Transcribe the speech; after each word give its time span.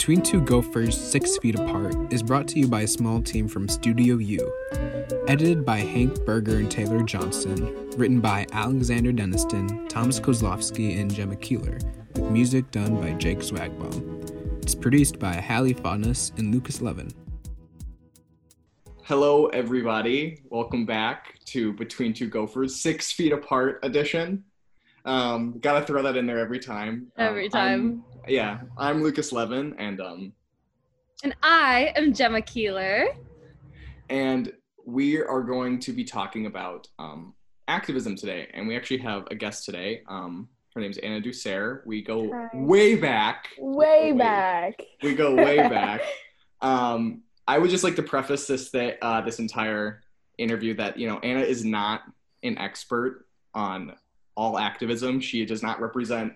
Between 0.00 0.22
Two 0.22 0.40
Gophers, 0.40 0.98
Six 0.98 1.36
Feet 1.36 1.56
Apart 1.56 2.10
is 2.10 2.22
brought 2.22 2.48
to 2.48 2.58
you 2.58 2.66
by 2.66 2.80
a 2.80 2.86
small 2.86 3.20
team 3.20 3.46
from 3.46 3.68
Studio 3.68 4.16
U. 4.16 4.52
Edited 5.28 5.62
by 5.62 5.80
Hank 5.80 6.24
Berger 6.24 6.56
and 6.56 6.70
Taylor 6.70 7.02
Johnson. 7.02 7.90
Written 7.98 8.18
by 8.18 8.46
Alexander 8.52 9.12
Deniston, 9.12 9.86
Thomas 9.90 10.18
Kozlowski, 10.18 10.98
and 10.98 11.10
Jemma 11.10 11.38
Keeler. 11.38 11.76
With 12.14 12.30
music 12.30 12.70
done 12.70 12.98
by 12.98 13.12
Jake 13.12 13.40
Swagwell. 13.40 14.62
It's 14.62 14.74
produced 14.74 15.18
by 15.18 15.34
Hallie 15.34 15.74
Faunus 15.74 16.32
and 16.38 16.50
Lukas 16.50 16.80
Levin. 16.80 17.12
Hello, 19.02 19.48
everybody. 19.48 20.40
Welcome 20.48 20.86
back 20.86 21.38
to 21.48 21.74
Between 21.74 22.14
Two 22.14 22.28
Gophers, 22.30 22.80
Six 22.80 23.12
Feet 23.12 23.34
Apart 23.34 23.80
edition. 23.82 24.44
Um, 25.04 25.58
gotta 25.60 25.84
throw 25.84 26.02
that 26.02 26.16
in 26.16 26.26
there 26.26 26.38
every 26.38 26.58
time. 26.58 27.12
Um, 27.18 27.26
Every 27.26 27.50
time. 27.50 27.68
I'm- 27.68 28.04
yeah, 28.28 28.60
I'm 28.78 29.02
Lukas 29.02 29.32
Levin, 29.32 29.74
and 29.78 30.00
um, 30.00 30.32
And 31.22 31.34
I 31.42 31.92
am 31.96 32.12
Jemma 32.12 32.44
Keeler. 32.44 33.06
and 34.08 34.52
we 34.86 35.22
are 35.22 35.42
going 35.42 35.78
to 35.78 35.92
be 35.92 36.04
talking 36.04 36.46
about 36.46 36.88
um, 36.98 37.34
activism 37.68 38.16
today. 38.16 38.48
And 38.54 38.66
we 38.66 38.76
actually 38.76 38.98
have 38.98 39.26
a 39.30 39.34
guest 39.34 39.64
today. 39.64 40.02
Um, 40.08 40.48
her 40.74 40.80
name's 40.80 40.98
Anna 40.98 41.20
DuSaire. 41.20 41.82
We 41.86 42.02
go 42.02 42.30
Hi. 42.32 42.48
way 42.54 42.96
back. 42.96 43.48
way 43.58 44.12
Wait. 44.12 44.18
back. 44.18 44.80
We 45.02 45.14
go 45.14 45.34
way 45.34 45.56
back. 45.68 46.00
Um, 46.62 47.22
I 47.46 47.58
would 47.58 47.70
just 47.70 47.84
like 47.84 47.96
to 47.96 48.02
preface 48.02 48.46
this 48.46 48.70
that 48.70 48.98
uh, 49.02 49.20
this 49.20 49.38
entire 49.38 50.02
interview 50.38 50.74
that 50.74 50.96
you 50.98 51.06
know 51.08 51.18
Anna 51.18 51.40
is 51.40 51.64
not 51.64 52.02
an 52.42 52.56
expert 52.58 53.26
on 53.54 53.94
all 54.36 54.58
activism. 54.58 55.20
She 55.20 55.44
does 55.44 55.62
not 55.62 55.80
represent 55.80 56.32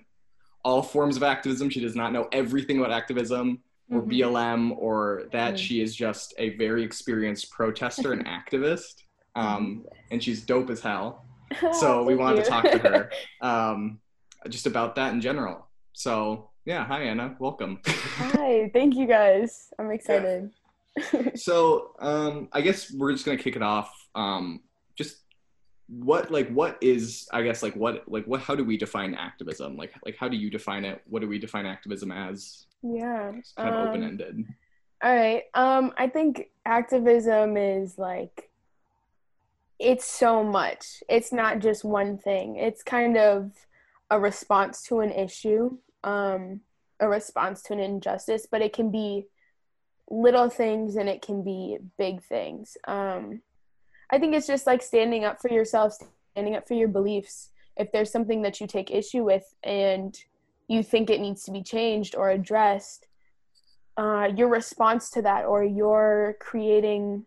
all 0.64 0.82
forms 0.82 1.16
of 1.16 1.22
activism. 1.22 1.68
She 1.70 1.80
does 1.80 1.94
not 1.94 2.12
know 2.12 2.28
everything 2.32 2.78
about 2.78 2.90
activism 2.90 3.60
or 3.90 4.00
Mhm. 4.02 4.08
BLM 4.10 4.72
or 4.78 5.24
that. 5.32 5.54
Mhm. 5.54 5.58
She 5.58 5.80
is 5.82 5.94
just 5.94 6.34
a 6.38 6.56
very 6.56 6.82
experienced 6.82 7.50
protester 7.50 8.12
and 8.12 8.24
activist. 8.38 9.02
Um, 9.36 9.84
and 10.10 10.22
she's 10.22 10.42
dope 10.44 10.70
as 10.70 10.80
hell. 10.80 11.26
So 11.72 12.02
we 12.02 12.16
wanted 12.16 12.42
to 12.44 12.50
talk 12.50 12.64
to 12.64 12.78
her 12.78 13.10
um, 13.40 14.00
just 14.48 14.66
about 14.66 14.96
that 14.96 15.12
in 15.14 15.20
general. 15.20 15.68
So 15.92 16.50
yeah, 16.64 16.84
hi 16.84 17.02
Anna, 17.02 17.36
welcome. 17.38 17.80
Hi, 17.86 18.70
thank 18.72 18.96
you 18.96 19.06
guys. 19.06 19.70
I'm 19.78 19.90
excited. 19.92 20.50
so 21.34 21.90
um 21.98 22.48
i 22.52 22.60
guess 22.60 22.92
we're 22.92 23.10
just 23.10 23.24
gonna 23.26 23.36
kick 23.36 23.56
it 23.56 23.62
off 23.64 23.92
um 24.14 24.60
just 24.94 25.23
what 25.88 26.30
like 26.30 26.48
what 26.50 26.78
is 26.80 27.28
i 27.32 27.42
guess 27.42 27.62
like 27.62 27.74
what 27.76 28.02
like 28.06 28.24
what 28.26 28.40
how 28.40 28.54
do 28.54 28.64
we 28.64 28.76
define 28.76 29.14
activism 29.14 29.76
like 29.76 29.92
like 30.04 30.16
how 30.16 30.28
do 30.28 30.36
you 30.36 30.48
define 30.50 30.84
it 30.84 31.02
what 31.06 31.20
do 31.20 31.28
we 31.28 31.38
define 31.38 31.66
activism 31.66 32.10
as 32.10 32.66
yeah. 32.82 33.32
it's 33.36 33.52
kind 33.52 33.68
of 33.68 33.74
um, 33.74 33.88
open-ended 33.88 34.44
All 35.04 35.14
right. 35.14 35.42
Um, 35.52 35.92
I 35.98 36.08
think 36.08 36.48
activism 36.64 37.58
is 37.58 37.98
like 37.98 38.50
it's 39.78 40.06
so 40.06 40.42
much. 40.42 41.02
It's 41.10 41.30
not 41.30 41.58
just 41.58 41.84
one 41.84 42.16
thing. 42.16 42.56
It's 42.56 42.82
kind 42.82 43.18
of 43.18 43.50
a 44.10 44.18
response 44.18 44.82
to 44.84 45.00
an 45.00 45.12
issue, 45.12 45.76
um, 46.04 46.60
a 47.00 47.08
response 47.08 47.60
to 47.64 47.74
an 47.74 47.80
injustice, 47.80 48.46
but 48.50 48.62
it 48.62 48.72
can 48.72 48.90
be 48.90 49.26
little 50.08 50.48
things 50.48 50.96
and 50.96 51.08
it 51.08 51.20
can 51.20 51.44
be 51.44 51.76
big 51.98 52.22
things. 52.22 52.78
Um, 52.86 53.42
I 54.14 54.18
think 54.20 54.32
it's 54.32 54.46
just 54.46 54.64
like 54.64 54.80
standing 54.80 55.24
up 55.24 55.40
for 55.40 55.50
yourself, 55.50 55.96
standing 56.30 56.54
up 56.54 56.68
for 56.68 56.74
your 56.74 56.86
beliefs. 56.86 57.50
If 57.76 57.90
there's 57.90 58.12
something 58.12 58.42
that 58.42 58.60
you 58.60 58.68
take 58.68 58.92
issue 58.92 59.24
with 59.24 59.42
and 59.64 60.16
you 60.68 60.84
think 60.84 61.10
it 61.10 61.20
needs 61.20 61.42
to 61.44 61.50
be 61.50 61.64
changed 61.64 62.14
or 62.14 62.30
addressed, 62.30 63.08
uh, 63.96 64.28
your 64.36 64.48
response 64.48 65.10
to 65.10 65.22
that 65.22 65.46
or 65.46 65.64
your 65.64 66.36
creating 66.38 67.24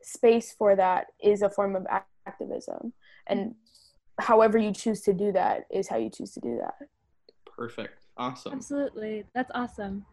space 0.00 0.54
for 0.56 0.76
that 0.76 1.06
is 1.20 1.42
a 1.42 1.50
form 1.50 1.74
of 1.74 1.84
activism. 2.24 2.92
And 3.26 3.56
however 4.20 4.58
you 4.58 4.72
choose 4.72 5.00
to 5.02 5.12
do 5.12 5.32
that 5.32 5.64
is 5.72 5.88
how 5.88 5.96
you 5.96 6.08
choose 6.08 6.30
to 6.34 6.40
do 6.40 6.60
that. 6.60 6.88
perfect 7.46 8.06
awesome 8.16 8.52
Absolutely. 8.52 9.24
That's 9.34 9.50
awesome. 9.56 10.06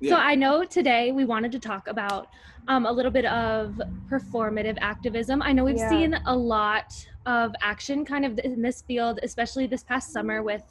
Yeah 0.00 0.10
So 0.10 0.16
I 0.16 0.34
know 0.34 0.64
today 0.64 1.12
we 1.12 1.24
wanted 1.24 1.52
to 1.52 1.58
talk 1.58 1.86
about 1.88 2.28
um, 2.68 2.86
a 2.86 2.92
little 2.92 3.10
bit 3.10 3.24
of 3.26 3.80
performative 4.08 4.76
activism. 4.80 5.42
I 5.42 5.52
know 5.52 5.64
we've 5.64 5.76
Yeah. 5.76 5.88
seen 5.88 6.14
a 6.26 6.36
lot 6.36 7.06
of 7.26 7.52
action 7.62 8.04
kind 8.04 8.24
of 8.24 8.38
in 8.40 8.62
this 8.62 8.82
field, 8.82 9.20
especially 9.22 9.66
this 9.66 9.82
past 9.82 10.12
summer 10.12 10.42
with 10.42 10.62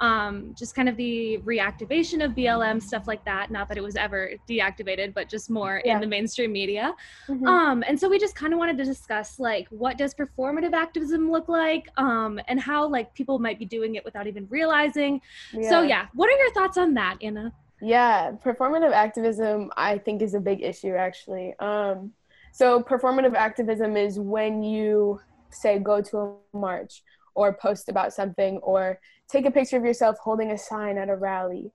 um, 0.00 0.54
just 0.56 0.76
kind 0.76 0.88
of 0.88 0.96
the 0.96 1.38
reactivation 1.44 2.24
of 2.24 2.30
BLM, 2.32 2.80
stuff 2.80 3.08
like 3.08 3.24
that. 3.24 3.50
Not 3.50 3.66
that 3.68 3.76
it 3.76 3.82
was 3.82 3.96
ever 3.96 4.30
deactivated, 4.48 5.12
but 5.12 5.28
just 5.28 5.50
more 5.50 5.82
Yeah. 5.84 5.94
in 5.96 6.00
the 6.00 6.06
mainstream 6.06 6.52
media. 6.52 6.94
Mhm. 7.26 7.44
Um, 7.48 7.82
and 7.84 7.98
so 7.98 8.08
we 8.08 8.16
just 8.16 8.36
kind 8.36 8.52
of 8.52 8.60
wanted 8.60 8.78
to 8.78 8.84
discuss 8.84 9.40
like 9.40 9.66
what 9.70 9.98
does 9.98 10.14
performative 10.14 10.72
activism 10.72 11.32
look 11.32 11.48
like, 11.48 11.88
um, 11.96 12.38
and 12.46 12.60
how 12.60 12.86
like 12.86 13.12
people 13.14 13.40
might 13.40 13.58
be 13.58 13.64
doing 13.64 13.96
it 13.96 14.04
without 14.04 14.28
even 14.28 14.46
realizing. 14.50 15.20
So 15.68 15.82
yeah, 15.82 16.06
what 16.14 16.28
are 16.32 16.38
your 16.38 16.52
thoughts 16.52 16.78
on 16.78 16.94
that, 16.94 17.16
Anna? 17.20 17.52
Yeah, 17.80 18.32
performative 18.32 18.92
activism 18.92 19.70
I 19.76 19.98
think 19.98 20.22
is 20.22 20.34
a 20.34 20.40
big 20.40 20.62
issue 20.62 20.94
actually. 20.94 21.54
Um, 21.58 22.12
so 22.52 22.82
performative 22.82 23.34
activism 23.34 23.96
is 23.96 24.18
when 24.18 24.62
you 24.62 25.20
say 25.50 25.78
go 25.78 26.00
to 26.02 26.18
a 26.18 26.56
march 26.56 27.02
or 27.34 27.52
post 27.52 27.88
about 27.88 28.12
something 28.12 28.58
or 28.58 28.98
take 29.28 29.46
a 29.46 29.50
picture 29.50 29.76
of 29.76 29.84
yourself 29.84 30.16
holding 30.18 30.50
a 30.50 30.58
sign 30.58 30.98
at 30.98 31.08
a 31.08 31.14
rally, 31.14 31.70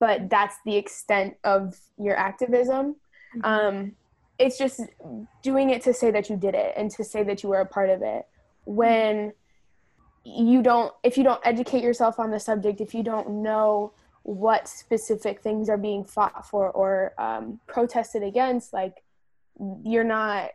but 0.00 0.28
that's 0.28 0.56
the 0.66 0.76
extent 0.76 1.34
of 1.44 1.78
your 1.98 2.16
activism. 2.16 2.96
Um, 3.42 3.92
it's 4.38 4.58
just 4.58 4.80
doing 5.42 5.70
it 5.70 5.82
to 5.82 5.94
say 5.94 6.10
that 6.10 6.28
you 6.28 6.36
did 6.36 6.54
it 6.54 6.74
and 6.76 6.90
to 6.92 7.04
say 7.04 7.22
that 7.24 7.42
you 7.42 7.48
were 7.48 7.60
a 7.60 7.66
part 7.66 7.90
of 7.90 8.02
it. 8.02 8.26
When 8.64 9.32
you 10.24 10.62
don't, 10.62 10.92
if 11.02 11.16
you 11.16 11.24
don't 11.24 11.40
educate 11.44 11.82
yourself 11.82 12.18
on 12.18 12.30
the 12.30 12.40
subject, 12.40 12.80
if 12.80 12.94
you 12.94 13.02
don't 13.02 13.42
know 13.42 13.92
what 14.22 14.68
specific 14.68 15.40
things 15.40 15.68
are 15.68 15.78
being 15.78 16.04
fought 16.04 16.46
for 16.46 16.70
or 16.70 17.14
um, 17.18 17.60
protested 17.66 18.22
against, 18.22 18.72
like 18.72 19.02
you're 19.84 20.04
not 20.04 20.50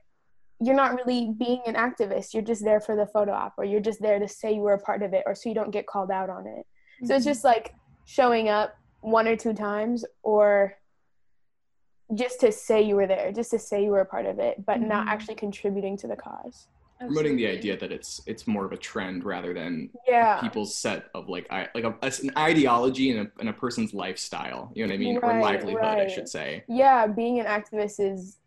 you're 0.60 0.76
not 0.76 0.96
really 0.96 1.30
being 1.38 1.62
an 1.66 1.76
activist. 1.76 2.34
You're 2.34 2.44
just 2.44 2.64
there 2.64 2.80
for 2.80 2.96
the 2.96 3.06
photo 3.08 3.34
op, 3.34 3.54
or 3.58 3.66
you're 3.66 3.82
just 3.82 4.02
there 4.02 4.20
to 4.20 4.28
say 4.30 4.54
you 4.54 4.62
were 4.62 4.74
a 4.74 4.80
part 4.80 5.04
of 5.04 5.14
it, 5.14 5.24
or 5.26 5.36
so 5.36 5.50
you 5.50 5.56
don't 5.56 5.72
get 5.72 5.88
called 5.88 6.10
out 6.12 6.30
on 6.30 6.48
it. 6.48 6.66
So 7.06 7.16
it's 7.16 7.26
just 7.26 7.44
like 7.44 7.74
showing 8.06 8.48
up 8.48 8.76
one 9.02 9.28
or 9.28 9.36
two 9.36 9.54
times, 9.54 10.06
or 10.22 10.78
just 12.14 12.40
to 12.42 12.52
say 12.52 12.82
you 12.82 12.96
were 12.96 13.08
there, 13.08 13.32
just 13.34 13.52
to 13.52 13.60
say 13.60 13.84
you 13.84 13.90
were 13.90 14.02
a 14.02 14.06
part 14.06 14.26
of 14.26 14.40
it, 14.40 14.66
but 14.66 14.80
not 14.82 15.08
Mhm. 15.08 15.10
actually 15.10 15.36
contributing 15.36 15.98
to 15.98 16.08
the 16.08 16.16
cause. 16.16 16.68
Promoting 17.00 17.36
the 17.36 17.48
idea 17.48 17.78
that 17.78 17.92
it's 17.92 18.22
it's 18.26 18.48
more 18.48 18.66
of 18.66 18.72
a 18.72 18.78
trend 18.78 19.24
rather 19.24 19.54
than 19.54 19.90
Yeah. 20.08 20.40
people's 20.42 20.78
set 20.78 21.06
of 21.14 21.30
like 21.30 21.48
I, 21.52 21.68
like 21.76 21.84
a, 21.84 21.96
an 22.02 22.32
ideology 22.38 23.12
and 23.12 23.28
a, 23.28 23.32
and 23.40 23.50
a 23.50 23.54
person's 23.54 23.94
lifestyle. 23.94 24.72
You 24.74 24.86
know 24.86 24.92
what 24.92 24.96
i 24.96 24.98
mean? 24.98 25.18
Or 25.18 25.30
Right, 25.30 25.42
livelihood 25.42 25.84
i 25.84 26.08
should 26.08 26.30
say. 26.30 26.64
Yeah, 26.68 27.08
being 27.08 27.40
an 27.40 27.46
activist 27.46 28.00
is 28.00 28.38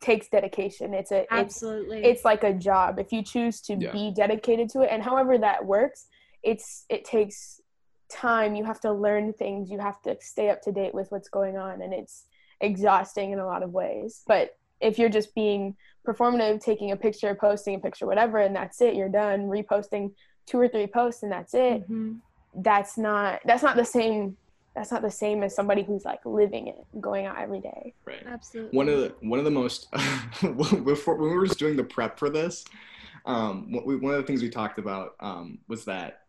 takes 0.00 0.28
dedication. 0.28 0.94
It's 0.94 1.10
a 1.10 1.20
it's 1.22 1.30
Absolutely. 1.30 2.04
it's 2.04 2.24
like 2.24 2.44
a 2.44 2.52
job. 2.52 2.98
If 2.98 3.12
you 3.12 3.22
choose 3.22 3.60
to 3.62 3.74
Yeah. 3.74 3.92
be 3.92 4.12
dedicated 4.14 4.68
to 4.70 4.82
it 4.82 4.88
and 4.90 5.02
however 5.02 5.38
that 5.38 5.64
works 5.64 6.06
it's 6.42 6.84
it 6.88 7.04
takes 7.04 7.60
time. 8.08 8.54
You 8.54 8.64
have 8.64 8.80
to 8.82 8.92
learn 8.92 9.32
things. 9.32 9.68
You 9.70 9.80
have 9.80 10.00
to 10.02 10.16
stay 10.20 10.48
up 10.48 10.62
to 10.62 10.72
date 10.72 10.94
with 10.94 11.10
what's 11.10 11.28
going 11.28 11.56
on 11.56 11.82
and 11.82 11.92
it's 11.92 12.24
exhausting 12.60 13.32
in 13.32 13.38
a 13.40 13.46
lot 13.46 13.62
of 13.62 13.70
ways. 13.72 14.22
But 14.26 14.50
if 14.80 14.98
you're 14.98 15.08
just 15.08 15.34
being 15.34 15.74
performative 16.06 16.62
taking 16.62 16.92
a 16.92 16.96
picture 16.96 17.34
posting 17.34 17.74
a 17.74 17.78
picture 17.78 18.06
whatever 18.06 18.38
and 18.38 18.54
that's 18.54 18.80
it 18.80 18.94
you're 18.94 19.08
done 19.08 19.40
reposting 19.42 20.12
two 20.46 20.58
or 20.58 20.68
three 20.68 20.86
posts 20.86 21.22
and 21.22 21.32
that's 21.32 21.54
it 21.54 21.88
Mhm. 21.90 22.18
that's 22.54 22.96
not 22.96 23.40
that's 23.44 23.62
not 23.62 23.76
the 23.76 23.84
same 23.84 24.36
that's 24.74 24.92
not 24.92 25.02
the 25.02 25.10
same 25.10 25.42
as 25.42 25.54
somebody 25.54 25.82
who's 25.82 26.04
like 26.04 26.20
living 26.24 26.68
it 26.68 26.76
going 27.00 27.26
out 27.26 27.38
every 27.38 27.60
day 27.60 27.94
right 28.06 28.22
Absolutely. 28.26 28.76
one 28.76 28.88
of 28.88 28.98
the 29.00 29.14
one 29.20 29.38
of 29.38 29.44
the 29.44 29.50
most 29.50 29.90
before 30.84 31.16
when 31.16 31.30
we 31.30 31.36
were 31.36 31.46
just 31.46 31.58
doing 31.58 31.76
the 31.76 31.84
prep 31.84 32.18
for 32.18 32.30
this 32.30 32.64
um 33.24 33.72
what 33.72 33.84
we, 33.86 33.96
one 33.96 34.14
of 34.14 34.20
the 34.20 34.26
things 34.26 34.42
we 34.42 34.48
talked 34.50 34.78
about 34.78 35.14
um 35.20 35.58
was 35.68 35.84
that 35.86 36.20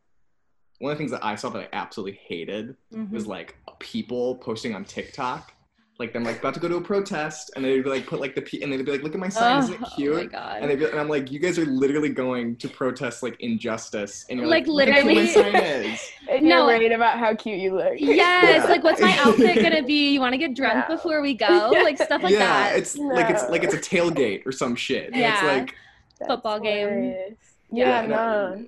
one 0.79 0.91
of 0.91 0.97
the 0.97 0.99
things 0.99 1.11
that 1.11 1.23
i 1.25 1.35
saw 1.35 1.49
that 1.49 1.61
i 1.63 1.69
absolutely 1.73 2.19
hated 2.27 2.75
Mhm. 2.93 3.11
was 3.11 3.27
like 3.27 3.55
people 3.79 4.35
posting 4.37 4.73
on 4.73 4.83
tiktok 4.85 5.53
like 5.99 6.13
them 6.13 6.23
like 6.23 6.37
about 6.39 6.53
to 6.53 6.59
go 6.59 6.67
to 6.67 6.75
a 6.77 6.81
protest 6.81 7.49
and 7.55 7.65
they'd 7.65 7.83
be 7.83 7.89
like 7.89 8.05
put 8.05 8.19
like 8.19 8.35
the 8.35 8.41
p 8.41 8.61
and 8.61 8.71
they'd 8.71 8.85
be 8.85 8.91
like 8.91 9.01
look 9.01 9.13
at 9.13 9.19
my 9.19 9.29
sign 9.29 9.63
isn't 9.63 9.73
it 9.75 9.79
Oh, 9.83 9.87
oh 9.91 9.95
cute 9.95 10.13
Oh 10.13 10.17
my 10.17 10.25
god. 10.25 10.61
and, 10.61 10.69
they'd 10.69 10.77
be, 10.79 10.85
and 10.85 10.99
i'm 10.99 11.09
like 11.09 11.31
you 11.31 11.39
guys 11.39 11.57
are 11.57 11.65
literally 11.65 12.09
going 12.09 12.55
to 12.57 12.67
protest 12.67 13.23
like 13.23 13.35
injustice 13.39 14.25
and 14.29 14.39
you're 14.39 14.47
Like, 14.47 14.67
like, 14.67 14.87
look 14.87 14.95
at 14.95 15.05
my 15.05 15.11
literally- 15.13 15.27
sign 15.51 15.55
is 15.55 15.99
and 16.29 16.43
No. 16.45 16.57
you're 16.69 16.77
worried 16.79 16.91
about 16.91 17.17
how 17.17 17.33
cute 17.33 17.59
you 17.59 17.75
look 17.75 17.93
yes, 17.97 18.63
Yeah. 18.63 18.69
like 18.69 18.83
what's 18.83 19.01
my 19.01 19.17
outfit 19.25 19.55
gonna 19.61 19.81
be? 19.83 20.11
You 20.13 20.19
want 20.19 20.33
to 20.33 20.37
get 20.37 20.53
drunk 20.55 20.87
No. 20.87 20.95
before 20.95 21.21
we 21.21 21.33
go? 21.33 21.71
Like 21.87 21.97
stuff 21.97 22.21
like 22.21 22.33
that 22.33 22.39
yeah, 22.39 22.69
that. 22.69 22.77
it's 22.77 22.95
like 22.97 23.29
it's 23.29 23.49
like 23.49 23.63
it's 23.63 23.73
a 23.73 23.77
tailgate 23.79 24.45
or 24.45 24.51
some 24.51 24.75
shit. 24.75 25.15
Yeah. 25.15 25.33
it's 25.33 25.43
like 25.43 25.75
That's 26.19 26.29
Football 26.31 26.59
game. 26.59 26.87
hilarious. 26.87 27.33
yeah, 27.71 28.01
Yeah, 28.01 28.07
no, 28.07 28.65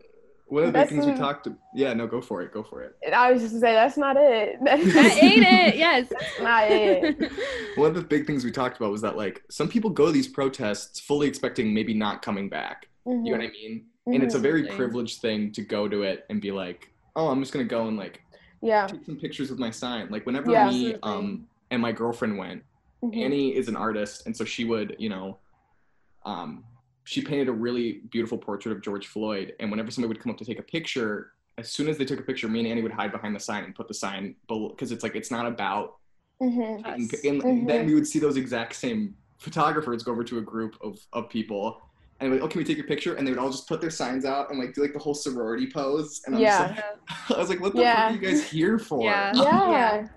no. 0.50 0.56
one 0.56 0.64
of 0.64 0.68
the 0.68 0.72
big 0.72 0.82
That's 0.82 0.92
things 0.92 1.06
we 1.06 1.12
the- 1.14 1.18
talked. 1.18 1.48
Yeah, 1.74 1.94
no, 1.94 2.08
go 2.08 2.22
for 2.22 2.42
it. 2.42 2.52
Go 2.52 2.64
for 2.64 2.82
it. 2.84 2.96
I 3.14 3.32
was 3.32 3.42
just 3.42 3.54
gonna 3.54 3.62
say 3.62 3.74
that's 3.74 3.98
not 3.98 4.18
it. 4.18 4.58
That's 4.64 4.84
that 4.94 5.24
ain't 5.24 5.44
it. 5.46 5.76
Yes. 5.78 6.08
that's 6.10 6.40
not 6.42 6.64
it. 6.70 7.32
One 7.76 7.90
of 7.90 7.96
the 7.96 8.02
big 8.02 8.26
things 8.28 8.44
we 8.44 8.52
talked 8.52 8.78
about 8.78 8.92
was 8.92 9.02
that 9.02 9.16
like 9.18 9.44
some 9.50 9.68
people 9.68 9.90
go 9.90 10.08
to 10.08 10.12
these 10.12 10.28
protests 10.28 11.00
fully 11.00 11.28
expecting 11.28 11.74
maybe 11.74 11.94
not 11.94 12.22
coming 12.22 12.50
back. 12.50 12.88
You 13.06 13.16
know 13.16 13.32
what 13.32 13.42
I 13.42 13.50
mean? 13.50 13.86
And 14.08 14.24
it's 14.24 14.36
a 14.36 14.40
Mhm. 14.40 14.42
very 14.42 14.68
privileged 14.68 15.22
thing 15.22 15.52
to 15.54 15.62
go 15.62 15.88
to 15.88 16.04
it 16.04 16.26
and 16.30 16.42
be 16.42 16.52
like, 16.52 16.92
oh, 17.16 17.28
I'm 17.30 17.40
just 17.42 17.54
gonna 17.54 17.66
go 17.66 17.88
and 17.88 17.98
like 17.98 18.22
yeah. 18.62 18.88
take 18.88 19.06
some 19.06 19.16
pictures 19.18 19.50
with 19.50 19.60
my 19.60 19.72
sign. 19.72 20.10
Like 20.10 20.26
whenever 20.26 20.52
Yeah. 20.52 20.68
me 20.70 20.94
Absolutely. 20.96 21.00
um 21.04 21.48
and 21.72 21.82
my 21.82 21.92
girlfriend 21.92 22.38
went, 22.38 22.64
Mhm. 23.04 23.16
Annie 23.26 23.56
is 23.56 23.68
an 23.70 23.76
artist, 23.78 24.26
and 24.26 24.36
so 24.36 24.44
she 24.44 24.66
would, 24.66 24.96
you 25.00 25.08
know, 25.10 25.38
um, 26.26 26.64
she 27.10 27.22
painted 27.24 27.50
a 27.50 27.52
really 27.52 28.02
beautiful 28.12 28.38
portrait 28.38 28.72
of 28.72 28.84
George 28.84 29.08
Floyd. 29.08 29.54
And 29.60 29.72
whenever 29.72 29.90
somebody 29.90 30.10
would 30.10 30.20
come 30.22 30.32
up 30.32 30.38
to 30.38 30.46
take 30.46 30.60
a 30.60 30.64
picture, 30.64 31.32
as 31.58 31.72
soon 31.72 31.88
as 31.90 31.98
they 31.98 32.06
took 32.06 32.20
a 32.20 32.22
picture, 32.22 32.48
me 32.48 32.60
and 32.60 32.68
Annie 32.68 32.84
would 32.84 32.92
hide 32.92 33.12
behind 33.12 33.36
the 33.36 33.40
sign 33.40 33.64
and 33.64 33.74
put 33.74 33.88
the 33.88 33.96
sign 33.96 34.36
below 34.48 34.70
because 34.70 34.92
it's 34.92 35.02
like 35.02 35.16
it's 35.16 35.32
not 35.32 35.48
about. 35.48 35.96
Mhm. 36.40 36.84
taking 36.86 37.04
Us. 37.06 37.12
pi- 37.22 37.30
And 37.30 37.42
Mhm. 37.42 37.68
then 37.68 37.86
we 37.88 37.96
would 37.96 38.06
see 38.08 38.20
those 38.20 38.38
exact 38.38 38.76
same 38.76 39.16
photographers 39.40 40.04
go 40.04 40.12
over 40.12 40.24
to 40.24 40.38
a 40.38 40.42
group 40.42 40.78
of 40.82 41.00
of 41.14 41.30
people. 41.30 41.82
And 42.20 42.32
like, 42.32 42.42
oh, 42.44 42.48
can 42.48 42.60
we 42.60 42.64
take 42.64 42.78
a 42.80 42.84
picture? 42.84 43.16
And 43.16 43.26
they 43.26 43.32
would 43.32 43.40
all 43.40 43.50
just 43.50 43.68
put 43.68 43.82
their 43.82 43.90
signs 43.90 44.24
out 44.24 44.52
and 44.52 44.60
like 44.60 44.76
do 44.76 44.82
like 44.82 44.94
the 44.94 45.00
whole 45.00 45.16
sorority 45.16 45.68
pose. 45.70 46.22
And 46.28 46.36
I'm 46.36 46.42
Yeah. 46.42 46.68
just 46.68 46.76
like, 46.78 46.86
I 47.38 47.40
was 47.40 47.50
like, 47.50 47.60
what 47.60 47.74
the 47.76 47.82
Yeah. 47.82 47.96
fuck 48.10 48.12
are 48.12 48.22
you 48.24 48.30
guys 48.30 48.50
here 48.50 48.78
for? 48.78 49.04
Yeah. 49.04 49.32
Yeah. 49.34 50.08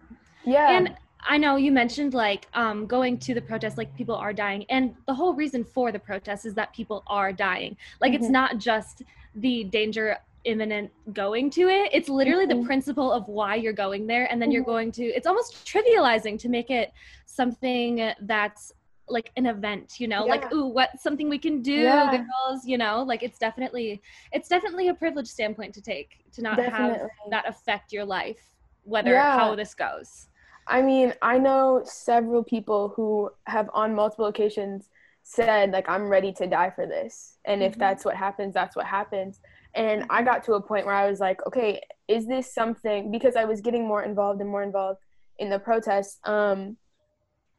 Yeah. 0.44 0.77
And 0.77 0.94
I 1.25 1.39
know 1.39 1.57
you 1.57 1.71
mentioned 1.73 2.15
like 2.15 2.47
um, 2.55 2.87
going 2.87 3.19
to 3.19 3.35
the 3.35 3.41
protest, 3.41 3.79
like 3.79 3.95
people 3.97 4.15
are 4.17 4.33
dying. 4.33 4.65
And 4.69 4.95
the 5.07 5.15
whole 5.15 5.35
reason 5.35 5.65
for 5.65 5.93
the 5.93 5.99
protest 5.99 6.47
is 6.47 6.55
that 6.55 6.75
people 6.75 7.03
are 7.07 7.33
dying. 7.33 7.77
Like 8.01 8.13
it's 8.15 8.27
Mhm. 8.27 8.31
not 8.31 8.59
just 8.59 9.03
the 9.37 9.65
danger 9.65 10.19
imminent 10.45 10.91
going 11.13 11.49
to 11.51 11.69
it, 11.69 11.91
it's 11.93 12.09
literally 12.09 12.47
Mhm. 12.47 12.61
the 12.61 12.67
principle 12.67 13.13
of 13.13 13.29
why 13.29 13.55
you're 13.55 13.73
going 13.73 14.07
there. 14.09 14.31
And 14.31 14.43
then 14.43 14.51
you're 14.51 14.63
Mhm. 14.65 14.67
going 14.67 14.93
to, 14.93 15.05
it's 15.05 15.27
almost 15.27 15.65
trivializing 15.65 16.39
to 16.41 16.49
make 16.49 16.71
it 16.71 16.93
something 17.27 18.13
that's 18.23 18.73
like 19.09 19.31
an 19.37 19.47
event, 19.47 20.01
you 20.01 20.09
know, 20.09 20.25
like, 20.25 20.53
ooh, 20.53 20.67
what 20.67 20.99
something 20.99 21.29
we 21.29 21.39
can 21.39 21.61
do, 21.63 21.83
Yeah. 21.83 22.25
girls, 22.49 22.65
you 22.67 22.79
know, 22.79 23.03
like 23.03 23.23
it's 23.23 23.39
definitely, 23.39 24.01
it's 24.33 24.49
definitely 24.49 24.89
a 24.89 24.95
privileged 24.95 25.29
standpoint 25.31 25.75
to 25.75 25.81
take 25.83 26.25
to 26.33 26.43
not 26.43 26.59
have 26.59 27.09
that 27.31 27.47
affect 27.49 27.93
your 27.93 28.05
life, 28.05 28.57
whether 28.85 29.13
Yeah. 29.13 29.37
how 29.37 29.55
this 29.55 29.75
goes. 29.75 30.29
I 30.67 30.82
mean, 30.82 31.14
I 31.23 31.38
know 31.38 31.82
several 31.85 32.44
people 32.44 32.93
who 32.97 33.31
have 33.47 33.69
on 33.75 33.94
multiple 33.94 34.26
occasions 34.26 34.88
said 35.25 35.70
like 35.70 35.88
I'm 35.88 36.09
ready 36.09 36.32
to 36.35 36.47
die 36.47 36.70
for 36.70 36.87
this. 36.87 37.38
And 37.44 37.62
if 37.62 37.75
Mhm. 37.75 37.79
that's 37.79 38.05
what 38.05 38.17
happens, 38.17 38.55
that's 38.55 38.76
what 38.76 38.87
happens. 38.87 39.41
And 39.75 40.05
I 40.11 40.23
got 40.23 40.43
to 40.44 40.55
a 40.55 40.61
point 40.62 40.87
where 40.87 40.94
I 40.94 41.09
was 41.11 41.20
like, 41.20 41.44
okay, 41.47 41.81
is 42.09 42.26
this 42.26 42.53
something 42.53 43.11
because 43.11 43.37
I 43.37 43.44
was 43.44 43.61
getting 43.61 43.87
more 43.87 44.03
involved 44.03 44.41
and 44.41 44.50
more 44.50 44.62
involved 44.62 45.00
in 45.38 45.49
the 45.50 45.59
protests 45.59 46.19
um 46.25 46.76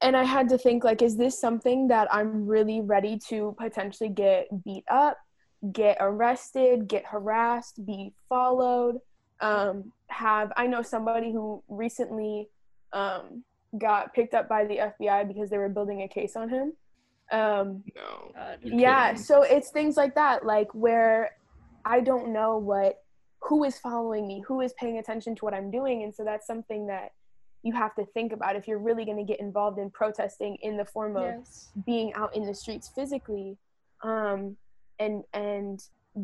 and 0.01 0.17
I 0.17 0.23
had 0.23 0.49
to 0.49 0.57
think 0.57 0.83
like 0.83 1.01
is 1.01 1.17
this 1.17 1.39
something 1.39 1.88
that 1.88 2.13
I'm 2.13 2.45
really 2.45 2.81
ready 2.81 3.17
to 3.29 3.56
potentially 3.57 4.09
get 4.09 4.47
beat 4.63 4.83
up, 4.89 5.17
get 5.71 5.97
arrested, 5.99 6.88
get 6.88 7.06
harassed, 7.06 7.85
be 7.85 8.13
followed, 8.29 8.99
um 9.39 9.91
have 10.07 10.51
I 10.57 10.67
know 10.67 10.81
somebody 10.81 11.31
who 11.31 11.63
recently 11.67 12.49
um, 12.94 13.44
got 13.78 14.13
picked 14.13 14.34
up 14.34 14.48
by 14.48 14.66
the 14.66 14.78
FBI 15.01 15.28
because 15.28 15.50
they 15.50 15.57
were 15.57 15.69
building 15.69 16.01
a 16.04 16.07
case 16.07 16.36
on 16.36 16.50
him. 16.50 16.74
Um, 17.31 17.84
No. 17.95 18.31
God. 18.36 18.60
Yeah, 18.63 19.10
kidding. 19.10 19.24
so 19.24 19.42
it's 19.44 19.72
things 19.72 19.98
like 19.98 20.16
that, 20.16 20.45
like 20.45 20.68
where 20.74 21.31
I 21.86 22.00
don't 22.01 22.31
know 22.34 22.57
what 22.57 22.98
who 23.42 23.63
is 23.66 23.78
following 23.80 24.25
me, 24.28 24.42
who 24.48 24.62
is 24.62 24.74
paying 24.80 25.00
attention 25.00 25.36
to 25.36 25.45
what 25.45 25.54
I'm 25.54 25.69
doing, 25.69 26.04
and 26.04 26.13
so 26.16 26.24
that's 26.24 26.48
something 26.48 26.88
that 26.88 27.12
you 27.63 27.74
have 27.74 27.95
to 27.95 28.06
think 28.13 28.31
about 28.34 28.56
if 28.56 28.68
you're 28.68 28.78
really 28.78 29.06
going 29.06 29.18
to 29.18 29.24
get 29.24 29.40
involved 29.40 29.80
in 29.80 29.90
protesting 29.90 30.57
in 30.62 30.78
the 30.78 30.86
form 30.86 31.16
of 31.18 31.24
Yes. 31.24 31.69
being 31.86 32.13
out 32.13 32.36
in 32.36 32.45
the 32.45 32.54
streets 32.54 32.92
physically 32.94 33.57
um 34.04 34.57
and 35.00 35.24
and 35.34 35.81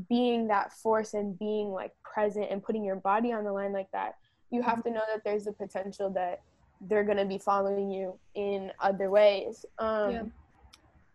being 0.10 0.48
that 0.50 0.74
force 0.74 1.14
and 1.14 1.40
being 1.40 1.70
like 1.72 1.94
present 2.04 2.48
and 2.52 2.62
putting 2.62 2.84
your 2.84 2.98
body 2.98 3.32
on 3.32 3.46
the 3.46 3.52
line 3.54 3.72
like 3.72 3.90
that 3.94 4.16
you 4.52 4.62
have 4.62 4.84
to 4.84 4.92
know 4.92 5.02
that 5.14 5.22
there's 5.24 5.48
a 5.48 5.54
potential 5.54 6.10
that 6.10 6.42
they're 6.82 7.04
going 7.04 7.18
to 7.18 7.26
be 7.26 7.38
following 7.38 7.90
you 7.92 8.18
in 8.36 8.72
other 8.80 9.10
ways 9.10 9.66
um 9.80 10.12
Yeah. 10.12 10.24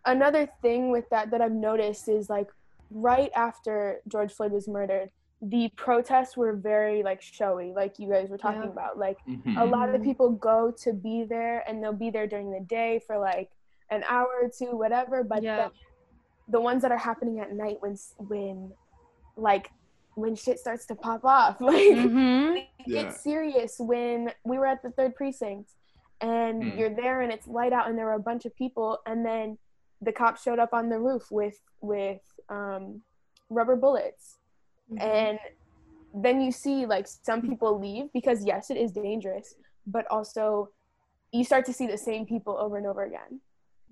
another 0.07 0.49
thing 0.63 0.91
with 0.91 1.09
that 1.11 1.31
that 1.31 1.41
i've 1.41 1.53
noticed 1.53 2.09
is 2.09 2.29
like 2.29 2.49
right 2.91 3.31
after 3.35 4.01
george 4.09 4.33
floyd 4.33 4.53
was 4.53 4.69
murdered 4.69 5.11
the 5.43 5.71
protests 5.77 6.37
were 6.37 6.55
very 6.55 7.03
like 7.03 7.21
showy 7.21 7.73
like 7.75 7.99
you 7.99 8.09
guys 8.11 8.29
were 8.29 8.39
talking 8.39 8.63
Yeah. 8.63 8.69
about 8.69 8.99
like 8.99 9.19
Mhm. 9.27 9.61
a 9.61 9.65
lot 9.65 9.89
of 9.95 10.01
Mhm. 10.01 10.05
people 10.05 10.31
go 10.31 10.71
to 10.71 10.93
be 10.93 11.25
there 11.25 11.63
and 11.69 11.83
they'll 11.83 11.93
be 11.93 12.11
there 12.11 12.27
during 12.27 12.51
the 12.51 12.61
day 12.61 13.01
for 13.07 13.19
like 13.19 13.51
an 13.91 14.05
hour 14.09 14.29
or 14.43 14.49
two 14.49 14.77
whatever 14.77 15.23
but 15.25 15.43
Yeah. 15.43 15.57
then 15.57 15.71
the 16.49 16.61
ones 16.61 16.83
that 16.83 16.93
are 16.93 16.99
happening 16.99 17.41
at 17.41 17.53
night 17.53 17.81
when 17.81 17.97
when 18.19 18.73
like 19.37 19.71
when 20.17 20.35
shit 20.35 20.59
starts 20.59 20.87
to 20.87 20.95
pop 20.95 21.25
off 21.25 21.61
like 21.73 21.75
Mm-hmm. 21.77 22.57
it 22.57 22.67
Yeah. 22.87 23.03
gets 23.05 23.23
serious 23.23 23.77
when 23.79 24.33
we 24.45 24.59
were 24.59 24.67
at 24.67 24.83
the 24.83 24.91
third 24.91 25.15
precinct 25.15 25.71
and 26.21 26.63
Hmm. 26.63 26.79
you're 26.79 26.95
there 26.95 27.21
and 27.23 27.33
it's 27.33 27.47
light 27.49 27.73
out 27.73 27.89
and 27.89 27.99
there 27.99 28.07
were 28.07 28.13
a 28.15 28.21
bunch 28.31 28.45
of 28.45 28.55
people 28.57 28.99
and 29.07 29.25
then 29.27 29.59
the 30.01 30.13
cops 30.13 30.43
showed 30.43 30.59
up 30.59 30.73
on 30.73 30.89
the 30.89 30.99
roof 30.99 31.31
with 31.31 31.59
with 31.81 32.21
um, 32.49 33.03
rubber 33.51 33.77
bullets 33.77 34.39
Mm-hmm. 34.91 35.01
and 35.01 35.39
then 36.13 36.41
you 36.43 36.53
see 36.53 36.85
like 36.85 37.07
some 37.09 37.41
people 37.41 37.81
leave 37.81 38.13
because 38.13 38.45
yes 38.45 38.71
it 38.71 38.77
is 38.77 38.93
dangerous 38.93 39.55
but 39.87 40.07
also 40.11 40.69
you 41.33 41.43
start 41.43 41.65
to 41.67 41.73
see 41.73 41.87
the 41.87 41.97
same 41.99 42.27
people 42.27 42.57
over 42.59 42.77
and 42.77 42.87
over 42.87 43.03
again 43.03 43.41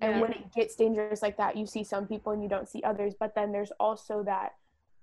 and 0.01 0.11
Yeah. 0.13 0.21
when 0.21 0.31
it 0.33 0.53
gets 0.53 0.75
dangerous 0.75 1.21
like 1.23 1.37
that 1.37 1.57
you 1.57 1.65
see 1.65 1.83
some 1.83 2.05
people 2.07 2.31
and 2.31 2.43
you 2.43 2.47
don't 2.47 2.69
see 2.69 2.81
others 2.83 3.13
but 3.19 3.33
then 3.35 3.51
there's 3.51 3.71
also 3.79 4.21
that 4.23 4.51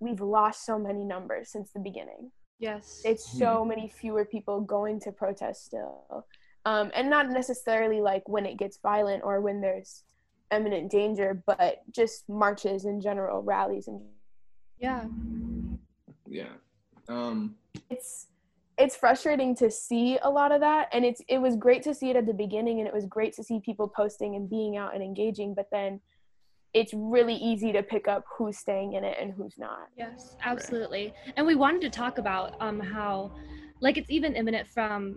we've 0.00 0.20
lost 0.20 0.64
so 0.66 0.78
many 0.78 1.04
numbers 1.04 1.50
since 1.50 1.70
the 1.72 1.80
beginning 1.80 2.30
Yes. 2.58 3.02
it's 3.04 3.38
so 3.38 3.64
many 3.64 3.88
fewer 3.88 4.24
people 4.24 4.60
going 4.60 5.00
to 5.00 5.12
protest 5.12 5.64
still 5.64 6.26
um, 6.66 6.90
and 6.94 7.08
not 7.08 7.30
necessarily 7.30 8.00
like 8.00 8.28
when 8.28 8.44
it 8.44 8.58
gets 8.58 8.78
violent 8.82 9.22
or 9.24 9.40
when 9.40 9.60
there's 9.60 10.02
imminent 10.52 10.90
danger 10.90 11.42
but 11.46 11.82
just 11.90 12.28
marches 12.28 12.84
in 12.84 13.00
general 13.00 13.42
rallies 13.42 13.88
and 13.88 14.00
yeah. 14.80 15.04
Yeah. 16.26 16.52
Um, 17.08 17.56
it's 17.90 18.28
it's 18.78 18.96
frustrating 18.96 19.54
to 19.56 19.70
see 19.70 20.18
a 20.22 20.30
lot 20.30 20.52
of 20.52 20.60
that 20.60 20.88
and 20.92 21.04
it's 21.04 21.20
it 21.28 21.38
was 21.38 21.54
great 21.56 21.82
to 21.82 21.94
see 21.94 22.08
it 22.08 22.16
at 22.16 22.26
the 22.26 22.32
beginning 22.32 22.78
and 22.78 22.88
it 22.88 22.94
was 22.94 23.04
great 23.04 23.34
to 23.34 23.44
see 23.44 23.60
people 23.60 23.88
posting 23.88 24.36
and 24.36 24.48
being 24.48 24.76
out 24.76 24.94
and 24.94 25.02
engaging 25.02 25.54
but 25.54 25.66
then 25.70 26.00
it's 26.72 26.92
really 26.94 27.34
easy 27.34 27.72
to 27.72 27.82
pick 27.82 28.06
up 28.08 28.24
who's 28.36 28.58
staying 28.58 28.92
in 28.94 29.04
it 29.04 29.16
and 29.20 29.32
who's 29.32 29.54
not 29.58 29.88
Yes, 29.98 30.36
absolutely. 30.44 31.12
And 31.36 31.46
we 31.46 31.54
wanted 31.54 31.80
to 31.82 31.90
talk 31.90 32.18
about 32.18 32.52
um 32.60 32.80
how 32.80 33.32
like 33.80 33.96
it's 33.96 34.10
even 34.10 34.36
imminent 34.36 34.68
from 34.68 35.16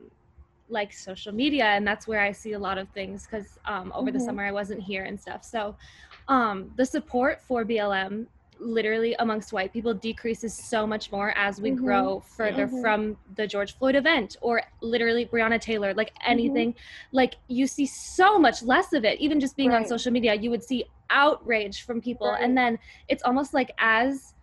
like 0.70 0.94
social 0.94 1.34
media 1.34 1.66
and 1.66 1.86
that's 1.86 2.08
where 2.08 2.22
I 2.22 2.32
see 2.32 2.54
a 2.54 2.60
lot 2.60 2.78
of 2.78 2.90
things 2.90 3.28
cuz 3.28 3.58
um 3.66 3.92
over 3.96 4.12
the 4.12 4.20
Mhm. 4.20 4.26
summer 4.26 4.44
I 4.46 4.52
wasn't 4.52 4.82
here 4.82 5.04
and 5.04 5.20
stuff. 5.20 5.44
So 5.44 5.76
um 6.28 6.72
the 6.76 6.86
support 6.86 7.42
for 7.42 7.66
BLM 7.66 8.28
literally 8.68 9.16
amongst 9.20 9.54
white 9.54 9.72
people 9.74 9.94
decreases 9.94 10.54
so 10.54 10.88
much 10.88 11.12
more 11.12 11.32
as 11.38 11.62
we 11.62 11.72
Mhm. 11.72 11.78
grow 11.78 12.20
further 12.22 12.68
Mhm. 12.68 12.82
from 12.82 13.18
the 13.36 13.46
George 13.46 13.78
Floyd 13.78 13.96
event 13.96 14.38
or 14.42 14.62
literally 14.82 15.26
Breonna 15.26 15.60
Taylor 15.60 15.94
like 15.94 16.12
anything 16.26 16.74
like 17.12 17.36
you 17.48 17.68
see 17.68 17.86
so 17.86 18.40
much 18.40 18.64
less 18.64 18.94
of 18.94 19.04
it 19.06 19.20
even 19.20 19.40
just 19.40 19.56
being 19.58 19.74
on 19.74 19.86
social 19.86 20.12
media 20.12 20.34
you 20.34 20.50
would 20.50 20.64
see 20.64 20.86
outrage 21.10 21.84
from 21.84 22.02
people 22.02 22.28
Right. 22.32 22.42
and 22.42 22.58
then 22.58 22.80
it's 23.08 23.24
almost 23.24 23.54
like 23.54 23.72
as 23.78 24.34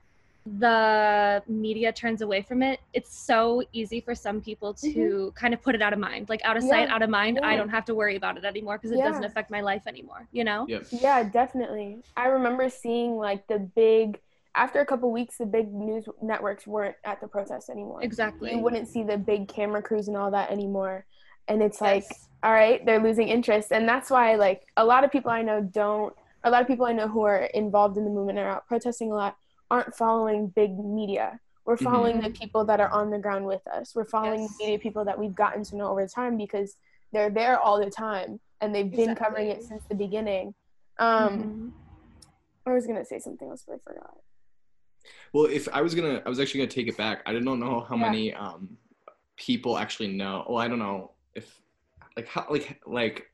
the 0.46 1.42
media 1.46 1.92
turns 1.92 2.22
away 2.22 2.40
from 2.40 2.62
it 2.62 2.80
it's 2.94 3.14
so 3.14 3.62
easy 3.72 4.00
for 4.00 4.14
some 4.14 4.40
people 4.40 4.72
to 4.72 5.32
kind 5.36 5.52
of 5.52 5.60
put 5.62 5.74
it 5.74 5.82
out 5.82 5.92
of 5.92 5.98
mind. 5.98 6.28
Like 6.28 6.40
out 6.44 6.56
of 6.56 6.62
sight 6.62 6.86
Mm-hmm. 6.86 6.94
Out 6.94 7.02
of 7.02 7.10
mind 7.10 7.40
i 7.42 7.56
don't 7.56 7.68
have 7.68 7.84
to 7.86 7.94
worry 7.94 8.16
about 8.16 8.36
it 8.38 8.44
anymore 8.44 8.78
because 8.78 8.90
it 8.92 9.02
doesn't 9.02 9.24
affect 9.24 9.50
my 9.50 9.60
life 9.60 9.82
anymore 9.86 10.26
you 10.32 10.44
know? 10.44 10.66
Yep. 10.68 10.86
yeah 10.90 11.22
definitely. 11.24 11.98
I 12.16 12.26
remember 12.28 12.70
seeing 12.70 13.16
like 13.16 13.46
the 13.48 13.58
big 13.58 14.18
after 14.54 14.80
a 14.80 14.86
couple 14.86 15.12
weeks 15.12 15.36
the 15.38 15.46
big 15.46 15.72
news 15.72 16.08
networks 16.22 16.66
weren't 16.66 16.96
at 17.04 17.20
the 17.20 17.28
protests 17.28 17.68
anymore. 17.70 18.02
Exactly. 18.02 18.50
You 18.50 18.58
wouldn't 18.58 18.88
see 18.88 19.02
the 19.02 19.16
big 19.18 19.46
camera 19.46 19.82
crews 19.82 20.08
and 20.08 20.16
all 20.16 20.30
that 20.32 20.50
anymore. 20.50 21.04
And 21.48 21.62
it's 21.62 21.80
like 21.80 22.04
Yes. 22.10 22.28
all 22.42 22.52
right 22.52 22.84
they're 22.86 23.02
losing 23.02 23.28
interest. 23.28 23.72
And 23.72 23.86
that's 23.88 24.10
why 24.10 24.36
like 24.36 24.62
a 24.76 24.84
lot 24.84 25.04
of 25.04 25.12
people 25.12 25.30
i 25.30 25.42
know 25.42 25.60
don't 25.60 26.14
a 26.42 26.50
lot 26.50 26.62
of 26.62 26.66
people 26.66 26.86
i 26.86 26.92
know 26.92 27.08
who 27.08 27.22
are 27.22 27.42
involved 27.62 27.98
in 27.98 28.04
the 28.04 28.10
movement 28.10 28.38
are 28.38 28.48
out 28.48 28.66
protesting 28.66 29.12
a 29.12 29.14
lot 29.14 29.36
aren't 29.70 29.94
following 29.94 30.48
big 30.48 30.78
media 30.78 31.38
we're 31.66 31.76
Mhm. 31.76 31.82
following 31.84 32.20
the 32.20 32.30
people 32.30 32.64
that 32.64 32.80
are 32.80 32.90
on 32.90 33.10
the 33.10 33.18
ground 33.18 33.46
with 33.46 33.64
us 33.68 33.94
we're 33.94 34.04
following 34.04 34.40
Yes. 34.42 34.56
the 34.58 34.64
media 34.64 34.78
people 34.78 35.04
that 35.04 35.18
we've 35.18 35.34
gotten 35.34 35.62
to 35.64 35.76
know 35.76 35.88
over 35.88 36.06
time 36.06 36.36
because 36.36 36.76
they're 37.12 37.30
there 37.30 37.58
all 37.58 37.78
the 37.82 37.90
time 37.90 38.40
and 38.60 38.74
they've 38.74 38.90
been 38.90 39.14
covering 39.14 39.48
it 39.48 39.62
since 39.62 39.82
the 39.88 39.94
beginning 39.94 40.54
um 40.98 41.32
Mhm. 41.38 41.72
i 42.66 42.72
was 42.72 42.86
gonna 42.86 43.04
say 43.04 43.18
something 43.18 43.48
else 43.48 43.64
but 43.66 43.74
i 43.74 43.78
forgot 43.84 44.14
Well, 45.32 45.44
if 45.46 45.68
I 45.72 45.80
was 45.82 45.94
gonna, 45.94 46.20
I 46.26 46.28
was 46.28 46.40
actually 46.40 46.60
gonna 46.60 46.70
take 46.72 46.88
it 46.88 46.96
back. 46.96 47.22
I 47.24 47.32
didn't 47.32 47.44
know 47.60 47.80
how 47.88 47.96
Yeah. 47.96 48.02
many 48.02 48.34
um, 48.34 48.76
people 49.36 49.78
actually 49.78 50.08
know. 50.08 50.44
Well, 50.48 50.58
I 50.58 50.66
don't 50.68 50.80
know 50.80 51.12
if 51.34 51.62
like 52.16 52.26
how 52.26 52.46
like 52.50 52.80
like 52.84 53.29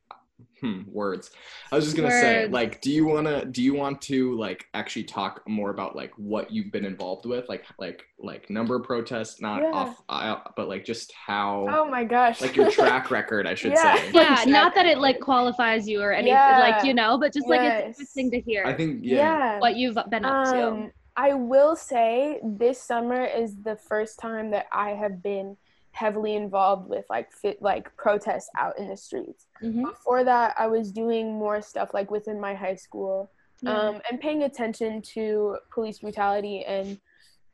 hmm, 0.61 0.83
words. 0.87 1.31
I 1.71 1.77
was 1.77 1.85
just 1.85 1.97
gonna 1.97 2.11
say 2.11 2.47
like, 2.49 2.81
do 2.81 2.91
you 2.91 3.07
wanna 3.07 3.45
do 3.45 3.63
you 3.63 3.75
want 3.75 4.01
to 4.03 4.37
like 4.39 4.67
actually 4.75 5.05
talk 5.05 5.43
more 5.49 5.71
about 5.71 5.95
like 5.97 6.13
what 6.17 6.51
you've 6.51 6.73
been 6.73 6.85
involved 6.85 7.27
with, 7.27 7.49
like 7.49 7.65
like 7.79 8.05
like 8.19 8.49
number 8.51 8.77
of 8.77 8.85
protests, 8.85 9.41
not 9.41 9.63
Yeah. 9.63 9.71
off, 9.73 10.03
uh, 10.09 10.37
but 10.57 10.69
like 10.69 10.85
just 10.85 11.13
how 11.13 11.67
Oh 11.71 11.91
my 11.91 12.05
gosh. 12.05 12.41
like 12.41 12.57
your 12.57 12.71
track 12.71 13.11
record, 13.11 13.47
I 13.47 13.55
should 13.55 13.73
Yeah. 13.73 13.97
say. 13.97 14.11
Yeah, 14.13 14.35
Like, 14.35 14.49
not 14.49 14.75
that 14.75 14.87
it 14.87 14.99
like 14.99 15.21
qualifies 15.21 15.89
you 15.89 16.01
or 16.03 16.13
anything, 16.13 16.33
Yeah. 16.33 16.59
like 16.59 16.85
you 16.85 16.95
know, 16.95 17.19
but 17.19 17.33
just 17.33 17.49
like 17.49 17.61
Yes. 17.63 17.91
it's 17.91 17.99
interesting 18.01 18.31
to 18.33 18.41
hear 18.41 18.65
I 18.67 18.75
think 18.75 19.01
yeah. 19.03 19.17
yeah. 19.17 19.59
what 19.61 19.77
you've 19.77 19.99
been 20.11 20.25
up 20.25 20.45
to. 20.53 20.69
Um, 20.69 20.93
I 21.17 21.33
will 21.35 21.77
say 21.77 22.41
this 22.45 22.81
summer 22.83 23.25
is 23.25 23.57
the 23.63 23.77
first 23.77 24.19
time 24.19 24.51
that 24.51 24.67
I 24.73 24.91
have 24.91 25.23
been 25.23 25.57
heavily 25.97 26.37
involved 26.37 26.91
with 26.91 27.07
like 27.09 27.33
fit 27.33 27.61
like 27.63 27.95
protests 27.97 28.51
out 28.59 28.79
in 28.79 28.87
the 28.89 28.97
streets. 28.97 29.47
Mhm. 29.63 29.83
Before 29.83 30.25
that, 30.25 30.55
I 30.59 30.67
was 30.67 30.93
doing 30.93 31.33
more 31.39 31.63
stuff 31.63 31.95
like 31.95 32.11
within 32.11 32.39
my 32.39 32.55
high 32.55 32.75
school, 32.75 33.31
Yeah. 33.63 33.73
um, 33.73 34.03
and 34.11 34.21
paying 34.21 34.43
attention 34.43 35.01
to 35.15 35.57
police 35.71 36.01
brutality 36.01 36.65
and 36.65 37.01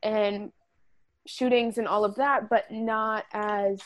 and 0.03 0.51
shootings 1.25 1.77
and 1.77 1.87
all 1.87 2.03
of 2.03 2.15
that, 2.15 2.49
but 2.49 2.69
not 2.69 3.23
as 3.31 3.81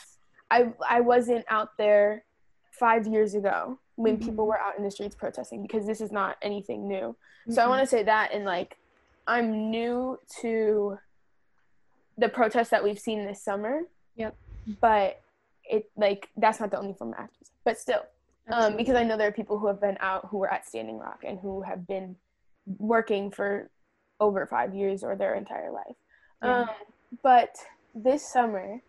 I 0.50 0.72
I 0.88 1.00
wasn't 1.02 1.44
out 1.48 1.76
there 1.78 2.24
five 2.72 3.06
years 3.06 3.34
ago 3.34 3.78
when 3.94 4.16
Mhm. 4.18 4.24
people 4.24 4.46
were 4.48 4.58
out 4.58 4.76
in 4.76 4.82
the 4.82 4.90
streets 4.90 5.14
protesting 5.14 5.62
because 5.62 5.86
this 5.86 6.00
is 6.00 6.10
not 6.10 6.36
anything 6.42 6.88
new. 6.88 7.14
So 7.48 7.62
I 7.62 7.66
Mhm. 7.66 7.68
want 7.68 7.80
to 7.82 7.86
say 7.86 8.02
that 8.02 8.32
and 8.32 8.44
like 8.44 8.76
I'm 9.28 9.70
new 9.70 10.18
to 10.40 10.98
the 12.16 12.28
protests 12.28 12.70
that 12.70 12.82
we've 12.82 12.98
seen 12.98 13.24
this 13.24 13.40
summer. 13.40 13.82
Yep. 14.16 14.34
But 14.80 15.20
it 15.64 15.90
like 15.96 16.28
that's 16.36 16.60
not 16.60 16.70
the 16.70 16.78
only 16.78 16.94
form 16.94 17.12
of 17.12 17.18
activism. 17.18 17.54
But 17.64 17.78
still, 17.78 18.02
um, 18.50 18.76
because 18.76 18.96
I 18.96 19.04
know 19.04 19.16
there 19.16 19.28
are 19.28 19.32
people 19.32 19.58
who 19.58 19.66
have 19.66 19.80
been 19.80 19.96
out 20.00 20.26
who 20.30 20.38
were 20.38 20.52
at 20.52 20.66
Standing 20.66 20.98
Rock 20.98 21.22
and 21.26 21.38
who 21.38 21.62
have 21.62 21.86
been 21.86 22.16
working 22.66 23.30
for 23.30 23.70
over 24.20 24.46
five 24.46 24.74
years 24.74 25.02
or 25.02 25.16
their 25.16 25.34
entire 25.34 25.70
life. 25.70 25.96
Yeah. 26.42 26.60
Um, 26.60 26.68
but 27.22 27.56
this 27.94 28.26
summer, 28.30 28.80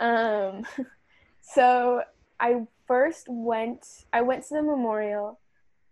um, 0.00 0.64
so 1.40 2.02
I 2.40 2.66
first 2.86 3.26
went. 3.28 3.86
I 4.12 4.22
went 4.22 4.44
to 4.46 4.54
the 4.54 4.62
memorial. 4.62 5.40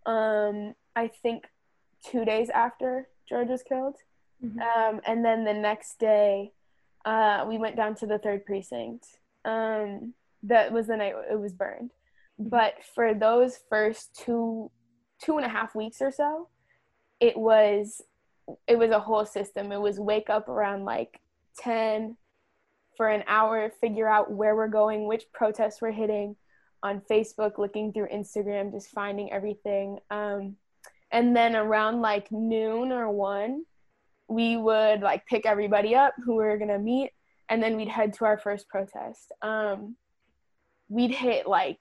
Um, 0.05 0.75
I 0.95 1.07
think 1.07 1.45
two 2.03 2.25
days 2.25 2.49
after 2.49 3.07
George 3.27 3.49
was 3.49 3.63
killed, 3.63 3.95
Mhm. 4.43 4.61
um, 4.61 5.01
and 5.05 5.25
then 5.25 5.43
the 5.43 5.53
next 5.53 5.97
day, 5.99 6.51
uh, 7.05 7.45
we 7.47 7.57
went 7.57 7.75
down 7.75 7.95
to 7.95 8.05
the 8.05 8.19
third 8.19 8.45
precinct. 8.45 9.19
Um, 9.45 10.13
that 10.43 10.71
was 10.71 10.87
the 10.87 10.97
night 10.97 11.13
it 11.31 11.39
was 11.39 11.53
burned. 11.53 11.91
But 12.37 12.73
for 12.93 13.13
those 13.13 13.59
first 13.69 14.15
two, 14.15 14.71
two 15.23 15.37
and 15.37 15.45
a 15.45 15.49
half 15.49 15.75
weeks 15.75 16.01
or 16.01 16.11
so, 16.11 16.49
it 17.19 17.37
was, 17.37 18.01
it 18.67 18.77
was 18.77 18.91
a 18.91 18.99
whole 18.99 19.25
system. 19.25 19.71
It 19.71 19.79
was 19.79 19.99
wake 19.99 20.29
up 20.29 20.49
around 20.49 20.83
like 20.83 21.21
ten, 21.57 22.17
for 22.97 23.09
an 23.09 23.23
hour, 23.27 23.71
figure 23.81 24.07
out 24.07 24.31
where 24.31 24.55
we're 24.55 24.67
going, 24.67 25.07
which 25.07 25.25
protests 25.33 25.81
we're 25.81 25.91
hitting, 25.91 26.35
on 26.83 27.01
Facebook, 27.09 27.57
looking 27.57 27.91
through 27.91 28.07
Instagram, 28.07 28.71
just 28.71 28.89
finding 28.89 29.31
everything. 29.31 29.99
Um, 30.09 30.55
and 31.11 31.35
then 31.35 31.55
around 31.55 32.01
like 32.01 32.31
noon 32.31 32.91
or 32.91 33.09
one, 33.11 33.63
we 34.27 34.57
would 34.57 35.01
like 35.01 35.25
pick 35.25 35.45
everybody 35.45 35.95
up 35.95 36.13
who 36.23 36.35
we 36.35 36.45
are 36.45 36.57
gonna 36.57 36.79
meet, 36.79 37.11
and 37.49 37.61
then 37.61 37.77
we'd 37.77 37.87
head 37.89 38.13
to 38.13 38.25
our 38.25 38.37
first 38.37 38.67
protest. 38.67 39.31
Um, 39.41 39.95
we'd 40.89 41.11
hit 41.11 41.47
like 41.47 41.79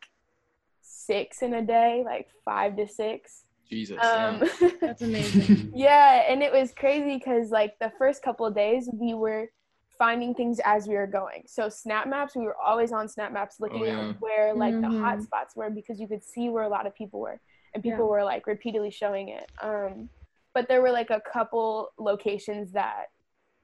six 0.83 1.43
in 1.43 1.55
a 1.55 1.63
day, 1.63 2.03
like 2.05 2.29
five 2.45 2.77
to 2.77 2.87
six. 2.87 3.45
Jesus. 3.69 3.99
Um, 4.05 4.43
yeah. 4.61 4.71
That's 4.81 5.03
amazing. 5.03 5.73
yeah, 5.75 6.25
and 6.29 6.43
it 6.43 6.53
was 6.53 6.73
crazy 6.73 7.17
because 7.17 7.51
like 7.51 7.79
the 7.81 7.93
first 7.99 8.23
couple 8.23 8.45
of 8.47 8.55
days 8.55 8.89
we 8.93 9.15
were 9.15 9.51
finding 9.99 10.35
things 10.35 10.61
as 10.65 10.87
we 10.87 10.95
were 10.97 11.07
going. 11.07 11.45
So 11.47 11.69
snap 11.69 12.09
maps, 12.09 12.35
we 12.37 12.45
were 12.45 12.57
always 12.61 12.93
on 12.93 13.09
snap 13.09 13.33
maps 13.33 13.57
looking 13.61 13.83
Oh, 13.83 13.85
yeah. 13.85 14.09
at 14.11 14.21
where 14.21 14.53
like 14.55 14.79
the 14.81 14.89
hot 14.89 15.19
Mhm. 15.19 15.23
spots 15.23 15.55
were 15.57 15.71
because 15.71 16.01
you 16.01 16.09
could 16.09 16.23
see 16.23 16.49
where 16.51 16.65
a 16.65 16.69
lot 16.69 16.87
of 16.87 16.95
people 16.95 17.21
were 17.21 17.41
and 17.73 17.83
people 17.83 18.01
Yeah. 18.01 18.11
were 18.11 18.25
like 18.25 18.47
repeatedly 18.47 18.91
showing 18.91 19.29
it. 19.29 19.51
Um, 19.63 20.11
but 20.53 20.69
there 20.69 20.83
were 20.83 20.91
like 20.91 21.11
a 21.11 21.21
couple 21.21 21.91
locations 21.99 22.73
that 22.73 23.07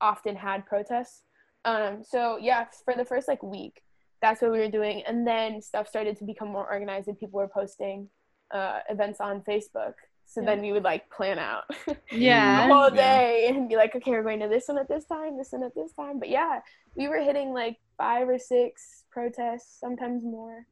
often 0.00 0.36
had 0.36 0.64
protests. 0.66 1.22
Um, 1.64 2.02
so 2.04 2.36
yeah, 2.38 2.66
for 2.84 2.94
the 2.94 3.04
first 3.04 3.28
like 3.28 3.42
week, 3.42 3.82
that's 4.22 4.42
what 4.42 4.52
we 4.52 4.58
were 4.58 4.68
doing, 4.70 5.02
and 5.06 5.26
then 5.26 5.60
stuff 5.62 5.88
started 5.88 6.16
to 6.18 6.24
become 6.24 6.48
more 6.48 6.70
organized 6.70 7.08
and 7.08 7.18
people 7.18 7.38
were 7.38 7.48
posting 7.48 8.08
uh, 8.52 8.80
events 8.88 9.20
on 9.20 9.42
Facebook. 9.42 9.94
So 10.26 10.40
Yeah. 10.40 10.46
then 10.46 10.60
we 10.62 10.72
would 10.72 10.84
like 10.84 11.10
plan 11.10 11.38
out 11.38 11.64
Yeah. 12.12 12.66
the 12.68 12.74
whole 12.74 12.90
Yeah. 12.90 12.96
day 12.96 13.46
and 13.48 13.68
be 13.68 13.76
like, 13.76 13.94
okay, 13.96 14.10
we're 14.12 14.22
going 14.22 14.40
to 14.40 14.48
this 14.48 14.68
one 14.68 14.78
at 14.78 14.88
this 14.88 15.04
time, 15.06 15.36
this 15.36 15.52
one 15.52 15.64
at 15.64 15.74
this 15.74 15.92
time. 15.92 16.18
But 16.18 16.28
yeah, 16.28 16.60
we 16.96 17.08
were 17.08 17.18
hitting 17.18 17.52
like 17.52 17.76
five 17.98 18.28
or 18.28 18.38
six 18.38 19.04
protests, 19.10 19.78
sometimes 19.80 20.22
more. 20.24 20.66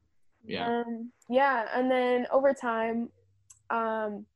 yeah. 0.47 0.67
Um, 0.69 1.13
yeah, 1.29 1.67
and 1.75 1.91
then 1.91 2.27
over 2.31 2.55
time, 2.55 3.11
um, 3.71 4.27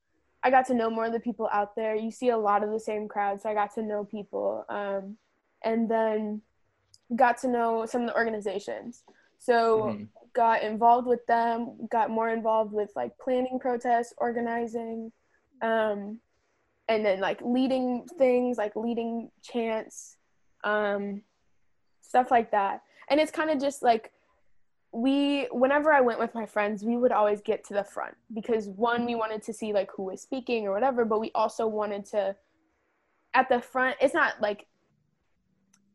I 0.43 0.51
got 0.51 0.67
to 0.67 0.75
know 0.75 0.91
more 0.91 1.07
of 1.07 1.13
the 1.13 1.21
people 1.21 1.49
out 1.53 1.75
there. 1.77 1.95
You 1.95 2.11
see 2.11 2.31
a 2.31 2.37
lot 2.39 2.63
of 2.65 2.71
the 2.71 2.81
same 2.81 3.07
crowd, 3.09 3.41
so 3.41 3.49
I 3.49 3.55
got 3.55 3.73
to 3.77 3.83
know 3.83 4.05
people, 4.05 4.65
um, 4.69 5.17
and 5.65 5.91
then 5.91 6.43
got 7.17 7.39
to 7.39 7.49
know 7.49 7.87
some 7.87 8.03
of 8.03 8.09
the 8.09 8.17
organizations. 8.17 9.05
So 9.39 9.97
Mhm. 9.97 10.09
got 10.35 10.63
involved 10.63 11.07
with 11.07 11.25
them, 11.27 11.87
got 11.91 12.11
more 12.11 12.29
involved 12.29 12.73
with 12.73 12.91
like 12.95 13.19
planning 13.19 13.59
protests, 13.59 14.15
organizing, 14.17 15.13
um, 15.61 16.21
and 16.89 17.05
then 17.05 17.21
like 17.21 17.41
leading 17.43 18.07
things, 18.19 18.57
like 18.57 18.77
leading 18.77 19.31
chants, 19.43 20.17
um, 20.65 21.23
stuff 22.01 22.31
like 22.31 22.51
that. 22.53 22.83
And 23.09 23.21
it's 23.21 23.33
kind 23.33 23.51
of 23.51 23.61
just 23.61 23.83
like 23.83 24.13
we, 24.93 25.49
whenever 25.51 25.93
I 25.93 26.03
went 26.03 26.19
with 26.19 26.35
my 26.35 26.47
friends, 26.47 26.85
we 26.85 26.97
would 26.97 27.13
always 27.13 27.41
get 27.41 27.65
to 27.65 27.75
the 27.75 27.85
front 27.85 28.15
because 28.33 28.69
one, 28.69 29.07
we 29.07 29.15
wanted 29.15 29.43
to 29.45 29.53
see 29.53 29.73
like 29.73 29.91
who 29.97 30.05
was 30.05 30.21
speaking 30.21 30.67
or 30.67 30.73
whatever, 30.73 31.05
but 31.05 31.19
we 31.19 31.31
also 31.35 31.67
wanted 31.67 32.05
to, 32.07 32.37
at 33.35 33.49
the 33.49 33.61
front, 33.61 33.97
it's 34.01 34.15
not 34.15 34.41
like 34.41 34.67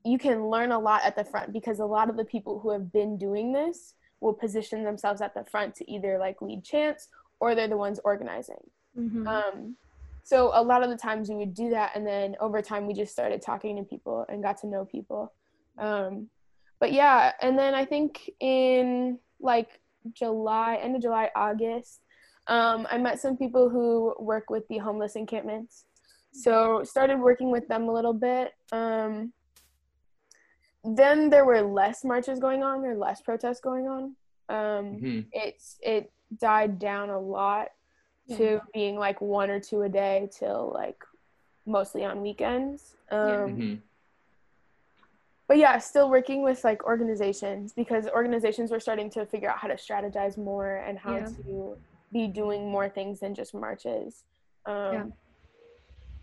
you 0.08 0.18
can 0.18 0.50
learn 0.50 0.72
a 0.72 0.80
lot 0.80 1.04
at 1.04 1.16
the 1.16 1.24
front 1.24 1.52
because 1.52 1.80
a 1.80 1.86
lot 1.86 2.10
of 2.10 2.18
the 2.18 2.26
people 2.26 2.60
who 2.60 2.72
have 2.72 2.92
been 2.92 3.18
doing 3.18 3.52
this 3.52 3.94
will 4.22 4.34
position 4.34 4.84
themselves 4.84 5.22
at 5.22 5.34
the 5.34 5.44
front 5.46 5.76
to 5.76 5.92
either 5.92 6.18
like 6.18 6.42
lead 6.42 6.64
chants 6.64 7.10
or 7.40 7.54
they're 7.54 7.68
the 7.68 7.78
ones 7.78 8.00
organizing. 8.04 8.70
Mhm. 8.98 9.28
Um, 9.28 9.78
so 10.24 10.52
a 10.54 10.64
lot 10.64 10.84
of 10.84 10.90
the 10.90 10.98
times 10.98 11.30
we 11.30 11.36
would 11.36 11.54
do 11.54 11.70
that, 11.70 11.92
and 11.96 12.06
then 12.06 12.36
over 12.40 12.62
time 12.62 12.88
we 12.88 12.94
just 12.94 13.14
started 13.14 13.42
talking 13.42 13.78
to 13.78 13.84
people 13.84 14.26
and 14.28 14.44
got 14.44 14.58
to 14.62 14.68
know 14.68 14.86
people. 14.86 15.34
Um, 15.78 16.30
but 16.80 16.92
yeah, 16.92 17.34
and 17.42 17.58
then 17.58 17.74
I 17.74 17.86
think 17.86 18.30
in 18.40 19.20
like 19.40 19.80
July, 20.14 20.76
end 20.82 20.96
of 20.96 21.02
July, 21.02 21.30
August, 21.36 22.02
um, 22.48 22.88
I 22.90 22.98
met 22.98 23.20
some 23.20 23.38
people 23.38 23.70
who 23.70 24.16
work 24.20 24.50
with 24.50 24.68
the 24.68 24.80
homeless 24.80 25.16
encampments. 25.16 25.86
So 26.34 26.84
started 26.84 27.20
working 27.20 27.52
with 27.52 27.68
them 27.68 27.90
a 27.90 27.94
little 27.94 28.14
bit. 28.14 28.54
Um, 28.72 29.34
then 30.96 31.29
there 31.29 31.46
were 31.46 31.62
less 31.62 32.03
marches 32.06 32.39
going 32.39 32.63
on, 32.63 32.82
there 32.82 32.91
were 32.94 32.98
less 32.98 33.22
protests 33.22 33.60
going 33.60 33.88
on. 33.88 34.15
Um, 34.50 34.96
Mhm. 35.01 35.25
it's 35.34 35.77
it 35.82 36.12
died 36.38 36.79
down 36.79 37.10
a 37.10 37.20
lot 37.20 37.70
to 38.29 38.62
being 38.74 38.98
like 38.98 39.22
one 39.22 39.50
or 39.50 39.60
two 39.60 39.84
a 39.84 39.89
day 39.89 40.29
till 40.32 40.72
like 40.74 41.01
mostly 41.65 42.03
on 42.06 42.22
weekends. 42.22 42.96
Um, 43.10 43.27
Yeah. 43.27 43.46
Mhm. 43.48 43.82
But 45.48 45.58
yeah, 45.58 45.77
still 45.77 46.10
working 46.10 46.41
with 46.44 46.63
like 46.65 46.84
organizations 46.84 47.72
because 47.74 48.08
organizations 48.10 48.70
were 48.70 48.82
starting 48.82 49.10
to 49.12 49.25
figure 49.25 49.50
out 49.50 49.58
how 49.60 49.70
to 49.70 49.75
strategize 49.75 50.38
more 50.38 50.75
and 50.77 51.00
how 51.00 51.13
Yeah. 51.15 51.29
to 51.46 51.77
be 52.12 52.27
doing 52.27 52.70
more 52.70 52.89
things 52.89 53.22
than 53.22 53.34
just 53.34 53.53
marches. 53.53 54.24
Um, 54.65 54.94
Yeah. 54.94 55.06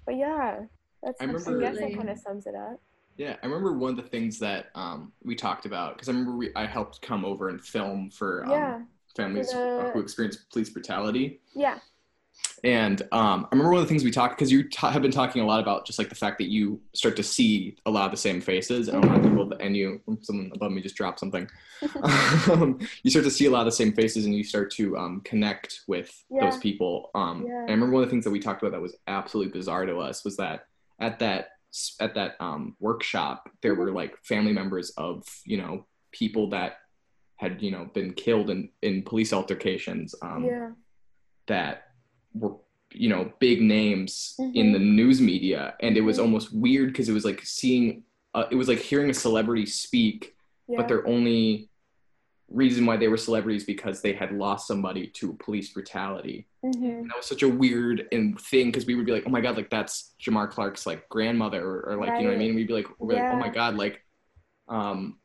But 0.07 0.17
yeah, 0.17 0.67
that's 1.03 1.21
I 1.23 1.25
I, 1.25 1.29
guess 1.29 1.79
that 1.79 1.95
kind 1.97 2.11
of 2.11 2.19
sums 2.19 2.47
it 2.47 2.55
up. 2.55 2.79
Yeah, 3.17 3.37
I 3.43 3.47
remember 3.47 3.73
one 3.75 3.91
of 3.91 3.97
the 3.97 4.09
things 4.11 4.39
that 4.41 4.67
um, 4.75 5.13
we 5.23 5.35
talked 5.37 5.67
about 5.67 5.95
because 5.95 6.09
I 6.09 6.13
remember 6.13 6.37
we, 6.37 6.51
I 6.57 6.67
helped 6.67 7.01
come 7.01 7.25
over 7.25 7.49
and 7.49 7.63
film 7.65 8.11
for 8.11 8.45
um, 8.47 8.51
yeah, 8.53 8.79
families 9.17 9.53
the- 9.53 9.91
who 9.93 10.01
experience 10.01 10.37
police 10.53 10.71
brutality. 10.71 11.41
yeah, 11.55 11.79
And 12.65 13.03
um, 13.13 13.45
I 13.45 13.49
remember 13.55 13.71
one 13.73 13.81
of 13.83 13.87
the 13.87 13.89
things 13.89 14.03
we 14.03 14.11
talked 14.11 14.37
because 14.37 14.51
you 14.51 14.69
ta- 14.69 14.91
have 14.91 15.03
been 15.03 15.13
talking 15.13 15.43
a 15.43 15.47
lot 15.47 15.61
about 15.61 15.87
just 15.87 15.99
like 16.01 16.09
the 16.09 16.15
fact 16.17 16.39
that 16.39 16.49
you 16.51 16.81
start 16.93 17.15
to 17.17 17.23
see 17.23 17.77
a 17.87 17.91
lot 17.91 18.07
of 18.07 18.11
the 18.11 18.17
same 18.17 18.41
faces, 18.41 18.89
and 18.89 19.05
a 19.05 19.07
lot 19.07 19.19
of 19.19 19.23
people, 19.23 19.53
and 19.61 19.77
you, 19.77 20.01
someone 20.23 20.51
above 20.53 20.73
me 20.73 20.83
just 20.83 20.97
dropped 20.97 21.21
something. 21.21 21.49
um, 22.51 22.79
you 23.05 23.11
start 23.11 23.25
to 23.25 23.31
see 23.31 23.47
a 23.47 23.51
lot 23.51 23.61
of 23.61 23.67
the 23.67 23.73
same 23.73 23.93
faces, 23.93 24.25
and 24.25 24.35
you 24.35 24.43
start 24.43 24.73
to 24.73 24.97
um, 24.97 25.21
connect 25.25 25.83
with 25.87 26.11
Yeah. 26.31 26.41
those 26.47 26.57
people. 26.59 27.11
Um, 27.15 27.45
Yeah. 27.47 27.67
I 27.69 27.71
remember 27.71 27.91
one 27.91 28.03
of 28.03 28.09
the 28.09 28.11
things 28.11 28.25
that 28.25 28.31
we 28.33 28.41
talked 28.41 28.63
about 28.63 28.73
that 28.73 28.83
was 28.83 28.97
absolutely 29.07 29.53
bizarre 29.53 29.87
to 29.87 29.99
us 29.99 30.25
was 30.25 30.37
that 30.39 30.67
at 30.99 31.21
that 31.21 31.51
at 32.01 32.15
that 32.15 32.37
um, 32.41 32.77
workshop, 32.81 33.49
there 33.63 33.75
were 33.75 33.91
like 33.93 34.17
family 34.25 34.53
members 34.53 34.91
of 34.97 35.25
you 35.45 35.57
know 35.57 35.87
people 36.13 36.51
that 36.51 36.79
had 37.37 37.61
you 37.63 37.71
know 37.71 37.85
been 37.95 38.13
killed 38.15 38.51
in 38.51 38.69
in 38.83 39.03
police 39.03 39.33
altercations 39.33 40.15
um, 40.23 40.45
yeah. 40.45 40.71
that 41.47 41.89
were 42.33 42.55
you 42.93 43.09
know 43.09 43.33
big 43.41 43.61
names 43.61 44.35
in 44.55 44.73
the 44.73 44.79
news 44.79 45.21
media, 45.21 45.75
and 45.81 45.97
it 45.97 46.01
was 46.01 46.19
Mhm. 46.19 46.23
almost 46.23 46.53
weird 46.55 46.89
because 46.93 47.09
it 47.09 47.13
was 47.13 47.25
like 47.25 47.41
seeing 47.45 48.05
uh, 48.35 48.47
it 48.51 48.57
was 48.57 48.69
like 48.69 48.79
hearing 48.79 49.11
a 49.11 49.15
celebrity 49.15 49.67
speak, 49.67 50.35
Yeah. 50.69 50.79
but 50.79 50.89
their 50.89 51.07
only 51.07 51.69
reason 52.55 52.87
why 52.87 52.97
they 52.97 53.09
were 53.09 53.17
celebrities 53.17 53.65
because 53.65 54.01
they 54.01 54.13
had 54.13 54.31
lost 54.33 54.67
somebody 54.69 55.09
to 55.09 55.33
police 55.35 55.73
brutality 55.73 56.47
Mhm. 56.65 56.99
and 57.01 57.11
that 57.11 57.17
was 57.17 57.27
such 57.27 57.43
a 57.43 57.49
weird 57.49 58.07
and 58.13 58.41
thing 58.41 58.69
because 58.69 58.87
we 58.87 58.95
would 58.95 59.05
be 59.07 59.13
like, 59.13 59.25
oh 59.27 59.31
my 59.31 59.41
god, 59.41 59.57
like 59.57 59.71
that's 59.71 60.15
Jamar 60.25 60.49
Clark's 60.49 60.87
like 60.87 61.09
grandmother 61.09 61.61
or, 61.67 61.81
or 61.91 61.97
like 61.97 62.11
you 62.19 62.25
know 62.25 62.31
what 62.31 62.37
I 62.37 62.39
Right. 62.39 62.39
mean. 62.39 62.55
We'd 62.55 62.69
be 62.69 62.73
like, 62.75 62.89
we'd 63.01 63.09
be 63.15 63.21
like, 63.21 63.33
oh 63.33 63.37
my 63.37 63.49
god, 63.49 63.77
like, 63.77 64.01
um. 64.69 65.19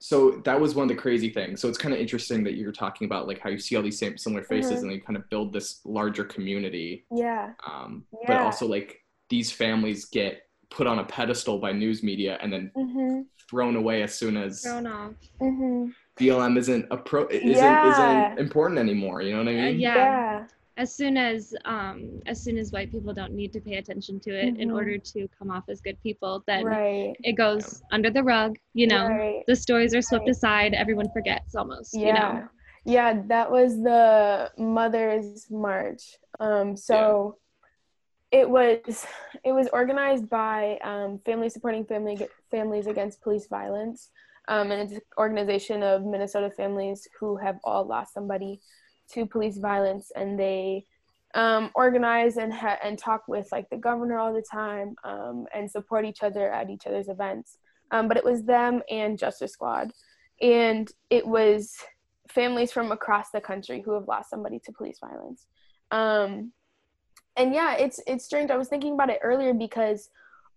So 0.00 0.30
that 0.44 0.60
was 0.60 0.74
one 0.76 0.84
of 0.88 0.88
the 0.96 1.00
crazy 1.02 1.28
things. 1.30 1.60
So 1.60 1.68
it's 1.68 1.78
kind 1.78 1.92
of 1.92 1.98
interesting 2.00 2.44
that 2.44 2.54
you're 2.54 2.70
talking 2.70 3.04
about 3.06 3.26
like 3.26 3.40
how 3.40 3.50
you 3.50 3.58
see 3.58 3.74
all 3.74 3.82
these 3.82 3.98
same 3.98 4.16
similar 4.16 4.44
faces 4.44 4.78
Mhm. 4.78 4.82
and 4.82 4.90
they 4.92 4.98
kind 4.98 5.16
of 5.16 5.28
build 5.28 5.52
this 5.52 5.80
larger 5.84 6.24
community. 6.24 7.04
Yeah. 7.10 7.54
Um, 7.66 8.06
but 8.26 8.36
also 8.36 8.66
like 8.68 9.00
these 9.28 9.50
families 9.50 10.04
get 10.04 10.42
put 10.70 10.86
on 10.86 10.98
a 11.00 11.04
pedestal 11.04 11.58
by 11.58 11.72
news 11.72 12.02
media 12.02 12.38
and 12.40 12.52
then 12.52 12.70
Mhm. 12.76 13.26
thrown 13.50 13.74
away 13.74 14.02
as 14.02 14.14
soon 14.16 14.36
as 14.36 14.62
Thrown 14.62 14.86
off. 14.86 15.14
Mhm. 15.40 15.92
BLM 16.18 16.56
isn't 16.58 16.86
a 16.90 16.96
pro 16.96 17.26
isn't 17.28 17.48
Yeah. 17.48 17.90
isn't 17.90 18.38
important 18.38 18.78
anymore. 18.78 19.22
You 19.22 19.32
know 19.32 19.38
what 19.44 19.48
I 19.48 19.58
Uh, 19.58 19.62
mean? 19.72 19.80
yeah. 19.80 19.94
Yeah. 19.96 20.46
As 20.76 20.94
soon 20.94 21.16
as 21.16 21.54
um 21.64 22.20
as 22.26 22.40
soon 22.42 22.56
as 22.56 22.70
white 22.72 22.90
people 22.92 23.12
don't 23.12 23.32
need 23.32 23.52
to 23.52 23.60
pay 23.60 23.76
attention 23.76 24.20
to 24.20 24.30
it 24.30 24.56
in 24.62 24.68
Mhm. 24.68 24.74
order 24.74 24.96
to 24.98 25.28
come 25.38 25.50
off 25.50 25.64
as 25.68 25.80
good 25.80 26.00
people, 26.02 26.44
then 26.46 26.64
Right. 26.64 27.16
it 27.24 27.32
goes 27.32 27.82
under 27.90 28.10
the 28.10 28.22
rug. 28.22 28.58
You 28.74 28.86
know, 28.86 29.08
Right. 29.08 29.42
the 29.46 29.56
stories 29.56 29.92
are 29.94 30.02
swept 30.02 30.26
Right. 30.26 30.30
aside. 30.36 30.74
Everyone 30.74 31.08
forgets 31.10 31.54
almost. 31.54 31.94
Yeah. 31.94 32.06
You 32.06 32.12
know. 32.14 32.48
Yeah, 32.84 33.22
that 33.26 33.50
was 33.50 33.70
the 33.82 34.50
Mothers 34.56 35.50
March. 35.50 36.16
Um, 36.40 36.76
so 36.76 37.38
it 38.30 38.48
was 38.48 39.06
it 39.44 39.52
was 39.52 39.68
organized 39.72 40.28
by 40.28 40.78
um, 40.82 41.18
Family 41.24 41.48
Supporting 41.48 41.84
Family 41.84 42.16
Families 42.50 42.86
Against 42.86 43.20
Police 43.20 43.46
Violence, 43.48 44.10
um, 44.48 44.70
and 44.72 44.82
it's 44.82 44.92
an 44.92 45.00
organization 45.18 45.82
of 45.82 46.04
Minnesota 46.04 46.50
families 46.50 47.06
who 47.20 47.36
have 47.36 47.58
all 47.64 47.86
lost 47.86 48.14
somebody 48.14 48.60
to 49.12 49.26
police 49.26 49.58
violence, 49.58 50.10
and 50.16 50.38
they 50.38 50.84
um, 51.34 51.70
organize 51.74 52.38
and 52.38 52.52
ha- 52.52 52.78
and 52.82 52.98
talk 52.98 53.28
with 53.28 53.46
like 53.52 53.68
the 53.70 53.76
governor 53.76 54.18
all 54.18 54.32
the 54.32 54.44
time, 54.50 54.96
um, 55.04 55.46
and 55.54 55.70
support 55.70 56.04
each 56.04 56.22
other 56.22 56.50
at 56.50 56.70
each 56.70 56.86
other's 56.86 57.08
events. 57.08 57.58
Um, 57.90 58.08
but 58.08 58.16
it 58.16 58.24
was 58.24 58.44
them 58.44 58.82
and 58.90 59.18
Justice 59.18 59.52
Squad, 59.52 59.92
and 60.40 60.90
it 61.10 61.26
was 61.26 61.76
families 62.30 62.72
from 62.72 62.92
across 62.92 63.30
the 63.30 63.40
country 63.40 63.82
who 63.82 63.92
have 63.92 64.08
lost 64.08 64.30
somebody 64.30 64.58
to 64.64 64.72
police 64.72 64.98
violence. 64.98 65.46
Um, 65.90 66.52
and 67.36 67.54
yeah, 67.54 67.76
it's 67.76 68.00
it's 68.06 68.24
strange. 68.24 68.50
I 68.50 68.56
was 68.56 68.68
thinking 68.68 68.94
about 68.94 69.10
it 69.10 69.20
earlier 69.22 69.54
because 69.54 70.10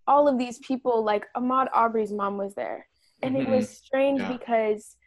all 0.08 0.28
of 0.28 0.38
these 0.38 0.60
people, 0.60 1.04
like 1.04 1.26
Ahmaud 1.38 1.68
Arbery's 1.74 2.12
mom, 2.12 2.38
was 2.38 2.56
there, 2.56 2.88
and 3.22 3.38
it 3.38 3.48
Mhm. 3.48 3.52
was 3.52 3.70
strange 3.70 4.20
Yeah. 4.22 4.38
because, 4.38 4.98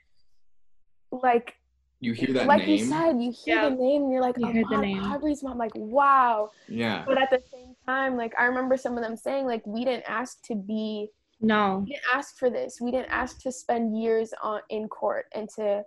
like, 1.10 1.54
You 2.00 2.12
hear 2.12 2.34
that 2.34 2.46
like 2.46 2.60
name? 2.66 2.70
you 2.70 2.78
said, 2.78 3.22
you 3.22 3.30
hear 3.32 3.56
Yeah. 3.56 3.68
the 3.70 3.76
name, 3.76 4.02
and 4.04 4.12
you're 4.12 4.20
like 4.20 4.36
You 4.38 4.46
heard 4.52 4.68
the 4.68 4.76
name. 4.78 5.02
Arbery's 5.04 5.42
mom, 5.42 5.56
like 5.58 5.72
wow. 5.74 6.50
yeah. 6.68 7.04
But 7.06 7.18
at 7.20 7.30
the 7.30 7.42
same 7.50 7.74
time, 7.86 8.16
like 8.16 8.34
I 8.38 8.44
remember 8.44 8.76
some 8.76 8.96
of 8.98 9.02
them 9.02 9.16
saying, 9.16 9.46
like 9.46 9.66
we 9.66 9.84
didn't 9.84 10.04
ask 10.08 10.42
to 10.46 10.54
be 10.54 11.10
No. 11.40 11.78
we 11.80 11.92
didn't 11.92 12.04
ask 12.12 12.36
for 12.38 12.50
this. 12.50 12.80
We 12.80 12.90
didn't 12.90 13.10
ask 13.10 13.40
to 13.40 13.52
spend 13.52 13.98
years 14.00 14.32
on 14.42 14.60
in 14.70 14.88
court 14.88 15.26
and 15.34 15.48
to 15.56 15.84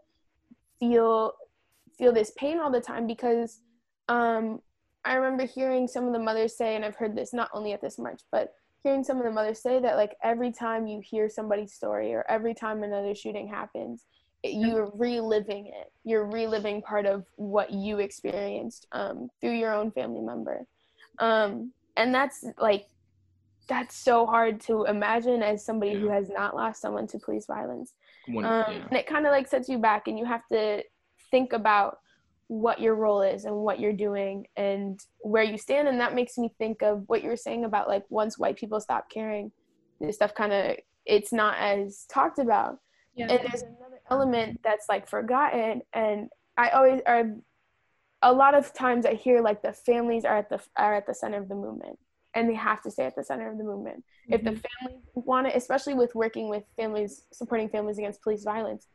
feel 0.79 1.33
feel 1.97 2.13
this 2.13 2.31
pain 2.37 2.59
all 2.59 2.71
the 2.71 2.81
time 2.81 3.07
because 3.07 3.61
um, 4.07 4.61
I 5.03 5.15
remember 5.15 5.45
hearing 5.45 5.87
some 5.87 6.05
of 6.07 6.13
the 6.13 6.19
mothers 6.19 6.55
say, 6.57 6.75
and 6.75 6.85
I've 6.85 6.95
heard 6.95 7.15
this 7.15 7.33
not 7.33 7.49
only 7.53 7.73
at 7.73 7.81
this 7.81 7.97
march, 7.97 8.21
but 8.31 8.53
hearing 8.87 9.03
some 9.03 9.17
of 9.17 9.25
the 9.25 9.31
mothers 9.31 9.61
say 9.61 9.81
that 9.81 9.97
like 9.97 10.15
every 10.23 10.49
time 10.51 10.87
you 10.87 11.01
hear 11.01 11.27
somebody's 11.27 11.73
story 11.73 12.13
or 12.13 12.25
every 12.29 12.53
time 12.53 12.83
another 12.83 13.13
shooting 13.13 13.45
happens, 13.45 14.05
it, 14.43 14.53
you're 14.53 14.89
reliving 14.95 15.67
it. 15.67 15.91
You're 16.05 16.25
reliving 16.25 16.81
part 16.81 17.05
of 17.05 17.25
what 17.35 17.69
you 17.71 17.99
experienced 17.99 18.87
um, 18.93 19.29
through 19.41 19.57
your 19.57 19.73
own 19.73 19.91
family 19.91 20.21
member, 20.21 20.65
um, 21.19 21.73
and 21.97 22.15
that's 22.15 22.45
like 22.59 22.85
that's 23.67 23.93
so 23.97 24.25
hard 24.25 24.61
to 24.61 24.85
imagine 24.85 25.43
as 25.43 25.65
somebody 25.65 25.95
who 25.95 26.07
has 26.07 26.29
not 26.29 26.55
lost 26.55 26.81
someone 26.81 27.07
to 27.07 27.19
police 27.19 27.45
violence. 27.45 27.91
Um, 28.29 28.35
yeah. 28.35 28.69
And 28.69 28.93
it 28.93 29.05
kind 29.05 29.25
of 29.25 29.31
like 29.31 29.49
sets 29.49 29.67
you 29.67 29.79
back, 29.79 30.07
and 30.07 30.17
you 30.17 30.23
have 30.23 30.47
to 30.51 30.81
think 31.29 31.51
about 31.51 31.99
what 32.47 32.79
your 32.79 32.95
role 32.95 33.21
is 33.21 33.45
and 33.45 33.55
what 33.55 33.79
you're 33.79 33.93
doing 33.93 34.47
and 34.55 34.99
where 35.19 35.43
you 35.43 35.57
stand. 35.57 35.87
And 35.87 35.99
that 35.99 36.15
makes 36.15 36.37
me 36.37 36.53
think 36.57 36.81
of 36.81 37.03
what 37.07 37.23
you 37.23 37.29
were 37.29 37.37
saying 37.37 37.65
about 37.65 37.87
like 37.87 38.03
once 38.09 38.37
white 38.37 38.57
people 38.57 38.79
stop 38.79 39.09
caring, 39.09 39.51
this 39.99 40.15
stuff 40.15 40.33
kind 40.33 40.53
of 40.53 40.77
it's 41.05 41.31
not 41.33 41.57
as 41.57 42.05
talked 42.09 42.39
about. 42.39 42.79
Yeah. 43.15 43.27
And 43.29 43.39
there's 43.39 43.63
another 43.63 43.99
element 44.11 44.59
that's 44.63 44.87
like 44.87 45.09
forgotten, 45.09 45.81
and 45.93 46.29
I 46.57 46.69
always 46.69 47.01
are. 47.05 47.33
A 48.23 48.33
lot 48.33 48.55
of 48.55 48.73
times 48.73 49.05
I 49.05 49.13
hear 49.13 49.41
like 49.41 49.61
the 49.61 49.73
families 49.73 50.25
are 50.25 50.37
at 50.37 50.49
the 50.49 50.59
are 50.75 50.95
at 50.95 51.05
the 51.05 51.13
center 51.13 51.37
of 51.37 51.49
the 51.49 51.55
movement, 51.55 51.97
and 52.33 52.49
they 52.49 52.55
have 52.55 52.81
to 52.83 52.91
stay 52.91 53.05
at 53.05 53.15
the 53.15 53.23
center 53.23 53.49
of 53.49 53.57
the 53.57 53.63
movement 53.63 54.03
if 54.27 54.43
the 54.43 54.51
mm-hmm. 54.51 54.59
families 54.81 55.03
want 55.13 55.47
it, 55.47 55.55
especially 55.55 55.93
with 55.93 56.13
working 56.13 56.49
with 56.49 56.63
families, 56.75 57.23
supporting 57.31 57.69
families 57.69 57.97
against 57.97 58.21
police 58.21 58.43
violence, 58.43 58.87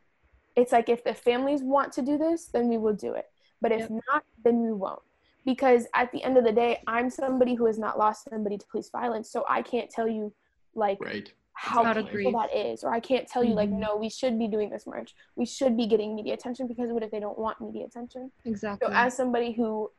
it's 0.57 0.73
like 0.73 0.89
if 0.89 1.03
the 1.05 1.15
families 1.15 1.63
want 1.63 1.93
to 1.95 2.03
do 2.03 2.19
this, 2.19 2.47
then 2.47 2.69
we 2.69 2.77
will 2.77 2.95
do 2.95 3.15
it. 3.15 3.27
But 3.63 3.73
if 3.73 3.81
Yep. 3.89 4.03
not, 4.09 4.25
then 4.45 4.61
we 4.61 4.73
won't. 4.73 5.01
Because 5.45 5.87
at 5.95 6.13
the 6.13 6.23
end 6.23 6.37
of 6.37 6.45
the 6.45 6.53
day, 6.53 6.81
I'm 6.87 7.09
somebody 7.11 7.55
who 7.55 7.67
has 7.67 7.79
not 7.79 7.99
lost 7.99 8.29
somebody 8.29 8.59
to 8.59 8.67
police 8.71 8.91
violence, 8.91 9.31
so 9.31 9.45
I 9.49 9.63
can't 9.63 9.91
tell 9.91 10.07
you 10.09 10.35
like 10.75 10.99
right. 11.01 11.33
how 11.55 11.85
How 11.85 11.95
painful 11.95 12.33
that 12.33 12.55
is, 12.55 12.85
or 12.85 12.93
I 12.93 13.01
can't 13.01 13.27
tell 13.29 13.43
you 13.45 13.55
like, 13.55 13.71
Mhm. 13.71 13.79
no, 13.79 13.97
we 13.97 14.09
should 14.09 14.39
be 14.39 14.49
doing 14.49 14.71
this 14.71 14.87
march. 14.87 15.15
We 15.37 15.47
should 15.47 15.77
be 15.77 15.87
getting 15.87 16.15
media 16.15 16.35
attention 16.35 16.67
because 16.67 16.91
what 16.93 17.03
if 17.03 17.11
they 17.11 17.21
don't 17.21 17.39
want 17.39 17.61
media 17.61 17.87
attention? 17.87 18.31
Exactly. 18.45 18.87
So 18.87 18.93
as 18.95 19.17
somebody 19.17 19.53
who, 19.53 19.91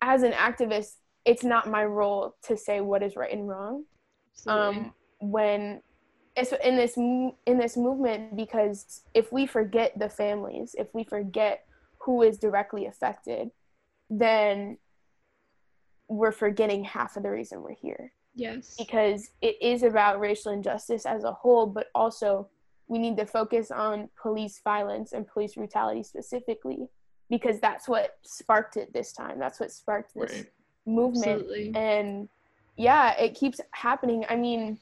as 0.00 0.22
an 0.22 0.32
activist, 0.32 0.96
it's 1.24 1.44
not 1.44 1.68
my 1.68 1.84
role 1.84 2.36
to 2.44 2.56
say 2.56 2.80
what 2.80 3.02
is 3.02 3.16
right 3.16 3.32
and 3.32 3.46
wrong 3.48 3.84
Absolutely. 4.32 4.78
um, 4.78 4.94
when 5.20 5.82
it's 6.36 6.52
in 6.64 6.76
this 6.76 6.96
in 6.96 7.58
this 7.58 7.76
movement 7.76 8.36
because 8.36 9.02
if 9.12 9.32
we 9.32 9.44
forget 9.46 9.92
the 9.98 10.08
families 10.08 10.74
if 10.78 10.88
we 10.94 11.02
forget 11.04 11.64
who 11.98 12.22
is 12.22 12.38
directly 12.38 12.86
affected 12.86 13.50
then 14.10 14.78
we're 16.08 16.32
forgetting 16.32 16.84
half 16.84 17.16
of 17.16 17.22
the 17.22 17.30
reason 17.30 17.62
we're 17.62 17.74
here 17.74 18.12
yes. 18.34 18.74
because 18.78 19.30
it 19.42 19.56
is 19.60 19.82
about 19.82 20.20
racial 20.20 20.52
injustice 20.52 21.04
as 21.04 21.24
a 21.24 21.32
whole 21.32 21.66
but 21.66 21.88
also 21.94 22.48
we 22.86 22.98
need 22.98 23.16
to 23.18 23.26
focus 23.26 23.70
on 23.70 24.08
police 24.20 24.60
violence 24.64 25.12
and 25.12 25.26
police 25.28 25.54
brutality 25.54 26.02
specifically 26.02 26.88
because 27.28 27.60
that's 27.60 27.86
what 27.86 28.16
sparked 28.22 28.76
it 28.78 28.90
this 28.94 29.12
time 29.12 29.38
that's 29.38 29.60
what 29.60 29.70
sparked 29.70 30.14
this 30.14 30.32
Right. 30.32 30.46
movement 30.86 31.26
Absolutely. 31.42 31.72
and 31.74 32.28
yeah 32.78 33.14
it 33.18 33.34
keeps 33.34 33.60
happening 33.72 34.24
i 34.30 34.36
mean 34.36 34.78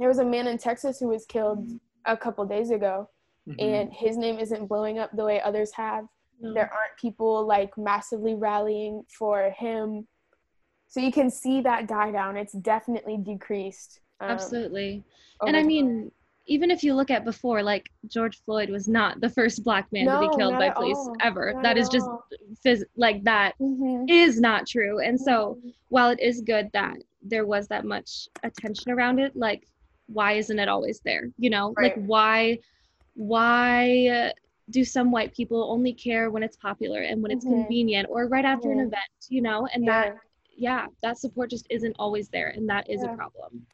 there 0.00 0.08
was 0.08 0.18
a 0.18 0.24
man 0.24 0.48
in 0.48 0.58
texas 0.58 0.98
who 0.98 1.06
was 1.08 1.24
killed 1.26 1.78
a 2.06 2.16
couple 2.16 2.44
days 2.46 2.70
ago 2.70 3.08
Mhm. 3.46 3.62
and 3.62 3.92
his 3.94 4.16
name 4.18 4.38
isn't 4.38 4.66
blowing 4.66 4.98
up 4.98 5.10
the 5.16 5.24
way 5.24 5.40
others 5.40 5.72
have 5.72 6.06
No. 6.40 6.54
there 6.54 6.70
aren't 6.72 6.96
people 7.00 7.46
like 7.46 7.76
massively 7.76 8.34
rallying 8.34 9.02
for 9.18 9.50
him 9.50 10.06
so 10.86 11.00
you 11.00 11.10
can 11.12 11.30
see 11.30 11.60
that 11.62 11.86
die 11.88 12.10
down 12.12 12.36
it's 12.36 12.52
definitely 12.54 13.16
decreased 13.16 14.00
um, 14.20 14.30
Absolutely. 14.30 15.04
And 15.46 15.56
I 15.56 15.60
time. 15.60 15.66
mean, 15.68 16.12
even 16.48 16.72
if 16.72 16.82
you 16.82 16.92
look 16.94 17.08
at 17.08 17.24
before, 17.24 17.62
like 17.62 17.88
George 18.08 18.42
Floyd 18.44 18.68
was 18.68 18.88
not 18.88 19.20
the 19.20 19.28
first 19.30 19.62
black 19.62 19.86
man 19.92 20.06
to 20.06 20.18
be 20.18 20.28
killed 20.36 20.58
by 20.58 20.70
police 20.70 20.96
all. 20.98 21.14
ever. 21.20 21.52
Not 21.52 21.62
That 21.62 21.76
at 21.76 21.78
is 21.78 21.88
just 21.88 22.08
phys- 22.66 22.82
like 22.96 23.22
that 23.24 23.54
Mhm. 23.60 24.06
is 24.10 24.40
not 24.40 24.66
true. 24.66 24.98
And 24.98 25.20
so 25.20 25.56
while 25.90 26.10
it 26.10 26.18
is 26.18 26.40
good 26.40 26.68
that 26.72 26.96
there 27.22 27.46
was 27.46 27.68
that 27.68 27.84
much 27.84 28.28
attention 28.42 28.90
around 28.90 29.20
it, 29.20 29.36
like 29.36 29.68
why 30.06 30.32
isn't 30.32 30.58
it 30.58 30.68
always 30.68 30.98
there? 31.04 31.30
You 31.38 31.50
know, 31.50 31.74
like 31.80 31.94
why 32.06 32.58
why 33.14 34.32
do 34.70 34.84
some 34.84 35.10
white 35.10 35.34
people 35.34 35.70
only 35.70 35.92
care 35.92 36.30
when 36.30 36.42
it's 36.42 36.56
popular 36.56 37.02
and 37.02 37.22
when 37.22 37.30
it's 37.30 37.44
Mhm. 37.44 37.66
convenient 37.66 38.08
or 38.10 38.26
right 38.28 38.44
after 38.44 38.70
an 38.70 38.78
Mhm. 38.78 38.86
event, 38.88 39.26
you 39.28 39.42
know? 39.42 39.66
And 39.72 39.84
yeah. 39.84 40.02
that 40.02 40.16
yeah, 40.56 40.86
that 41.02 41.18
support 41.18 41.50
just 41.50 41.66
isn't 41.70 41.94
always 41.98 42.28
there 42.28 42.48
and 42.48 42.68
that 42.68 42.90
is 42.90 43.02
Yeah. 43.02 43.12
a 43.12 43.16
problem. 43.16 43.66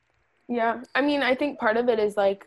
Yeah, 0.49 0.83
I 0.95 1.01
mean, 1.01 1.23
I 1.23 1.35
think 1.35 1.59
part 1.59 1.77
of 1.79 1.89
it 1.89 1.99
is 1.99 2.17
like 2.17 2.47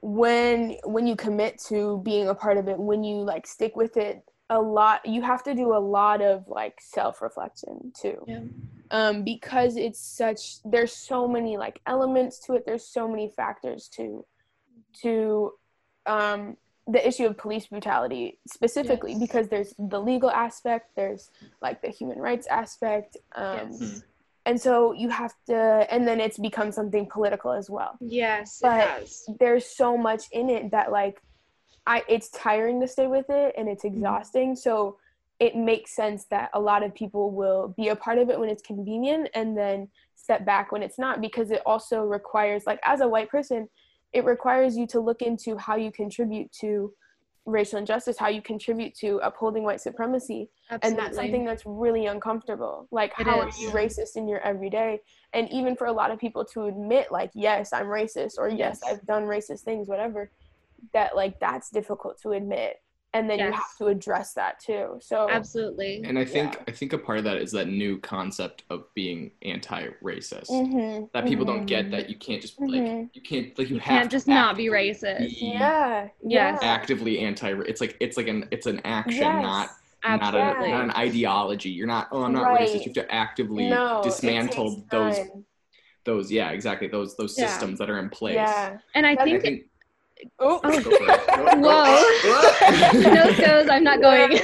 when 0.00 0.76
when 0.84 1.06
you 1.06 1.16
commit 1.16 1.58
to 1.68 1.98
being 2.04 2.28
a 2.28 2.34
part 2.34 2.56
of 2.58 2.68
it, 2.68 2.78
when 2.78 3.02
you 3.02 3.16
like 3.16 3.46
stick 3.46 3.74
with 3.74 3.96
it 3.96 4.22
a 4.50 4.60
lot, 4.60 5.04
you 5.06 5.22
have 5.22 5.42
to 5.44 5.54
do 5.54 5.74
a 5.74 5.78
lot 5.78 6.22
of 6.22 6.46
like 6.46 6.78
self 6.80 7.20
reflection 7.20 7.92
too. 8.00 8.22
Yeah. 8.26 8.40
um, 8.90 9.24
because 9.24 9.76
it's 9.76 9.98
such 9.98 10.62
there's 10.64 10.92
so 10.92 11.26
many 11.26 11.56
like 11.56 11.80
elements 11.86 12.38
to 12.40 12.54
it 12.54 12.64
there's 12.66 12.86
so 12.86 13.08
many 13.08 13.28
factors 13.28 13.88
to 13.96 14.24
to 15.02 15.52
um, 16.06 16.56
the 16.86 17.06
issue 17.06 17.24
of 17.26 17.36
police 17.38 17.66
brutality 17.66 18.38
specifically 18.46 19.12
Yes. 19.12 19.20
because 19.20 19.48
there's 19.48 19.74
the 19.78 20.00
legal 20.00 20.30
aspect 20.30 20.90
there's 20.96 21.30
like 21.62 21.80
the 21.80 21.88
human 21.88 22.18
rights 22.18 22.46
aspect 22.46 23.16
um, 23.34 23.70
Yes. 23.72 24.02
and 24.44 24.60
so 24.60 24.92
you 24.92 25.08
have 25.08 25.32
to 25.46 25.56
and 25.90 26.06
then 26.06 26.20
it's 26.20 26.38
become 26.38 26.70
something 26.72 27.06
political 27.10 27.52
as 27.52 27.70
well 27.70 27.96
Yes, 28.00 28.58
But- 28.60 29.08
there's 29.40 29.64
so 29.66 29.96
much 29.96 30.24
in 30.32 30.50
it 30.50 30.70
that 30.72 30.92
like 30.92 31.20
I 31.86 32.02
it's 32.08 32.28
tiring 32.30 32.80
to 32.82 32.88
stay 32.88 33.06
with 33.06 33.28
it 33.30 33.54
and 33.56 33.66
Mm-hmm. 33.66 33.72
it's 33.72 33.84
exhausting. 33.84 34.56
So 34.56 34.98
it 35.40 35.54
makes 35.56 35.94
sense 35.94 36.24
that 36.26 36.48
a 36.54 36.60
lot 36.60 36.82
of 36.82 36.94
people 36.94 37.30
will 37.30 37.74
be 37.76 37.88
a 37.88 37.96
part 37.96 38.18
of 38.18 38.30
it 38.30 38.38
when 38.40 38.48
it's 38.48 38.62
convenient 38.62 39.28
and 39.34 39.56
then 39.56 39.88
step 40.14 40.44
back 40.46 40.70
when 40.72 40.82
it's 40.82 40.98
not 40.98 41.20
because 41.20 41.50
it 41.50 41.60
also 41.66 42.02
requires 42.02 42.66
like 42.66 42.80
as 42.86 43.00
a 43.02 43.08
white 43.08 43.28
person, 43.28 43.68
it 44.14 44.24
requires 44.24 44.76
you 44.76 44.86
to 44.86 45.00
look 45.00 45.20
into 45.22 45.56
how 45.56 45.76
you 45.76 45.90
contribute 45.92 46.50
to 46.60 46.92
racial 47.46 47.78
injustice, 47.78 48.16
how 48.16 48.28
you 48.28 48.40
contribute 48.40 48.94
to 48.94 49.18
upholding 49.18 49.64
white 49.64 49.80
supremacy. 49.80 50.48
And 50.82 50.96
that's 50.98 51.16
something 51.16 51.44
that's 51.44 51.64
really 51.66 52.06
uncomfortable. 52.06 52.88
Like 52.90 53.12
It 53.18 53.26
how 53.26 53.40
are 53.40 53.50
you 53.60 53.68
racist 53.70 54.16
in 54.16 54.26
your 54.26 54.40
everyday? 54.40 55.00
And 55.34 55.50
even 55.52 55.76
for 55.76 55.86
a 55.88 55.92
lot 55.92 56.10
of 56.10 56.18
people 56.18 56.44
to 56.54 56.64
admit 56.66 57.08
like 57.10 57.30
yes 57.34 57.72
i'm 57.72 57.86
racist 57.86 58.38
or 58.38 58.48
yes, 58.48 58.80
Yes. 58.80 58.82
i've 58.88 59.06
done 59.06 59.24
racist 59.24 59.60
things 59.60 59.88
whatever 59.88 60.30
that 60.92 61.16
like 61.16 61.38
that's 61.40 61.70
difficult 61.70 62.18
to 62.22 62.32
admit 62.32 62.76
and 63.14 63.30
then 63.30 63.38
you 63.38 63.50
have 63.52 63.76
to 63.78 63.86
address 63.86 64.34
that 64.34 64.58
too 64.58 64.98
so 65.00 65.30
Absolutely. 65.30 66.02
And 66.04 66.18
I 66.18 66.24
think 66.24 66.54
Yeah. 66.54 66.62
I 66.68 66.72
think 66.72 66.92
a 66.92 66.98
part 66.98 67.18
of 67.18 67.24
that 67.24 67.36
is 67.38 67.52
that 67.52 67.68
new 67.68 67.98
concept 67.98 68.64
of 68.70 68.92
being 68.94 69.30
anti-racist. 69.42 70.50
Mhm, 70.50 71.10
That 71.12 71.24
people 71.26 71.44
don't 71.44 71.62
mhm, 71.62 71.66
get 71.66 71.90
that 71.92 72.10
you 72.10 72.16
can't 72.16 72.42
just 72.42 72.60
like 72.60 72.82
Mhm. 72.82 73.10
you 73.14 73.22
can't 73.22 73.56
like 73.58 73.68
you, 73.70 73.76
You 73.76 73.80
have 73.80 73.98
can't 74.00 74.10
to 74.10 74.16
just 74.16 74.28
not 74.28 74.56
be 74.56 74.66
racist. 74.66 75.18
be 75.20 75.52
yeah 75.54 76.08
Yes. 76.22 76.58
yeah. 76.62 76.68
actively 76.68 77.20
anti. 77.20 77.50
It's 77.66 77.80
like 77.80 77.96
it's 78.00 78.16
like 78.16 78.28
an 78.28 78.46
it's 78.50 78.66
an 78.66 78.80
action, 78.84 79.22
Yes. 79.22 79.42
not 79.42 79.70
not, 80.06 80.34
a, 80.34 80.38
not 80.38 80.84
an 80.84 80.90
ideology. 80.90 81.70
You're 81.70 81.86
not. 81.86 82.08
Oh, 82.12 82.24
I'm 82.24 82.32
not 82.34 82.42
Right. 82.42 82.68
racist. 82.68 82.74
You 82.84 82.92
have 82.94 83.06
to 83.06 83.10
actively 83.14 83.70
no, 83.70 84.02
dismantle 84.04 84.84
those 84.90 85.18
those 86.04 86.30
yeah 86.30 86.50
exactly 86.50 86.88
those 86.88 87.16
those 87.16 87.38
Yeah. 87.38 87.46
systems 87.46 87.78
that 87.78 87.88
are 87.88 87.98
in 87.98 88.10
place. 88.10 88.34
yeah 88.34 88.76
and 88.94 89.06
I 89.06 89.14
That- 89.14 89.22
I 89.22 89.24
think, 89.24 89.42
think. 89.42 89.62
Oh, 90.38 90.60
Go 90.60 90.80
for 90.80 90.90
it. 90.90 91.26
Go- 91.26 91.44
go- 91.44 91.60
Whoa. 91.60 93.10
no 93.10 93.36
goes, 93.36 93.68
I'm 93.74 93.84
not 93.84 94.00
going. 94.00 94.38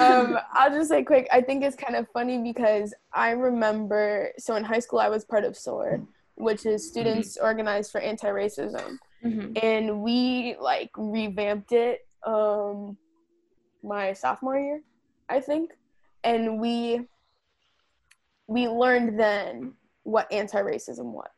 um, 0.00 0.38
I'll 0.52 0.70
just 0.70 0.88
say 0.90 1.02
quick. 1.04 1.26
I 1.32 1.40
think 1.40 1.62
it's 1.64 1.76
kind 1.76 1.96
of 1.96 2.06
funny 2.12 2.38
because 2.42 2.94
I 3.12 3.30
remember. 3.30 4.32
So 4.38 4.56
in 4.56 4.64
high 4.64 4.78
school, 4.80 4.98
I 5.00 5.08
was 5.08 5.24
part 5.24 5.44
of 5.44 5.56
SOAR, 5.56 6.00
which 6.36 6.66
is 6.66 6.88
Students 6.88 7.36
Organized 7.36 7.90
for 7.92 8.00
Anti-Racism, 8.00 8.98
Mhm. 9.24 9.62
and 9.62 10.02
we 10.02 10.56
like 10.60 10.90
revamped 10.96 11.72
it 11.72 12.06
um, 12.26 12.96
my 13.82 14.12
sophomore 14.12 14.58
year, 14.58 14.82
I 15.28 15.40
think, 15.40 15.70
and 16.22 16.60
we 16.60 17.06
we 18.46 18.68
learned 18.68 19.18
then 19.18 19.74
what 20.02 20.30
anti-racism 20.32 21.04
was. 21.04 21.28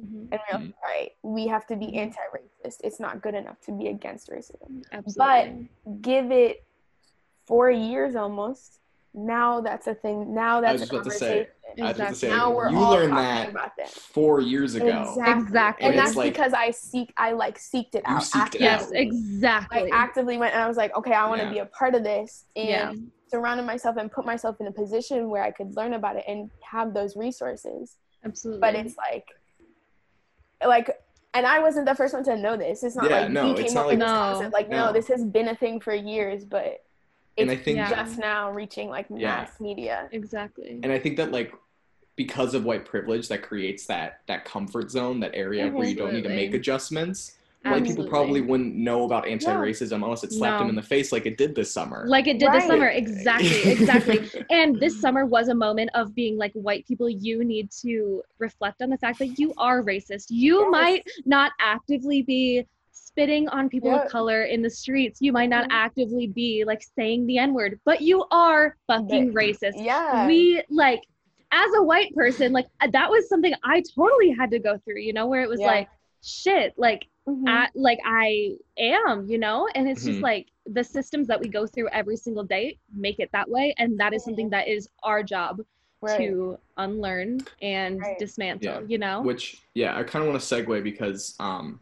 Mhm. 0.00 0.28
And 0.32 0.32
we 0.32 0.38
we're 0.52 0.58
like, 0.66 0.74
all 0.82 0.90
right, 0.90 1.10
we 1.22 1.46
have 1.48 1.66
to 1.68 1.76
be 1.76 1.96
anti-racist. 1.96 2.78
It's 2.84 3.00
not 3.00 3.20
good 3.22 3.34
enough 3.34 3.60
to 3.62 3.72
be 3.72 3.88
against 3.88 4.30
racism 4.30 4.82
Absolutely. 4.92 5.68
give 6.00 6.30
it 6.32 6.64
four 7.46 7.70
years 7.70 8.16
almost. 8.16 8.78
Now 9.12 9.60
that's 9.60 9.86
a 9.88 9.94
thing. 9.94 10.34
Now 10.34 10.58
I 10.58 10.60
that's 10.60 10.80
was 10.82 10.90
a 10.90 10.94
about 10.94 11.04
to 11.04 11.10
say. 11.10 11.26
conversation. 11.26 11.50
I 11.78 11.82
was 11.88 11.96
about 11.96 12.08
to 12.10 12.14
say. 12.14 12.26
Exactly. 12.28 12.38
Now 12.38 12.50
we're 12.52 12.70
you 12.70 12.78
all 12.78 12.90
learned 12.92 13.10
talking 13.10 13.24
that 13.24 13.48
about 13.50 13.76
that. 13.76 13.88
four 13.90 14.40
years 14.40 14.74
ago. 14.76 14.86
Exactly. 14.86 15.32
Exactly. 15.42 15.86
And 15.86 15.94
And 15.94 16.06
that's 16.06 16.16
like- 16.16 16.32
because 16.32 16.52
I 16.52 16.70
seek. 16.70 17.12
I 17.16 17.32
like 17.32 17.58
seeked 17.58 17.94
it 17.96 18.04
You 18.06 18.14
out. 18.14 18.22
seeked 18.22 18.54
it 18.54 18.60
yes, 18.60 18.82
out. 18.82 18.86
actively. 18.94 19.00
exactly. 19.02 19.92
I 19.92 19.96
actively 19.96 20.38
went 20.38 20.54
and 20.54 20.62
I 20.62 20.68
was 20.68 20.76
like, 20.76 20.96
okay, 20.96 21.12
I 21.12 21.28
want 21.28 21.40
to 21.40 21.46
Yeah. 21.48 21.52
be 21.52 21.58
a 21.58 21.66
part 21.66 21.94
of 21.96 22.04
this, 22.04 22.44
and 22.54 22.68
Yeah. 22.68 22.92
surrounded 23.28 23.64
myself 23.66 23.96
and 23.96 24.10
put 24.12 24.24
myself 24.24 24.60
in 24.60 24.66
a 24.68 24.72
position 24.72 25.28
where 25.28 25.42
I 25.42 25.50
could 25.50 25.76
learn 25.76 25.94
about 25.94 26.16
it 26.16 26.24
and 26.28 26.50
have 26.62 26.94
those 26.94 27.16
resources. 27.16 27.96
Absolutely. 28.24 28.60
But 28.60 28.74
it's 28.76 28.96
like, 28.96 29.26
like, 30.66 31.00
and 31.34 31.46
I 31.46 31.60
wasn't 31.60 31.86
the 31.86 31.94
first 31.94 32.12
one 32.14 32.24
to 32.24 32.36
know 32.36 32.56
this. 32.56 32.82
It's 32.82 32.96
not 32.96 33.08
Yeah, 33.08 33.20
like 33.22 33.30
no, 33.30 33.52
we 33.52 33.62
came 33.62 33.74
not 33.74 33.80
up 33.82 33.86
like- 33.86 33.92
with 33.92 33.98
this 34.00 34.08
No. 34.08 34.14
concept. 34.14 34.52
Like, 34.52 34.68
no. 34.68 34.86
No. 34.86 34.92
this 34.92 35.08
has 35.08 35.24
been 35.24 35.48
a 35.48 35.54
thing 35.54 35.80
for 35.80 35.94
years, 35.94 36.44
but 36.44 36.64
it's 36.64 36.82
And 37.38 37.50
I 37.50 37.56
think 37.56 37.76
Yeah. 37.78 37.90
just 37.90 38.18
now 38.18 38.50
reaching 38.50 38.90
like 38.90 39.06
Yeah. 39.08 39.36
mass 39.36 39.60
media. 39.60 40.08
exactly. 40.12 40.80
and 40.82 40.92
I 40.92 40.98
think 40.98 41.16
that 41.18 41.30
like 41.32 41.52
because 42.16 42.52
of 42.54 42.64
white 42.64 42.84
privilege 42.84 43.28
that 43.28 43.40
creates 43.42 43.86
that 43.86 44.20
that 44.26 44.44
comfort 44.44 44.90
zone, 44.90 45.20
that 45.20 45.30
area 45.34 45.68
where 45.68 45.86
you 45.86 45.94
don't 45.94 46.12
need 46.12 46.24
to 46.24 46.28
make 46.28 46.52
Absolutely. 47.64 47.88
White 47.88 47.96
people 47.96 48.08
probably 48.10 48.40
wouldn't 48.40 48.74
know 48.74 49.04
about 49.04 49.26
anti-racism 49.28 50.02
unless 50.02 50.24
it 50.24 50.32
slapped 50.32 50.54
No. 50.54 50.58
them 50.60 50.68
in 50.70 50.74
the 50.76 50.82
face 50.82 51.12
like 51.12 51.26
it 51.26 51.36
did 51.36 51.54
this 51.54 51.70
summer. 51.72 52.04
like 52.08 52.26
it 52.26 52.38
did 52.38 52.50
this 52.52 52.66
summer 52.66 52.86
exactly 52.88 53.62
exactly 53.72 54.30
and 54.50 54.80
this 54.80 54.98
summer 54.98 55.26
was 55.26 55.48
a 55.48 55.54
moment 55.54 55.90
of 55.94 56.14
being 56.14 56.38
like 56.38 56.52
white 56.54 56.86
people 56.86 57.08
you 57.10 57.44
need 57.44 57.70
to 57.82 58.22
reflect 58.38 58.80
on 58.80 58.88
the 58.88 58.96
fact 58.96 59.18
that 59.18 59.38
you 59.38 59.52
are 59.58 59.82
racist 59.82 60.26
you 60.30 60.60
Yes. 60.60 60.68
might 60.70 61.06
not 61.26 61.52
actively 61.60 62.22
be 62.22 62.64
spitting 62.92 63.46
on 63.48 63.68
people 63.68 63.90
Yeah. 63.90 64.04
of 64.04 64.10
color 64.10 64.44
in 64.44 64.62
the 64.62 64.70
streets 64.70 65.18
you 65.20 65.30
might 65.32 65.50
not 65.50 65.64
Mhm. 65.64 65.72
actively 65.72 66.26
be 66.28 66.64
like 66.64 66.82
saying 66.96 67.26
the 67.26 67.36
n 67.38 67.52
word 67.52 67.78
but 67.84 68.00
you 68.00 68.24
are 68.30 68.76
fucking 68.86 69.32
But- 69.32 69.42
racist 69.42 69.72
Yeah. 69.84 70.26
we 70.26 70.62
like 70.70 71.02
as 71.52 71.70
a 71.76 71.82
white 71.82 72.14
person 72.14 72.52
like 72.52 72.68
that 72.90 73.10
was 73.10 73.28
something 73.28 73.52
i 73.64 73.82
totally 73.94 74.30
had 74.30 74.50
to 74.52 74.58
go 74.58 74.78
through 74.78 75.00
you 75.00 75.12
know 75.12 75.26
where 75.26 75.42
it 75.42 75.48
was 75.50 75.60
Yeah. 75.60 75.66
like 75.66 75.88
shit 76.22 76.72
like 76.78 77.06
Mhm. 77.30 77.48
at, 77.48 77.70
like 77.74 77.98
I 78.04 78.56
am, 78.78 79.26
you 79.28 79.38
know, 79.38 79.68
and 79.74 79.88
it's 79.88 80.04
just 80.04 80.18
Mhm. 80.18 80.22
like 80.22 80.46
the 80.66 80.84
systems 80.84 81.26
that 81.28 81.40
we 81.40 81.48
go 81.48 81.66
through 81.66 81.88
every 81.88 82.16
single 82.16 82.44
day 82.44 82.78
make 82.94 83.18
it 83.18 83.30
that 83.32 83.48
way, 83.48 83.74
and 83.78 83.98
that 84.00 84.12
is 84.12 84.24
something 84.24 84.50
that 84.50 84.68
is 84.68 84.88
our 85.02 85.22
job 85.22 85.60
Right. 86.02 86.16
to 86.18 86.58
unlearn 86.78 87.40
and 87.60 88.00
Right. 88.00 88.18
dismantle. 88.18 88.64
Yeah. 88.64 88.80
You 88.88 88.98
know, 88.98 89.20
Which 89.22 89.62
yeah, 89.74 89.98
I 89.98 90.02
kind 90.02 90.24
of 90.24 90.30
want 90.30 90.40
to 90.42 90.54
segue 90.54 90.82
because 90.82 91.36
um, 91.40 91.78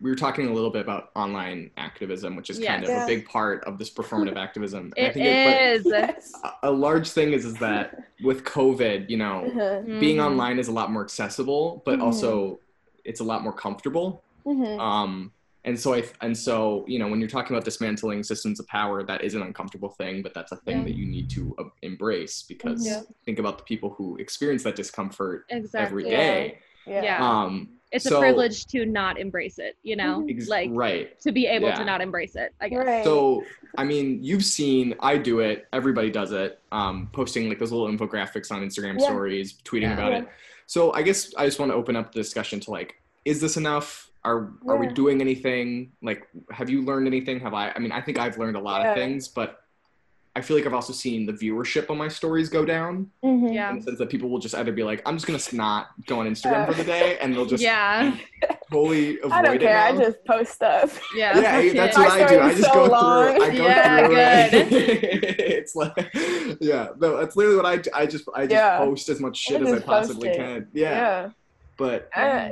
we 0.00 0.08
were 0.10 0.16
talking 0.16 0.46
a 0.48 0.52
little 0.52 0.70
bit 0.70 0.80
about 0.80 1.10
online 1.16 1.70
activism, 1.76 2.34
which 2.36 2.48
is 2.50 2.58
kind 2.60 2.84
of 2.84 2.88
Yeah. 2.88 3.04
a 3.04 3.06
big 3.06 3.28
part 3.28 3.64
of 3.64 3.76
this 3.78 3.90
performative 3.90 4.36
activism. 4.46 4.92
And 4.96 5.06
I 5.06 5.08
it 5.10 5.14
think 5.14 5.26
it- 5.26 5.60
is. 5.80 5.86
Yes. 5.86 6.32
but 6.40 6.54
a- 6.62 6.68
a 6.70 6.72
large 6.72 7.10
thing 7.10 7.32
is 7.32 7.44
is 7.44 7.54
that 7.56 8.04
with 8.24 8.44
COVID, 8.44 9.10
you 9.10 9.16
know, 9.18 9.50
Mhm. 9.54 10.00
being 10.00 10.16
Mhm. 10.18 10.24
online 10.26 10.58
is 10.58 10.68
a 10.68 10.72
lot 10.72 10.90
more 10.92 11.02
accessible, 11.02 11.82
but 11.84 11.98
Mhm. 11.98 12.02
also 12.04 12.60
it's 13.04 13.20
a 13.20 13.24
lot 13.24 13.42
more 13.42 13.52
comfortable. 13.52 14.22
Mhm. 14.48 14.78
Um, 14.80 15.32
and 15.64 15.78
so 15.78 15.92
I 15.94 16.04
and 16.22 16.36
so 16.36 16.84
you 16.88 16.98
know 16.98 17.08
when 17.08 17.20
you're 17.20 17.28
talking 17.28 17.54
about 17.54 17.64
dismantling 17.64 18.22
systems 18.22 18.58
of 18.60 18.66
power, 18.68 19.02
that 19.02 19.22
is 19.22 19.34
an 19.34 19.42
uncomfortable 19.42 19.90
thing, 19.90 20.22
but 20.22 20.32
that's 20.34 20.52
a 20.52 20.56
thing 20.56 20.78
Yeah. 20.78 20.84
that 20.84 20.94
you 20.94 21.06
need 21.06 21.28
to 21.30 21.54
uh, 21.58 21.64
embrace 21.82 22.42
because 22.42 22.86
Yeah. 22.86 23.02
think 23.26 23.38
about 23.38 23.58
the 23.58 23.64
people 23.64 23.90
who 23.90 24.16
experience 24.16 24.62
that 24.62 24.76
discomfort 24.76 25.44
Exactly. 25.50 25.86
every 25.86 26.04
day. 26.04 26.58
Yeah. 26.86 27.02
Yeah. 27.02 27.28
Um, 27.30 27.68
It's 27.92 28.04
so- 28.04 28.16
a 28.16 28.20
privilege 28.20 28.66
to 28.68 28.86
not 28.86 29.18
embrace 29.18 29.58
it. 29.58 29.76
You 29.82 29.96
know, 29.96 30.24
ex- 30.28 30.48
like 30.48 30.70
right. 30.72 31.18
to 31.20 31.32
be 31.32 31.46
able 31.46 31.68
Yeah. 31.68 31.74
to 31.76 31.84
not 31.84 32.00
embrace 32.00 32.34
it. 32.36 32.54
I 32.60 32.68
guess. 32.70 32.78
Right. 32.86 33.04
So, 33.04 33.44
I 33.76 33.84
mean, 33.84 34.22
you've 34.22 34.44
seen, 34.44 34.94
I 35.00 35.18
do 35.18 35.40
it, 35.40 35.66
everybody 35.72 36.10
does 36.10 36.32
it, 36.32 36.60
um, 36.72 37.08
posting 37.12 37.48
like 37.48 37.58
those 37.58 37.72
little 37.72 37.88
infographics 37.88 38.50
on 38.50 38.62
Instagram 38.62 38.98
Yeah. 38.98 39.06
stories, 39.06 39.54
tweeting 39.64 39.82
Yeah. 39.82 39.94
about 39.94 40.12
Yeah. 40.12 40.18
it. 40.20 40.28
So, 40.66 40.92
I 40.92 41.02
guess 41.02 41.34
I 41.36 41.44
just 41.46 41.58
want 41.58 41.72
to 41.72 41.76
open 41.76 41.94
up 41.96 42.12
the 42.12 42.20
discussion 42.20 42.60
to 42.60 42.70
like, 42.70 43.00
is 43.24 43.40
this 43.40 43.56
enough? 43.58 44.07
Are, 44.28 44.52
are 44.68 44.76
we 44.76 44.86
doing 44.88 45.20
anything? 45.22 45.92
Like, 46.02 46.28
have 46.50 46.68
you 46.68 46.82
learned 46.82 47.06
anything? 47.06 47.40
Have 47.40 47.54
I? 47.54 47.70
I 47.74 47.78
mean, 47.78 47.92
I 47.92 48.02
think 48.02 48.18
I've 48.18 48.36
learned 48.36 48.56
a 48.56 48.60
lot 48.60 48.82
Yeah. 48.82 48.90
of 48.90 48.96
things, 48.96 49.26
but 49.26 49.60
I 50.36 50.42
feel 50.42 50.56
like 50.56 50.66
I've 50.66 50.74
also 50.74 50.92
seen 50.92 51.24
the 51.26 51.32
viewership 51.32 51.90
on 51.90 51.96
my 51.96 52.06
stories 52.08 52.48
go 52.50 52.64
down 52.64 53.10
Mhm. 53.24 53.52
Yeah. 53.54 53.70
in 53.70 53.76
the 53.78 53.82
sense 53.82 53.98
that 53.98 54.08
people 54.10 54.28
will 54.28 54.38
just 54.38 54.54
either 54.54 54.70
be 54.70 54.84
like, 54.84 55.00
I'm 55.06 55.16
just 55.16 55.26
going 55.26 55.38
to 55.38 55.56
not 55.56 55.88
go 56.06 56.20
on 56.20 56.26
Instagram 56.28 56.66
for 56.66 56.74
the 56.74 56.84
day, 56.84 57.16
and 57.20 57.34
they'll 57.34 57.46
just 57.46 57.62
Yeah. 57.62 58.14
totally 58.70 59.18
avoid 59.20 59.32
I 59.32 59.42
don't 59.42 59.54
it 59.56 59.60
care. 59.62 59.78
I 59.78 59.96
just 59.96 60.22
post 60.26 60.52
stuff. 60.52 61.00
Yeah. 61.16 61.40
yeah, 61.40 61.52
hey, 61.60 61.68
that's 61.80 61.96
it. 61.96 62.00
what 62.00 62.08
My 62.10 62.14
I 62.14 62.18
do. 62.20 62.26
story 62.28 62.40
I 62.40 62.50
is 62.50 62.58
just 62.58 62.72
so 62.72 62.86
go 62.86 62.92
long. 62.92 63.34
through. 63.34 63.44
I 63.44 63.56
go 63.56 63.64
Yeah, 63.66 64.48
through 64.50 64.68
good. 64.68 64.70
it's 65.58 65.74
like, 65.74 66.10
yeah, 66.60 66.88
no, 67.00 67.16
that's 67.16 67.34
literally 67.34 67.56
what 67.56 67.66
I. 67.66 68.00
I 68.02 68.06
just, 68.06 68.28
I 68.34 68.42
just 68.42 68.52
Yeah. 68.52 68.78
post 68.78 69.08
as 69.08 69.20
much 69.20 69.36
shit 69.38 69.62
as 69.62 69.72
I 69.72 69.80
possibly 69.80 70.28
it. 70.28 70.36
can. 70.36 70.68
Yeah, 70.74 70.90
Yeah. 70.90 71.30
but 71.78 72.10
Uh, 72.14 72.50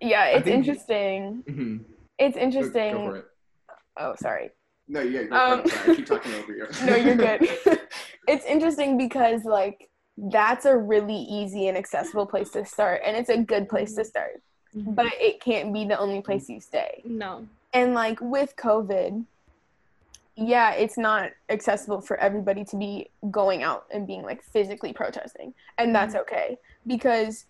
yeah, 0.00 0.26
it's 0.26 0.44
think- 0.44 0.56
interesting. 0.56 1.44
mhm. 1.48 1.80
It's 2.18 2.36
interesting. 2.36 2.92
Go 2.94 3.04
for 3.10 3.16
it. 3.16 3.24
Oh, 3.98 4.14
sorry. 4.16 4.50
No, 4.88 5.00
yeah, 5.00 5.24
go 5.24 5.36
um, 5.36 5.68
sorry. 5.68 5.92
I 5.92 5.96
keep 5.96 6.06
talking 6.06 6.34
over 6.34 6.52
you. 6.52 6.66
no, 6.86 6.96
you're 6.96 7.16
good. 7.16 7.48
it's 8.28 8.44
interesting 8.46 8.96
because 8.96 9.44
like 9.44 9.90
that's 10.16 10.64
a 10.64 10.76
really 10.76 11.14
easy 11.16 11.68
and 11.68 11.76
accessible 11.76 12.24
place 12.24 12.50
to 12.50 12.64
start 12.64 13.02
and 13.04 13.16
it's 13.16 13.28
a 13.28 13.36
good 13.38 13.68
place 13.68 13.94
to 13.96 14.04
start. 14.04 14.40
Mhm. 14.74 14.94
But 14.94 15.12
it 15.18 15.40
can't 15.40 15.72
be 15.72 15.84
the 15.84 15.98
only 15.98 16.22
place 16.22 16.48
you 16.48 16.60
stay. 16.60 17.02
No. 17.04 17.46
And 17.72 17.92
like 17.94 18.18
with 18.20 18.56
COVID, 18.56 19.24
yeah, 20.36 20.72
it's 20.72 20.96
not 20.96 21.32
accessible 21.50 22.00
for 22.00 22.16
everybody 22.18 22.64
to 22.66 22.76
be 22.76 23.08
going 23.30 23.62
out 23.62 23.86
and 23.92 24.06
being 24.06 24.22
like 24.22 24.42
physically 24.42 24.92
protesting, 24.92 25.54
and 25.78 25.94
that's 25.94 26.14
okay 26.14 26.58
because 26.86 27.46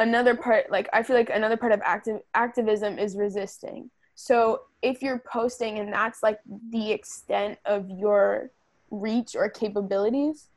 another 0.00 0.34
part, 0.34 0.70
like 0.70 0.88
I 0.92 1.02
feel 1.02 1.14
like 1.14 1.30
another 1.30 1.56
part 1.56 1.72
of 1.72 1.80
active 1.84 2.20
activism 2.34 2.98
is 2.98 3.16
resisting. 3.16 3.90
So 4.14 4.62
if 4.82 5.02
you're 5.02 5.22
posting 5.30 5.78
and 5.78 5.92
that's 5.92 6.22
like 6.22 6.40
the 6.70 6.90
extent 6.92 7.58
of 7.64 7.88
your 7.88 8.50
reach 8.90 9.36
or 9.36 9.48
capabilities, 9.48 10.48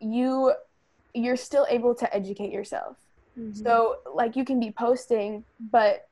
you 0.00 0.54
you're 1.14 1.36
still 1.36 1.66
able 1.68 1.94
to 1.94 2.14
educate 2.14 2.50
yourself. 2.50 2.96
Mhm. 3.38 3.56
So 3.56 3.96
like 4.14 4.34
you 4.34 4.44
can 4.44 4.58
be 4.58 4.70
posting, 4.70 5.44
but 5.60 6.08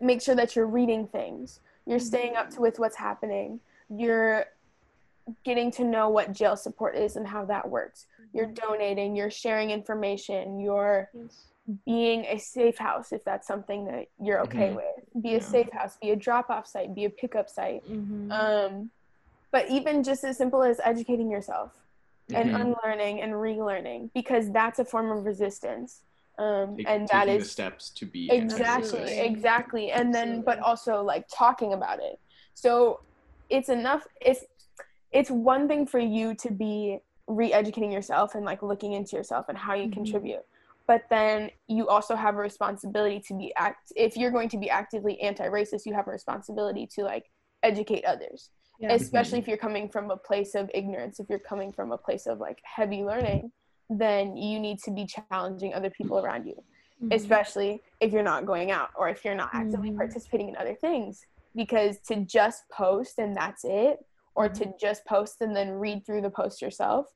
make 0.00 0.22
sure 0.22 0.34
that 0.34 0.56
you're 0.56 0.66
reading 0.66 1.06
things. 1.06 1.60
You're 1.86 1.98
staying 1.98 2.36
up 2.36 2.48
to 2.50 2.60
with 2.60 2.78
what's 2.78 2.96
happening. 2.96 3.60
You're 3.90 4.46
getting 5.44 5.70
to 5.72 5.84
know 5.84 6.08
what 6.08 6.32
jail 6.32 6.56
support 6.56 6.96
is 6.96 7.16
and 7.16 7.26
how 7.26 7.44
that 7.46 7.68
works. 7.68 8.06
You're 8.32 8.46
donating, 8.46 9.14
you're 9.14 9.30
sharing 9.30 9.70
information, 9.70 10.58
you're 10.60 11.10
Yes. 11.12 11.53
Being 11.86 12.24
a 12.26 12.38
safe 12.38 12.76
house 12.78 13.12
if 13.12 13.24
that's 13.24 13.46
something 13.46 13.86
that 13.86 14.06
you're 14.20 14.40
okay 14.42 14.70
Mhm. 14.70 14.76
with. 14.76 15.22
Be 15.22 15.30
a 15.30 15.32
Yeah. 15.34 15.40
safe 15.40 15.70
house, 15.72 15.96
be 15.96 16.10
a 16.10 16.16
drop 16.16 16.50
off 16.50 16.66
site, 16.66 16.94
be 16.94 17.04
a 17.06 17.10
pickup 17.10 17.48
site. 17.48 17.82
Mhm. 17.88 18.30
Um, 18.30 18.90
but 19.50 19.70
even 19.70 20.02
just 20.02 20.24
as 20.24 20.36
simple 20.36 20.62
as 20.62 20.80
educating 20.84 21.30
yourself 21.30 21.72
and 22.34 22.50
Mhm. 22.50 22.60
unlearning 22.60 23.20
and 23.22 23.32
relearning 23.34 24.10
because 24.12 24.50
that's 24.52 24.78
a 24.78 24.84
form 24.84 25.10
of 25.10 25.24
resistance. 25.24 26.02
Um, 26.36 26.76
Take- 26.76 26.88
and 26.88 27.08
that 27.08 27.28
is 27.28 27.44
the 27.44 27.48
steps 27.48 27.90
to 27.90 28.06
be 28.06 28.28
exactly 28.30 29.18
exactly 29.20 29.92
and 29.92 30.12
then 30.12 30.42
but 30.42 30.58
also 30.58 31.00
like 31.00 31.28
talking 31.32 31.72
about 31.72 32.00
it 32.02 32.18
so 32.54 33.02
it's 33.48 33.68
enough 33.68 34.04
it's 34.20 34.44
it's 35.12 35.30
one 35.30 35.68
thing 35.68 35.86
for 35.86 36.00
you 36.00 36.34
to 36.34 36.50
be 36.50 36.98
re-educating 37.28 37.92
yourself 37.92 38.34
and 38.34 38.44
like 38.44 38.62
looking 38.64 38.94
into 38.94 39.14
yourself 39.14 39.48
and 39.48 39.56
how 39.56 39.74
you 39.74 39.86
Mhm. 39.88 39.92
contribute 39.92 40.42
but 40.86 41.02
then 41.10 41.50
you 41.66 41.88
also 41.88 42.14
have 42.14 42.34
a 42.34 42.38
responsibility 42.38 43.20
to 43.28 43.34
be 43.34 43.54
act 43.56 43.92
if 43.96 44.16
you're 44.16 44.30
going 44.30 44.48
to 44.48 44.58
be 44.58 44.68
actively 44.70 45.20
anti-racist 45.20 45.82
you 45.86 45.94
have 45.94 46.06
a 46.08 46.10
responsibility 46.10 46.86
to 46.94 47.02
like 47.02 47.24
educate 47.62 48.04
others 48.04 48.50
Yeah. 48.78 48.92
especially 48.92 49.38
if 49.38 49.46
you're 49.48 49.56
coming 49.56 49.88
from 49.88 50.10
a 50.10 50.16
place 50.16 50.54
of 50.54 50.70
ignorance 50.74 51.20
if 51.20 51.26
you're 51.30 51.38
coming 51.38 51.72
from 51.72 51.92
a 51.92 51.98
place 51.98 52.26
of 52.26 52.38
like 52.38 52.58
heavy 52.64 53.02
learning 53.04 53.52
then 53.90 54.36
you 54.36 54.58
need 54.58 54.78
to 54.84 54.90
be 54.90 55.06
challenging 55.06 55.74
other 55.74 55.90
people 55.90 56.18
around 56.18 56.46
you 56.46 56.56
Mhm. 57.02 57.14
especially 57.14 57.82
if 58.00 58.12
you're 58.12 58.22
not 58.22 58.46
going 58.46 58.70
out 58.70 58.90
or 58.96 59.08
if 59.08 59.24
you're 59.24 59.34
not 59.34 59.50
actively 59.52 59.90
Mhm. 59.90 59.96
participating 59.96 60.48
in 60.50 60.56
other 60.56 60.74
things 60.74 61.20
because 61.54 61.98
to 62.08 62.16
just 62.24 62.62
post 62.70 63.18
and 63.18 63.36
that's 63.36 63.64
it 63.64 63.98
or 64.34 64.48
to 64.48 64.72
just 64.80 65.04
post 65.06 65.36
and 65.40 65.54
then 65.54 65.70
read 65.70 66.04
through 66.04 66.20
the 66.22 66.30
post 66.30 66.60
yourself 66.60 67.06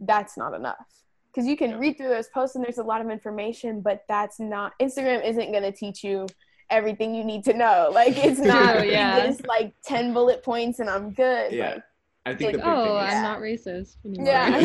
that's 0.00 0.36
not 0.36 0.54
enough 0.54 0.86
because 1.32 1.46
you 1.48 1.56
can 1.56 1.70
Yeah. 1.70 1.78
read 1.78 1.96
through 1.96 2.08
those 2.08 2.28
posts 2.28 2.56
and 2.56 2.64
there's 2.64 2.78
a 2.78 2.82
lot 2.84 3.00
of 3.00 3.10
information 3.10 3.80
but 3.80 4.04
that's 4.08 4.38
not 4.38 4.72
instagram 4.80 5.24
isn't 5.26 5.50
going 5.50 5.62
to 5.64 5.72
teach 5.72 6.04
you 6.04 6.26
everything 6.70 7.14
you 7.14 7.24
need 7.24 7.44
to 7.44 7.54
know 7.54 7.90
like 7.94 8.16
it's 8.24 8.40
not 8.54 8.78
True, 8.80 8.88
yeah. 8.88 9.26
this 9.26 9.40
like 9.46 9.74
10 9.84 10.12
bullet 10.12 10.42
points 10.42 10.78
and 10.80 10.88
i'm 10.90 11.12
good 11.12 11.52
Yeah. 11.52 11.74
like, 11.74 11.82
I 12.24 12.34
think 12.36 12.52
Like, 12.52 12.52
the 12.52 12.58
big 12.58 12.68
oh, 12.68 12.84
thing 12.84 13.08
is, 13.08 13.14
I'm 13.14 13.22
not 13.24 13.40
racist 13.40 13.96
anymore. 14.04 14.26
Yeah. 14.32 14.58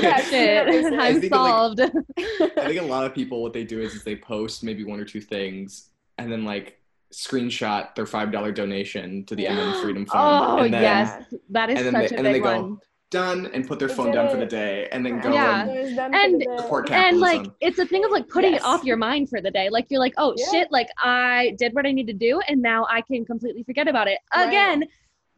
Yeah, 0.00 0.20
Shit, 0.22 0.68
I 0.94 1.08
I'm 1.08 1.20
think 1.20 1.30
like- 1.34 1.38
solved. 1.38 1.80
I 1.82 2.66
think 2.66 2.80
a 2.80 2.82
lot 2.82 3.04
of 3.04 3.14
people 3.14 3.42
what 3.42 3.52
they 3.52 3.62
do 3.64 3.78
is, 3.82 3.94
is 3.94 4.04
they 4.04 4.16
post 4.16 4.64
maybe 4.64 4.84
one 4.84 4.98
or 4.98 5.04
two 5.04 5.20
things 5.20 5.90
and 6.16 6.32
then 6.32 6.46
like 6.46 6.78
screenshot 7.12 7.94
their 7.94 8.06
five 8.06 8.32
dollar 8.32 8.52
donation 8.52 9.24
to 9.26 9.34
the 9.36 9.44
MM 9.44 9.82
Freedom 9.82 10.06
Fund. 10.06 10.18
oh 10.22 10.56
and 10.64 10.72
then 10.72 10.82
yes, 10.82 11.24
that 11.50 11.68
is 11.68 11.76
and 11.78 11.86
then 11.88 11.92
such 11.92 12.08
they- 12.10 12.16
a 12.16 12.18
and 12.18 12.26
then 12.26 12.32
big 12.32 12.42
they 12.42 12.48
go, 12.48 12.62
one. 12.62 12.78
Done 13.10 13.46
and 13.54 13.66
put 13.66 13.78
their 13.78 13.88
phone 13.88 14.10
down 14.12 14.28
for 14.28 14.36
the 14.36 14.46
day 14.46 14.86
and 14.92 15.04
then 15.04 15.20
go 15.20 15.32
Yeah. 15.32 15.62
and 15.62 15.70
There's 15.70 15.94
them 15.96 16.14
And- 16.14 16.44
for 16.68 16.82
the 16.84 16.94
And 16.94 17.20
like 17.20 17.46
it's 17.60 17.78
a 17.78 17.86
thing 17.86 18.04
of 18.04 18.10
like 18.10 18.28
putting 18.28 18.52
Yes. 18.52 18.60
it 18.62 18.66
off 18.66 18.84
your 18.84 18.96
mind 18.98 19.30
for 19.30 19.40
the 19.40 19.50
day. 19.50 19.70
Like 19.70 19.86
you're 19.90 20.00
like, 20.00 20.14
oh 20.18 20.34
Yeah. 20.36 20.44
shit, 20.50 20.70
like 20.70 20.88
I 21.02 21.54
did 21.58 21.74
what 21.74 21.86
I 21.86 21.92
need 21.92 22.06
to 22.08 22.12
do 22.12 22.40
and 22.48 22.60
now 22.60 22.86
I 22.90 23.00
can 23.00 23.24
completely 23.24 23.62
forget 23.62 23.88
about 23.88 24.08
it. 24.08 24.18
Right. 24.34 24.48
Again, 24.48 24.84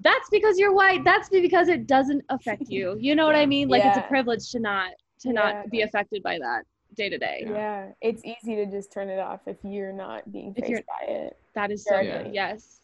that's 0.00 0.28
because 0.30 0.58
you're 0.58 0.72
white. 0.72 1.04
That's 1.04 1.28
because 1.28 1.68
it 1.68 1.86
doesn't 1.86 2.24
affect 2.28 2.64
you. 2.68 2.96
You 3.00 3.14
know 3.14 3.26
what 3.26 3.36
I 3.36 3.46
mean? 3.46 3.68
Like 3.68 3.84
it's 3.84 3.98
a 3.98 4.02
privilege 4.02 4.50
to 4.52 4.58
not 4.60 4.90
to 5.20 5.28
Yeah. 5.28 5.32
not 5.32 5.70
be 5.70 5.82
affected 5.82 6.22
by 6.22 6.38
that 6.38 6.64
day 6.96 7.08
to 7.08 7.18
day. 7.18 7.44
yeah. 7.46 7.92
it's 8.00 8.22
easy 8.24 8.56
to 8.56 8.66
just 8.66 8.92
turn 8.92 9.08
it 9.08 9.20
off 9.20 9.40
if 9.46 9.58
you're 9.62 9.92
not 9.92 10.30
being 10.32 10.52
faced 10.54 10.82
by 10.88 11.06
it. 11.06 11.36
That 11.54 11.70
is 11.70 11.84
so 11.84 12.00
Yeah. 12.00 12.24
good. 12.24 12.34
Yes. 12.34 12.79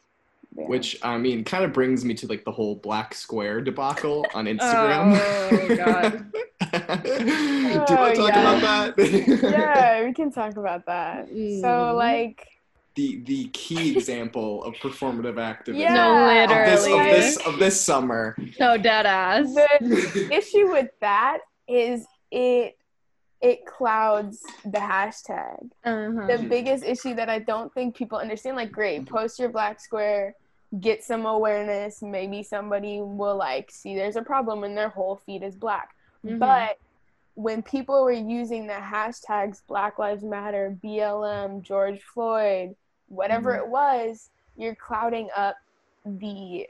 Yeah. 0.57 0.67
which 0.69 0.97
I 1.03 1.19
mean 1.19 1.45
kind 1.45 1.65
of 1.65 1.73
brings 1.73 2.05
me 2.05 2.15
to 2.15 2.27
like 2.27 2.45
the 2.45 2.53
whole 2.53 2.77
black 2.77 3.15
square 3.15 3.61
debacle 3.61 4.25
on 4.35 4.47
Instagram. 4.55 5.19
Oh, 5.53 5.77
God. 5.77 6.33
Do 7.05 7.25
you 7.25 7.77
want 7.77 7.87
to 7.89 7.93
Oh, 7.93 8.15
talk 8.15 8.35
yeah. 8.35 8.59
about 8.59 8.97
that? 8.97 9.43
yeah, 9.43 10.05
we 10.05 10.13
can 10.15 10.31
talk 10.33 10.57
about 10.57 10.87
that. 10.87 11.29
Mm. 11.31 11.61
So 11.61 11.95
like 11.95 12.47
the 12.95 13.21
the 13.25 13.49
key 13.49 13.95
example 13.95 14.65
of 14.65 14.75
performative 14.77 15.39
activism 15.39 15.83
Yeah. 15.83 15.95
No, 15.95 16.45
of 16.45 16.49
this 16.67 16.87
of 16.87 16.99
this 17.05 17.37
of 17.47 17.59
this 17.59 17.81
summer. 17.81 18.35
So 18.57 18.79
dead 18.79 19.05
ass. 19.05 19.53
the 19.55 20.29
issue 20.33 20.71
with 20.71 20.89
that 21.01 21.39
is 21.69 22.07
it 22.31 22.79
it 23.43 23.67
clouds 23.67 24.43
the 24.65 24.79
hashtag. 24.79 25.69
Uh-huh. 25.85 26.27
The 26.27 26.47
biggest 26.49 26.83
issue 26.85 27.15
that 27.15 27.29
I 27.29 27.39
don't 27.41 27.73
think 27.75 27.95
people 27.95 28.17
understand, 28.17 28.57
like 28.57 28.73
great, 28.73 29.05
post 29.07 29.39
your 29.39 29.51
black 29.51 29.79
square, 29.79 30.35
get 30.81 31.03
some 31.05 31.27
awareness, 31.27 32.03
maybe 32.03 32.43
somebody 32.43 33.01
will 33.01 33.37
like 33.37 33.71
see 33.71 33.95
there's 33.95 34.17
a 34.17 34.23
problem 34.23 34.65
and 34.65 34.77
their 34.77 34.89
whole 34.89 35.17
feed 35.25 35.43
is 35.43 35.55
black. 35.57 35.95
Mhm. 36.25 36.39
But 36.39 36.79
when 37.35 37.63
people 37.63 38.03
were 38.03 38.13
using 38.13 38.67
the 38.67 38.73
hashtags 38.75 39.63
Black 39.67 39.99
Lives 39.99 40.25
Matter, 40.25 40.77
BLM, 40.83 41.61
George 41.63 42.03
Floyd, 42.03 42.75
whatever 43.09 43.53
Mhm. 43.55 43.59
it 43.59 43.69
was, 43.69 44.31
you're 44.57 44.75
clouding 44.75 45.29
up 45.37 45.57
the 46.05 46.69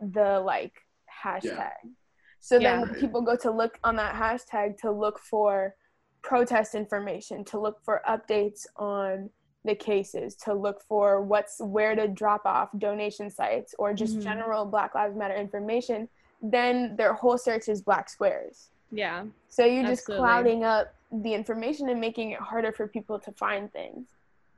the 0.00 0.40
like 0.40 0.84
hashtag. 1.22 1.94
So 2.40 2.58
then 2.58 2.80
Yeah. 2.80 2.80
when 2.80 2.94
people 2.94 3.22
go 3.22 3.36
to 3.36 3.50
look 3.50 3.78
on 3.84 3.96
that 3.96 4.14
hashtag 4.14 4.76
to 4.78 4.90
look 4.90 5.18
for 5.18 5.76
protest 6.22 6.74
information, 6.74 7.44
to 7.46 7.58
look 7.58 7.80
for 7.82 8.02
updates 8.08 8.66
on 8.76 9.30
the 9.64 9.74
cases, 9.74 10.34
to 10.34 10.52
look 10.54 10.82
for 10.82 11.22
what's 11.22 11.60
where 11.60 11.94
to 11.94 12.08
drop 12.08 12.44
off 12.44 12.68
donation 12.78 13.30
sites 13.30 13.74
or 13.78 13.94
just 13.94 14.18
Mhm. 14.18 14.22
general 14.22 14.64
Black 14.64 14.94
Lives 14.94 15.16
Matter 15.16 15.34
information, 15.34 16.08
then 16.42 16.96
their 16.96 17.12
whole 17.12 17.38
search 17.38 17.68
is 17.68 17.80
black 17.82 18.08
squares. 18.08 18.68
yeah. 18.94 19.24
So 19.48 19.64
you're 19.64 19.84
just 19.84 20.04
clouding 20.04 20.64
up 20.64 20.94
the 21.10 21.32
information 21.32 21.88
and 21.88 21.98
making 22.00 22.32
it 22.32 22.40
harder 22.40 22.72
for 22.72 22.86
people 22.86 23.18
to 23.20 23.32
find 23.32 23.72
things. 23.72 24.08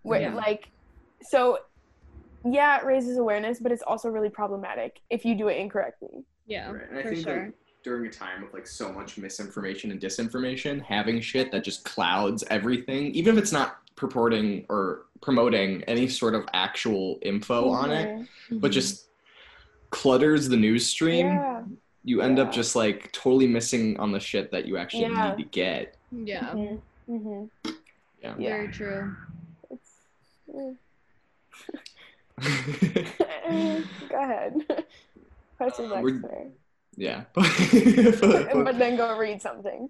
Where 0.03 0.23
Yeah. 0.23 0.35
like 0.35 0.71
so 1.23 1.61
yeah, 2.47 2.79
it 2.79 2.85
raises 2.85 3.17
awareness, 3.17 3.59
but 3.61 3.73
it's 3.73 3.83
also 3.83 4.11
really 4.11 4.29
problematic 4.29 5.01
if 5.09 5.25
you 5.25 5.35
do 5.35 5.49
it 5.49 5.57
incorrectly. 5.57 6.25
Yeah. 6.47 6.71
Right. 6.73 6.91
And 6.91 6.99
I 6.99 7.03
think 7.05 7.17
sure. 7.19 7.45
that 7.47 7.55
during 7.83 8.07
a 8.07 8.11
time 8.11 8.43
of 8.45 8.53
like 8.53 8.67
so 8.67 8.93
much 8.93 9.17
misinformation 9.17 9.91
and 9.93 10.01
disinformation, 10.01 10.83
having 10.83 11.21
shit 11.21 11.51
that 11.53 11.63
just 11.65 11.85
clouds 11.85 12.43
everything, 12.51 13.07
even 13.15 13.37
if 13.37 13.43
it's 13.43 13.53
not 13.53 13.79
purporting 13.97 14.67
or 14.69 15.07
promoting 15.21 15.83
any 15.85 16.09
sort 16.09 16.35
of 16.35 16.45
actual 16.53 17.19
info 17.23 17.71
on 17.71 17.91
it, 17.91 18.27
Mhm. 18.51 18.61
but 18.61 18.71
just 18.73 19.09
clutters 19.91 20.49
the 20.49 20.57
news 20.57 20.87
stream, 20.87 21.27
Yeah. 21.27 21.63
you 22.03 22.21
end 22.21 22.39
up 22.39 22.53
just 22.53 22.75
like 22.77 23.11
totally 23.13 23.47
missing 23.47 23.99
on 23.99 24.13
the 24.13 24.21
shit 24.21 24.51
that 24.51 24.67
you 24.67 24.77
actually 24.77 25.03
Yeah. 25.03 25.35
need 25.37 25.45
to 25.45 25.49
get. 25.51 25.97
yeah. 26.11 26.51
Mhm. 26.53 26.81
Mhm. 27.09 27.51
Yeah. 28.23 28.35
Yeah. 28.39 28.49
Very 28.57 28.69
true. 28.69 29.17
Eh. 30.59 30.73
Go 34.09 34.19
ahead. 34.23 34.67
Post 35.59 35.79
your 35.79 35.89
black 35.89 36.03
We're- 36.03 36.19
square. 36.19 36.47
yeah. 36.97 37.25
but 37.35 38.79
then 38.79 38.97
go 38.97 39.17
read 39.17 39.41
something. 39.41 39.89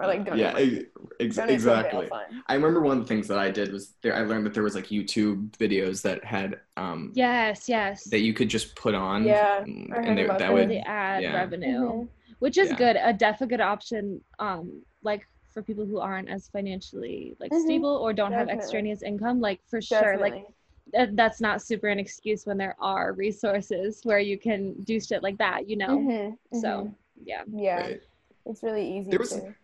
Or 0.00 0.06
like 0.06 0.24
donate. 0.24 0.40
yeah, 0.40 0.52
money. 0.52 0.86
ex- 1.20 1.36
Donate 1.36 1.48
to 1.48 1.54
exactly. 1.54 2.08
I 2.46 2.54
remember 2.54 2.80
one 2.80 2.98
of 2.98 3.02
the 3.02 3.08
things 3.08 3.26
that 3.28 3.38
I 3.38 3.50
did 3.50 3.72
was 3.72 3.94
there. 4.02 4.14
I 4.14 4.20
learned 4.22 4.46
that 4.46 4.54
there 4.54 4.62
was 4.62 4.74
like 4.74 4.86
YouTube 4.86 5.50
videos 5.56 6.02
that 6.02 6.24
had 6.24 6.60
um 6.76 7.12
Yes, 7.14 7.68
yes. 7.68 8.04
that 8.04 8.20
you 8.20 8.32
could 8.32 8.48
just 8.48 8.76
put 8.76 8.94
on. 8.94 9.24
Yeah, 9.24 9.62
and, 9.62 9.92
I 9.92 9.96
heard 9.96 10.04
and 10.06 10.18
they, 10.18 10.24
about 10.24 10.38
that 10.38 10.48
for 10.48 10.54
would 10.54 10.68
the 10.70 10.78
ad 10.88 11.22
yeah. 11.22 11.34
revenue, 11.34 11.80
Mhm. 11.80 12.08
which 12.38 12.58
is 12.58 12.70
Yeah. 12.70 12.76
good. 12.76 12.96
A 13.02 13.12
def 13.12 13.40
a 13.40 13.46
good 13.46 13.60
option, 13.60 14.20
um, 14.38 14.82
like 15.02 15.26
for 15.52 15.62
people 15.62 15.84
who 15.84 15.98
aren't 15.98 16.28
as 16.28 16.48
financially 16.48 17.36
like 17.40 17.50
Mhm. 17.50 17.62
stable 17.64 17.90
or 17.96 18.12
don't 18.12 18.32
have 18.32 18.48
extraneous 18.48 19.02
income. 19.02 19.40
Like 19.40 19.60
for 19.66 19.80
sure, 19.80 20.16
like 20.18 20.34
Definitely. 20.34 20.54
that, 20.92 21.16
that's 21.16 21.40
not 21.40 21.60
super 21.60 21.88
an 21.88 21.98
excuse 21.98 22.46
when 22.46 22.56
there 22.56 22.76
are 22.78 23.12
resources 23.14 24.00
where 24.04 24.20
you 24.20 24.38
can 24.38 24.74
do 24.84 25.00
shit 25.00 25.22
like 25.24 25.38
that. 25.38 25.68
You 25.68 25.76
know. 25.76 25.98
Mhm, 25.98 26.38
So 26.52 26.68
mhm. 26.68 26.94
yeah. 27.24 27.42
yeah, 27.52 27.80
Right. 27.80 28.02
it's 28.46 28.62
really 28.62 28.86
easy 28.98 29.10
There 29.10 29.18
was- 29.18 29.32
to. 29.32 29.54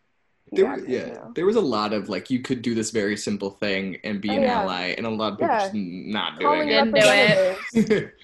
There, 0.53 0.65
Yeah, 0.67 0.77
were- 0.77 0.83
I 0.83 0.87
yeah, 0.87 1.07
know. 1.15 1.33
there 1.35 1.47
was 1.47 1.57
a 1.57 1.61
lot 1.61 1.93
of 1.93 2.09
like 2.09 2.31
you 2.31 2.41
could 2.41 2.61
do 2.63 2.75
this 2.75 2.91
very 2.91 3.17
simple 3.17 3.51
thing 3.51 3.97
and 4.05 4.21
be 4.21 4.31
Oh, 4.31 4.35
an 4.35 4.43
yeah. 4.43 4.61
ally, 4.61 4.95
and 4.97 5.07
a 5.07 5.11
lot 5.11 5.33
of 5.33 5.39
people 5.39 5.55
Yeah. 5.55 5.61
just 5.61 5.75
not 5.75 6.39
Calling 6.41 6.69
doing 6.69 6.93
it. 6.95 7.59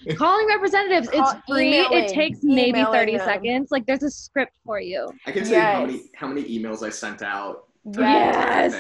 it. 0.06 0.16
Calling 0.18 0.46
representatives, 0.48 1.08
it's 1.08 1.16
Call- 1.16 1.42
free. 1.48 1.78
It 1.80 2.12
takes 2.12 2.38
maybe 2.42 2.78
emailing 2.80 2.92
30 2.92 3.16
them. 3.16 3.26
seconds. 3.26 3.70
Like 3.70 3.86
there's 3.86 4.02
a 4.02 4.10
script 4.10 4.52
for 4.64 4.80
you. 4.80 5.10
I 5.26 5.32
can 5.32 5.44
tell 5.44 5.54
you 5.54 5.60
how 5.60 5.86
many 5.86 6.02
how 6.14 6.26
many 6.28 6.58
emails 6.58 6.86
I 6.86 6.90
sent 6.90 7.22
out. 7.22 7.64
Yes. 7.84 8.76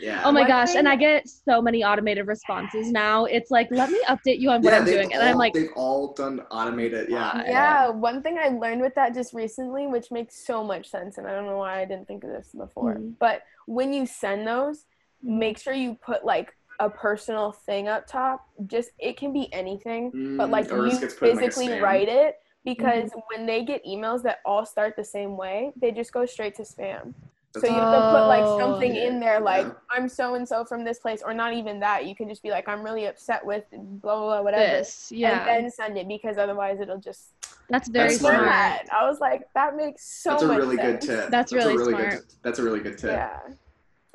Yeah. 0.00 0.22
Oh 0.24 0.32
my 0.32 0.40
One 0.40 0.48
gosh, 0.48 0.74
and 0.74 0.88
I 0.88 0.96
get 0.96 1.26
so 1.28 1.62
many 1.62 1.82
automated 1.84 2.26
responses 2.26 2.92
now. 2.92 3.24
It's 3.24 3.50
like, 3.50 3.68
let 3.70 3.90
me 3.90 3.98
update 4.08 4.40
you 4.40 4.50
on 4.50 4.62
what 4.62 4.72
yeah, 4.72 4.78
I'm 4.80 4.84
they've 4.84 4.94
doing. 4.96 5.14
And 5.14 5.22
I'm 5.22 5.36
like, 5.36 5.54
they've 5.54 5.70
all 5.74 6.12
done 6.12 6.40
automated. 6.50 7.08
Yeah. 7.08 7.42
Yeah, 7.48 7.88
one 7.88 8.22
thing 8.22 8.38
I 8.38 8.48
learned 8.48 8.82
with 8.82 8.94
that 8.94 9.14
just 9.14 9.32
recently, 9.32 9.86
which 9.86 10.10
makes 10.10 10.46
so 10.46 10.62
much 10.62 10.88
sense, 10.90 11.18
and 11.18 11.26
I 11.26 11.32
don't 11.32 11.46
know 11.46 11.56
why 11.56 11.80
I 11.80 11.84
didn't 11.86 12.06
think 12.06 12.24
of 12.24 12.30
this 12.30 12.48
before, 12.56 12.94
Mhm. 12.94 13.14
but 13.18 13.42
when 13.66 13.92
you 13.92 14.06
send 14.06 14.46
those, 14.46 14.84
make 15.22 15.58
sure 15.58 15.72
you 15.72 15.94
put 15.94 16.24
like 16.24 16.52
a 16.78 16.90
personal 16.90 17.52
thing 17.52 17.88
up 17.88 18.06
top. 18.06 18.44
Just 18.66 18.90
it 18.98 19.16
can 19.16 19.32
be 19.32 19.52
anything, 19.52 20.10
but 20.36 20.50
like 20.50 20.68
Mm, 20.68 20.72
or 20.72 20.78
it 20.80 20.82
you 20.84 20.90
just 20.90 21.00
gets 21.00 21.14
put 21.14 21.28
in, 21.30 21.36
like, 21.36 21.44
a 21.46 21.50
physically 21.50 21.74
spam. 21.74 21.82
write 21.82 22.08
it 22.08 22.38
because 22.64 23.10
when 23.34 23.46
they 23.46 23.64
get 23.64 23.84
emails 23.84 24.22
that 24.24 24.38
all 24.44 24.66
start 24.66 24.94
the 24.96 25.04
same 25.04 25.36
way, 25.36 25.72
they 25.76 25.90
just 25.90 26.12
go 26.12 26.26
straight 26.26 26.54
to 26.56 26.62
spam. 26.62 27.14
That's 27.54 27.66
So 27.66 27.72
you 27.72 27.78
have 27.78 27.92
to 27.92 28.10
put 28.18 28.26
like 28.28 28.42
Oh. 28.44 28.58
something 28.58 28.94
in 28.96 29.20
there 29.20 29.40
like 29.40 29.66
Yeah. 29.66 29.72
I'm 29.90 30.08
so 30.08 30.34
and 30.34 30.46
so 30.48 30.64
from 30.64 30.84
this 30.84 30.98
place, 30.98 31.22
or 31.24 31.34
not 31.34 31.52
even 31.52 31.80
that. 31.80 32.06
You 32.06 32.14
can 32.14 32.28
just 32.28 32.42
be 32.42 32.50
like 32.50 32.68
I'm 32.68 32.82
really 32.82 33.06
upset 33.06 33.44
with 33.44 33.64
blah 33.72 34.16
blah 34.16 34.26
blah 34.26 34.42
whatever, 34.42 34.62
this. 34.78 35.12
Yeah. 35.14 35.46
and 35.48 35.64
then 35.64 35.70
send 35.70 35.98
it 35.98 36.08
because 36.08 36.38
otherwise 36.38 36.80
it'll 36.80 36.98
just 36.98 37.34
That's 37.68 37.88
very 37.88 38.08
That's 38.08 38.20
smart. 38.20 38.34
smart. 38.34 38.48
that. 38.48 38.84
I 38.92 39.08
was 39.08 39.20
like, 39.20 39.42
that 39.54 39.76
makes 39.76 40.04
so 40.04 40.30
That's 40.30 40.42
a 40.42 40.46
much 40.46 40.58
really 40.58 40.76
sense. 40.76 41.06
good 41.06 41.16
tip. 41.20 41.30
That's 41.30 41.52
a 41.52 41.56
really 41.56 41.76
good. 41.76 41.88
smart. 41.88 42.34
That's 42.42 42.58
a 42.58 42.62
really 42.62 42.80
good 42.80 42.98
tip. 42.98 43.10
Yeah. 43.12 43.38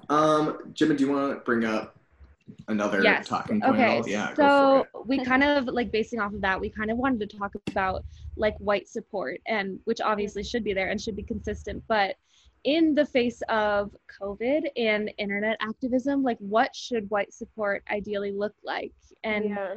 Um, 0.10 0.58
Jemma, 0.74 0.98
do 0.98 1.06
you 1.06 1.12
want 1.12 1.34
to 1.34 1.40
bring 1.44 1.66
up 1.66 1.96
another 2.68 3.02
Yes. 3.04 3.28
talking 3.28 3.60
point? 3.62 3.74
Okay. 3.76 4.02
Yeah. 4.06 4.34
so 4.36 4.86
we 5.06 5.24
kind 5.24 5.44
of 5.44 5.66
like 5.68 5.92
basing 5.92 6.20
off 6.20 6.34
of 6.34 6.42
that, 6.42 6.60
we 6.60 6.70
kind 6.70 6.92
of 6.92 6.98
wanted 6.98 7.30
to 7.30 7.38
talk 7.38 7.54
about 7.68 8.04
like 8.36 8.56
white 8.60 8.88
support 8.88 9.40
and 9.48 9.80
which 9.86 10.00
obviously 10.02 10.44
should 10.44 10.64
be 10.64 10.74
there 10.74 10.90
and 10.90 11.00
should 11.02 11.16
be 11.16 11.24
consistent, 11.24 11.84
but 11.88 12.16
in 12.64 12.96
the 12.96 13.06
face 13.06 13.42
of 13.50 13.96
COVID 14.22 14.70
and 14.76 15.12
internet 15.18 15.58
activism, 15.62 16.24
like 16.24 16.38
what 16.40 16.76
should 16.76 17.10
white 17.10 17.34
support 17.34 17.84
ideally 17.90 18.32
look 18.32 18.54
like? 18.64 18.94
And 19.24 19.46
yeah. 19.46 19.76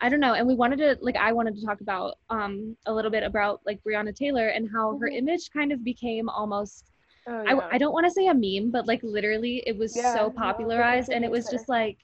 I 0.00 0.08
don't 0.08 0.20
know. 0.20 0.34
And 0.34 0.46
we 0.46 0.54
wanted 0.54 0.78
to 0.78 0.96
like 1.00 1.16
I 1.16 1.32
wanted 1.32 1.56
to 1.56 1.66
talk 1.66 1.80
about 1.80 2.18
um 2.30 2.76
a 2.86 2.92
little 2.94 3.10
bit 3.10 3.24
about 3.24 3.60
like 3.66 3.82
Breonna 3.82 4.14
Taylor 4.14 4.48
and 4.48 4.70
how 4.70 4.96
her 4.98 5.08
Mhm. 5.08 5.18
image 5.18 5.50
kind 5.50 5.72
of 5.72 5.82
became 5.84 6.28
almost 6.28 6.84
Oh, 7.26 7.42
I, 7.46 7.54
yeah. 7.54 7.68
I 7.72 7.78
don't 7.78 7.92
want 7.92 8.06
to 8.06 8.10
say 8.10 8.26
a 8.28 8.34
meme, 8.34 8.70
but 8.70 8.86
like 8.86 9.02
literally 9.02 9.62
it 9.66 9.76
was 9.76 9.94
Yeah, 9.94 10.14
so 10.14 10.30
popularized 10.30 11.10
and 11.10 11.24
it 11.24 11.30
was 11.30 11.48
just 11.50 11.68
like 11.68 11.98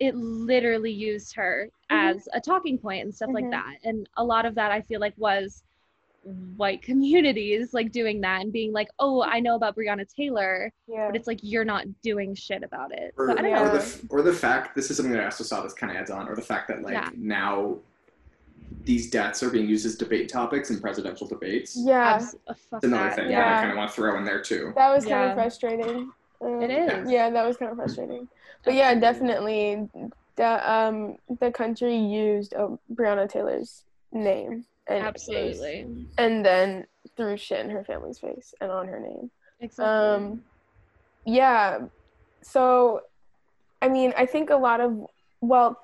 it 0.00 0.14
literally 0.16 0.90
used 0.92 1.34
her 1.36 1.68
Mhm. 1.90 2.14
as 2.16 2.28
a 2.34 2.40
talking 2.40 2.78
point 2.78 3.04
and 3.04 3.14
stuff 3.14 3.30
like 3.32 3.44
Mhm. 3.44 3.50
that. 3.50 3.76
And 3.84 4.08
a 4.16 4.24
lot 4.24 4.44
of 4.46 4.54
that 4.56 4.72
I 4.72 4.80
feel 4.80 5.00
like 5.00 5.14
was 5.16 5.62
white 6.56 6.82
communities 6.82 7.72
like 7.72 7.92
doing 7.92 8.20
that 8.20 8.42
and 8.42 8.52
being 8.52 8.72
like, 8.72 8.88
oh, 8.98 9.22
I 9.22 9.40
know 9.40 9.54
about 9.54 9.74
Breonna 9.76 10.06
Taylor, 10.14 10.70
yeah. 10.86 11.06
but 11.06 11.16
it's 11.16 11.26
like 11.26 11.40
you're 11.42 11.64
not 11.64 11.86
doing 12.02 12.34
shit 12.34 12.62
about 12.62 12.92
it. 12.92 13.14
Or, 13.16 13.28
so 13.28 13.32
I 13.32 13.36
don't 13.42 13.50
Yeah. 13.50 13.62
or 13.70 13.78
the 13.78 14.06
or 14.10 14.22
the 14.22 14.32
fact 14.32 14.74
this 14.74 14.90
is 14.90 14.96
something 14.96 15.12
that 15.12 15.22
I 15.22 15.24
also 15.24 15.44
saw 15.44 15.62
this 15.62 15.72
kind 15.72 15.90
of 15.90 15.96
adds 15.96 16.10
on, 16.10 16.28
or 16.28 16.34
the 16.36 16.42
fact 16.42 16.68
that 16.68 16.82
like 16.82 16.92
Yeah. 16.92 17.08
now 17.16 17.78
these 18.84 19.10
deaths 19.10 19.42
are 19.42 19.50
being 19.50 19.68
used 19.68 19.84
as 19.86 19.96
debate 19.96 20.28
topics 20.28 20.70
in 20.70 20.80
presidential 20.80 21.26
debates. 21.26 21.76
yeah. 21.76 22.14
Abs- 22.16 22.36
fuck 22.46 22.56
It's 22.74 22.84
another 22.84 23.04
that. 23.08 23.16
thing 23.16 23.24
that 23.26 23.32
Yeah. 23.32 23.56
I 23.58 23.60
kind 23.60 23.70
of 23.72 23.76
want 23.78 23.90
to 23.90 23.94
throw 23.96 24.16
in 24.18 24.24
there 24.24 24.40
too. 24.42 24.72
That 24.76 24.94
was 24.94 25.04
kind 25.06 25.28
of 25.30 25.34
frustrating. 25.34 26.10
Um, 26.42 26.62
It 26.62 26.70
is. 26.70 27.10
Yeah, 27.10 27.30
that 27.30 27.46
was 27.46 27.56
kind 27.56 27.70
of 27.70 27.76
frustrating. 27.76 28.28
But 28.64 28.74
yeah, 28.74 28.94
definitely, 28.94 29.88
the 30.36 30.70
um 30.72 31.16
the 31.40 31.50
country 31.50 31.96
used 31.96 32.54
uh, 32.54 32.76
Breonna 32.94 33.28
Taylor's 33.28 33.84
name 34.12 34.64
and 34.90 35.04
face, 35.04 35.60
Absolutely. 35.60 36.06
and 36.18 36.44
then 36.44 36.86
threw 37.16 37.36
shit 37.36 37.64
in 37.64 37.70
her 37.70 37.84
family's 37.84 38.18
face 38.18 38.52
and 38.60 38.70
on 38.70 38.88
her 38.88 39.00
name. 39.00 39.30
Exactly. 39.60 39.84
Um, 39.84 40.42
yeah. 41.24 41.78
So, 42.42 43.02
I 43.82 43.88
mean, 43.88 44.12
I 44.16 44.26
think 44.26 44.50
a 44.50 44.56
lot 44.56 44.80
of, 44.80 45.06
well, 45.40 45.78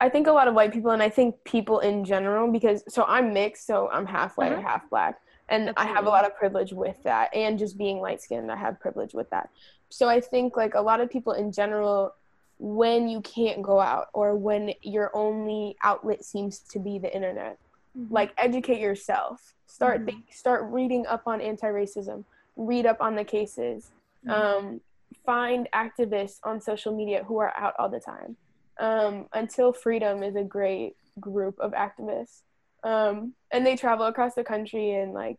I 0.00 0.08
think 0.08 0.26
a 0.26 0.32
lot 0.32 0.48
of 0.48 0.54
white 0.54 0.72
people, 0.72 0.90
and 0.90 1.02
I 1.02 1.08
think 1.08 1.36
people 1.44 1.78
in 1.80 2.04
general, 2.04 2.50
because 2.50 2.82
so 2.88 3.04
I'm 3.06 3.32
mixed, 3.32 3.66
so 3.66 3.88
I'm 3.90 4.06
half 4.06 4.36
white, 4.36 4.52
Uh-huh. 4.52 4.62
half 4.62 4.90
black, 4.90 5.20
and 5.48 5.72
I 5.76 5.86
have 5.86 6.06
a 6.06 6.10
lot 6.10 6.24
of 6.24 6.36
privilege 6.36 6.72
with 6.72 7.02
that, 7.04 7.34
and 7.34 7.58
just 7.58 7.78
being 7.78 8.00
light 8.00 8.20
skinned, 8.20 8.50
I 8.50 8.56
have 8.56 8.78
privilege 8.80 9.14
with 9.14 9.30
that. 9.30 9.48
So 9.88 10.08
I 10.08 10.20
think 10.20 10.56
like 10.56 10.74
a 10.74 10.80
lot 10.80 11.00
of 11.00 11.08
people 11.10 11.32
in 11.32 11.52
general, 11.52 12.14
when 12.58 13.08
you 13.08 13.20
can't 13.20 13.62
go 13.62 13.78
out 13.80 14.08
or 14.12 14.34
when 14.34 14.72
your 14.82 15.10
only 15.14 15.76
outlet 15.82 16.24
seems 16.24 16.58
to 16.58 16.78
be 16.78 16.98
the 16.98 17.14
internet. 17.14 17.58
Like 18.10 18.32
educate 18.38 18.80
yourself. 18.80 19.54
Start 19.66 20.02
Mhm. 20.02 20.06
think, 20.06 20.32
start 20.32 20.64
reading 20.72 21.06
up 21.06 21.22
on 21.26 21.40
anti-racism. 21.40 22.24
Read 22.56 22.86
up 22.86 23.00
on 23.00 23.14
the 23.16 23.24
cases. 23.24 23.90
Mhm. 24.24 24.30
um, 24.32 24.80
find 25.24 25.68
activists 25.72 26.38
on 26.42 26.60
social 26.60 26.92
media 26.94 27.22
who 27.24 27.38
are 27.38 27.52
out 27.56 27.74
all 27.78 27.88
the 27.88 28.00
time. 28.00 28.36
Um, 28.78 29.28
until 29.32 29.72
freedom 29.72 30.22
is 30.22 30.36
a 30.36 30.42
great 30.42 30.96
group 31.20 31.58
of 31.60 31.72
activists. 31.72 32.42
Um, 32.82 33.34
and 33.52 33.64
they 33.64 33.76
travel 33.76 34.06
across 34.06 34.34
the 34.34 34.42
country 34.44 34.92
and 34.92 35.12
like 35.12 35.38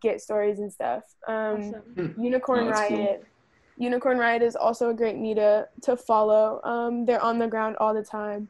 get 0.00 0.20
stories 0.20 0.58
and 0.60 0.72
stuff. 0.72 1.04
Um, 1.28 1.56
Awesome. 1.74 2.14
unicorn 2.18 2.64
Oh, 2.64 2.70
that's 2.70 2.88
cool. 2.88 2.98
riot. 2.98 3.26
Unicorn 3.76 4.18
riot 4.18 4.42
is 4.42 4.56
also 4.56 4.88
a 4.90 4.94
great 4.94 5.16
media 5.16 5.68
to 5.82 5.96
follow. 5.96 6.60
Um, 6.64 7.04
they're 7.04 7.20
on 7.22 7.38
the 7.38 7.48
ground 7.48 7.76
all 7.78 7.92
the 7.92 8.02
time 8.02 8.48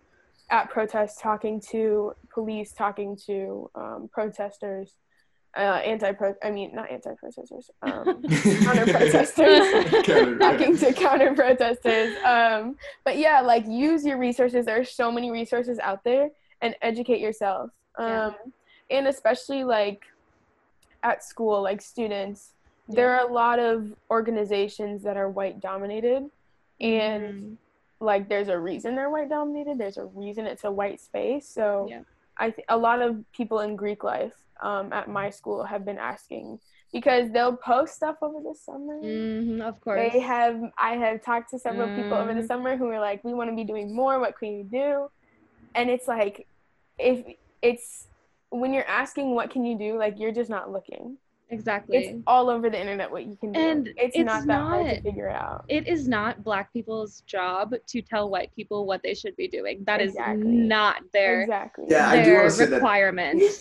at 0.51 0.71
protests 0.71 1.21
talking 1.21 1.61
to 1.61 2.13
police 2.33 2.73
talking 2.73 3.17
to 3.27 3.69
um, 3.75 4.09
protesters 4.13 4.95
uh, 5.57 5.81
anti-pro 5.85 6.35
i 6.45 6.51
mean 6.51 6.71
not 6.75 6.91
anti-protesters 6.91 7.71
um, 7.83 8.23
counter 8.63 8.87
protesters 8.87 10.05
talking 10.39 10.77
to 10.77 10.93
counter 10.93 11.35
protesters 11.35 12.15
um, 12.25 12.77
but 13.05 13.17
yeah 13.19 13.41
like 13.41 13.65
use 13.67 14.05
your 14.05 14.19
resources 14.19 14.67
there 14.67 14.79
are 14.81 14.85
so 14.85 15.11
many 15.11 15.31
resources 15.31 15.79
out 15.79 16.05
there 16.05 16.29
and 16.63 16.75
educate 16.83 17.21
yourself 17.21 17.71
um, 17.99 18.07
Yeah. 18.09 18.31
and 18.99 19.07
especially 19.09 19.65
like 19.65 20.03
at 21.03 21.25
school 21.25 21.63
like 21.63 21.81
students 21.81 22.53
there 22.89 23.11
are 23.15 23.29
a 23.29 23.33
lot 23.33 23.59
of 23.59 23.93
organizations 24.13 25.03
that 25.03 25.17
are 25.17 25.29
white 25.29 25.61
dominated 25.61 26.23
and 26.81 27.23
Mhm. 27.35 27.57
Like 28.01 28.29
there's 28.29 28.49
a 28.49 28.59
reason 28.59 28.95
they're 28.95 29.11
white 29.11 29.29
dominated 29.29 29.79
there's 29.79 29.97
a 29.97 30.05
reason 30.07 30.47
it's 30.47 30.65
a 30.65 30.71
white 30.71 31.01
space 31.01 31.49
so 31.49 31.87
Yeah. 31.89 32.03
i 32.39 32.51
th- 32.51 32.65
a 32.69 32.77
lot 32.77 33.01
of 33.01 33.17
people 33.33 33.61
in 33.61 33.75
greek 33.77 34.05
life 34.05 34.35
um, 34.63 34.93
at 34.93 35.09
my 35.09 35.31
school 35.31 35.65
have 35.65 35.85
been 35.85 35.99
asking 35.99 36.59
because 36.93 37.31
they'll 37.31 37.57
post 37.57 37.95
stuff 37.95 38.17
over 38.23 38.41
the 38.41 38.55
summer 38.55 38.99
Mhm, 39.03 39.61
of 39.63 39.81
course. 39.81 39.99
they 40.13 40.21
have 40.21 40.61
i 40.79 40.93
have 40.97 41.23
talked 41.23 41.51
to 41.51 41.59
several 41.59 41.89
people 41.91 42.17
over 42.19 42.35
the 42.35 42.43
Mm. 42.43 42.47
summer 42.47 42.77
who 42.77 42.87
are 42.89 43.01
like 43.01 43.23
we 43.25 43.35
want 43.35 43.51
to 43.51 43.57
be 43.57 43.65
doing 43.65 43.95
more 43.95 44.19
what 44.21 44.39
can 44.39 44.53
you 44.57 44.65
do 44.65 45.09
and 45.75 45.91
it's 45.91 46.09
like 46.09 46.47
if 46.99 47.25
it's 47.63 48.09
when 48.51 48.73
you're 48.75 48.87
asking 48.89 49.35
what 49.35 49.51
can 49.51 49.65
you 49.65 49.77
do 49.79 49.99
like 49.99 50.19
you're 50.19 50.33
just 50.33 50.51
not 50.51 50.71
looking 50.71 51.19
exactly. 51.51 51.97
it's 51.99 52.23
all 52.27 52.49
over 52.51 52.69
the 52.71 52.79
internet 52.81 53.11
what 53.11 53.25
you 53.27 53.37
can 53.41 53.53
do 53.53 53.61
And 53.61 53.89
it's, 53.97 54.17
it's 54.17 54.19
not 54.25 54.47
that 54.47 54.61
hard 54.61 54.87
to 54.87 54.95
not- 54.95 55.03
figure 55.03 55.29
out 55.31 55.65
it 55.69 55.87
is 55.87 56.09
not 56.09 56.43
black 56.45 56.73
people's 56.73 57.21
job 57.23 57.75
to 57.87 58.03
tell 58.03 58.29
white 58.31 58.55
people 58.55 58.87
what 58.87 59.03
they 59.03 59.15
should 59.15 59.37
be 59.37 59.49
doing. 59.49 59.83
That 59.85 60.01
is 60.01 60.13
Exactly. 60.13 60.45
not 60.47 60.97
their 61.13 61.43
exactly 61.43 61.85
Yeah, 61.89 62.09
I 62.09 62.23
do 62.25 62.35
wanna 62.35 62.51
say 62.51 62.67
that- 62.67 62.75
requirement. 62.77 63.39
This 63.41 63.59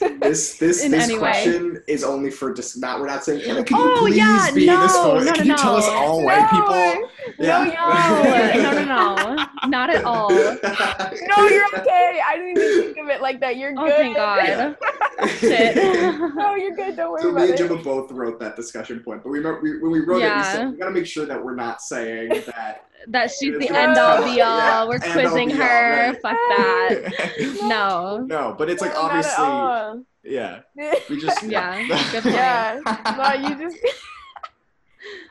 this 0.57 0.57
this 0.59 0.83
any 0.83 1.13
way. 1.13 1.19
question 1.19 1.83
is 1.87 2.03
only 2.03 2.31
for 2.31 2.53
just 2.53 2.79
not. 2.79 2.99
We're 2.99 3.07
not 3.07 3.23
saying. 3.23 3.41
Anna, 3.49 3.63
can 3.63 3.77
you 3.77 3.83
Oh, 3.93 3.97
please 3.99 4.17
yeah, 4.17 4.49
be 4.53 4.65
no, 4.65 4.81
this 4.81 4.93
no, 4.93 5.03
photo? 5.03 5.23
no, 5.25 5.33
Can 5.33 5.45
you 5.45 5.55
tell 5.55 5.75
us 5.75 5.87
no. 5.87 5.93
all 5.93 6.23
white 6.23 6.41
No, 6.51 6.59
people? 6.59 7.09
no, 7.39 7.63
no, 7.65 8.61
no, 8.61 8.71
no, 8.83 9.15
no, 9.35 9.45
not 9.67 9.89
at 9.89 10.03
all. 10.03 10.29
no 10.29 11.47
you're 11.47 11.65
okay 11.77 12.19
i 12.27 12.35
didn't 12.35 12.57
even 12.57 12.81
think 12.93 12.97
of 12.97 13.09
it 13.09 13.21
like 13.21 13.39
that 13.39 13.57
you're 13.57 13.73
oh, 13.77 13.85
good 13.85 13.85
Oh, 13.85 13.87
good 13.87 13.97
thank 13.97 14.15
God. 14.15 15.29
Shit. 15.39 15.75
no 16.35 16.55
you're 16.55 16.75
good 16.75 16.95
don't 16.95 17.11
worry 17.11 17.21
So 17.21 17.29
about 17.29 17.49
it 17.49 17.57
Jemma 17.77 17.83
both 17.83 18.11
wrote 18.11 18.39
that 18.39 18.55
discussion 18.55 18.99
point, 19.01 19.23
but 19.23 19.29
we, 19.29 19.39
we 19.39 19.79
when 19.79 19.91
we 19.91 19.99
wrote 20.01 20.21
it, 20.21 20.35
we 20.35 20.43
said 20.43 20.71
we 20.71 20.77
gotta 20.77 20.91
make 20.91 21.05
sure 21.05 21.25
that 21.25 21.43
we're 21.43 21.55
not 21.55 21.81
saying 21.81 22.29
that. 22.47 22.85
that 23.07 23.31
she's 23.31 23.57
the 23.59 23.69
end 23.69 23.97
all 23.97 24.23
be 24.23 24.41
all. 24.41 24.57
yeah, 24.57 24.85
We're 24.85 24.95
end 24.95 25.03
quizzing 25.13 25.51
all, 25.51 25.57
her. 25.57 26.11
right. 26.11 26.21
Fuck 26.21 26.38
that. 26.49 27.59
No. 27.67 28.17
no, 28.19 28.55
but 28.57 28.69
it's 28.69 28.82
like 28.82 28.93
No, 28.93 29.01
not 29.03 29.11
at 29.11 29.17
obviously, 29.26 29.43
all. 29.45 30.03
yeah. 30.23 30.59
We 31.09 31.19
just 31.19 31.43
Yeah, 31.43 31.88
good 32.11 32.23
point. 32.23 32.36
yeah 32.36 32.80
no 33.17 33.34
you 33.47 33.55
just 33.57 33.78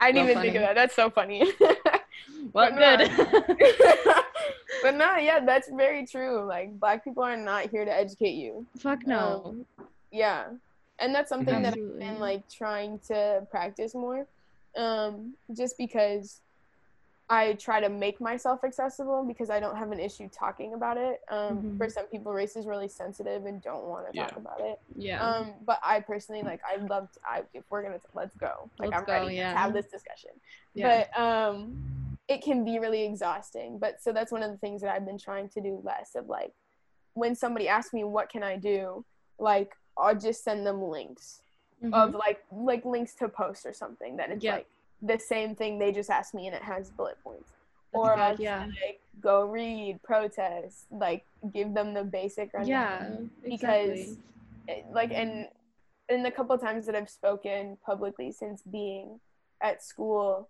i 0.01 0.13
didn't 0.13 0.27
So 0.27 0.31
even 0.33 0.43
think 0.43 0.55
of 0.57 0.63
that 0.63 0.75
that's 0.75 0.95
so 0.95 1.11
funny 1.11 1.51
Well, 1.61 1.77
But 2.53 2.75
no. 2.77 2.97
good. 2.97 3.11
but 4.83 4.95
no 4.95 5.17
yeah 5.17 5.41
that's 5.45 5.69
very 5.71 6.07
true 6.07 6.45
like 6.47 6.79
black 6.79 7.03
people 7.05 7.23
are 7.25 7.37
not 7.37 7.71
here 7.71 7.85
to 7.85 7.93
educate 7.93 8.35
you 8.35 8.67
Fuck 8.79 9.07
no. 9.07 9.43
Um, 9.47 9.67
yeah 10.13 10.45
and 10.99 11.15
that's 11.15 11.29
something 11.29 11.63
that 11.63 11.75
I've 11.75 11.99
been 11.99 12.19
like 12.21 12.49
trying 12.49 12.99
to 13.09 13.47
practice 13.51 13.95
more 13.95 14.27
um, 14.77 15.35
just 15.57 15.77
because 15.79 16.41
I 17.31 17.55
try 17.55 17.81
to 17.81 17.89
make 17.89 18.21
myself 18.21 18.65
accessible 18.65 19.25
because 19.25 19.49
I 19.49 19.59
don't 19.59 19.77
have 19.77 19.93
an 19.93 19.99
issue 19.99 20.29
talking 20.29 20.75
about 20.75 20.99
it. 20.99 21.23
Um, 21.31 21.59
Mhm. 21.63 21.79
For 21.79 21.89
some 21.89 22.05
people, 22.07 22.33
race 22.35 22.55
is 22.55 22.67
really 22.67 22.87
sensitive 22.89 23.47
and 23.47 23.63
don't 23.63 23.85
want 23.85 24.13
to 24.13 24.19
talk 24.19 24.37
about 24.37 24.61
it. 24.61 24.79
Yeah. 24.95 25.27
Um, 25.27 25.55
but 25.65 25.81
I 25.83 26.01
personally 26.01 26.43
like 26.43 26.61
I 26.71 26.77
love 26.77 27.11
to, 27.13 27.21
I 27.27 27.43
if 27.55 27.65
we're 27.71 27.83
gonna 27.83 28.01
let's 28.13 28.37
go 28.37 28.69
like 28.79 28.91
Let's 28.91 29.01
I'm 29.01 29.07
go, 29.07 29.13
ready 29.25 29.37
yeah. 29.37 29.53
to 29.53 29.59
have 29.59 29.73
this 29.73 29.87
discussion. 29.87 30.31
yeah. 30.75 31.07
But 31.15 31.19
um, 31.19 32.19
it 32.29 32.43
can 32.43 32.63
be 32.65 32.79
really 32.79 33.05
exhausting. 33.05 33.79
But 33.79 34.03
so 34.03 34.13
that's 34.13 34.31
one 34.31 34.43
of 34.43 34.51
the 34.51 34.59
things 34.59 34.83
that 34.83 34.95
I've 34.95 35.07
been 35.07 35.19
trying 35.19 35.49
to 35.51 35.61
do 35.63 35.81
less 35.83 36.15
of 36.15 36.29
like 36.29 36.53
when 37.15 37.35
somebody 37.35 37.69
asks 37.69 37.95
me 37.95 38.05
what 38.05 38.29
can 38.29 38.43
I 38.43 38.57
do, 38.57 39.03
like 39.39 39.75
I'll 39.97 40.15
just 40.19 40.43
send 40.45 40.67
them 40.67 40.83
links 40.83 41.41
Mhm. 41.83 41.93
of 41.93 42.15
like 42.15 42.45
like 42.53 42.85
links 42.85 43.15
to 43.17 43.29
posts 43.29 43.67
or 43.67 43.73
something 43.73 44.17
that 44.17 44.31
it's 44.31 44.45
Yeah. 44.45 44.55
like 44.57 44.67
the 45.03 45.19
same 45.19 45.55
thing 45.55 45.79
they 45.79 45.93
just 45.93 46.09
asked 46.11 46.35
me 46.35 46.47
and 46.47 46.57
it 46.57 46.63
has 46.63 46.91
bullet 46.91 47.19
points. 47.23 47.51
Or 47.93 48.15
I'll 48.15 48.37
yeah. 48.37 48.67
like 48.83 49.01
go 49.21 49.45
read, 49.45 50.03
protest, 50.03 50.87
like 50.91 51.25
give 51.53 51.75
them 51.75 51.95
the 51.95 52.03
basic 52.05 52.53
rundown 52.55 52.69
yeah. 52.69 53.17
because 53.43 53.91
Exactly. 54.01 54.19
it- 54.69 54.87
like 54.93 55.13
and 55.13 55.49
in 56.09 56.23
the 56.23 56.31
couple 56.31 56.57
times 56.59 56.87
that 56.87 56.95
I've 56.95 57.11
spoken 57.11 57.77
publicly 57.85 58.31
since 58.33 58.63
being 58.63 59.21
at 59.61 59.83
school, 59.83 60.49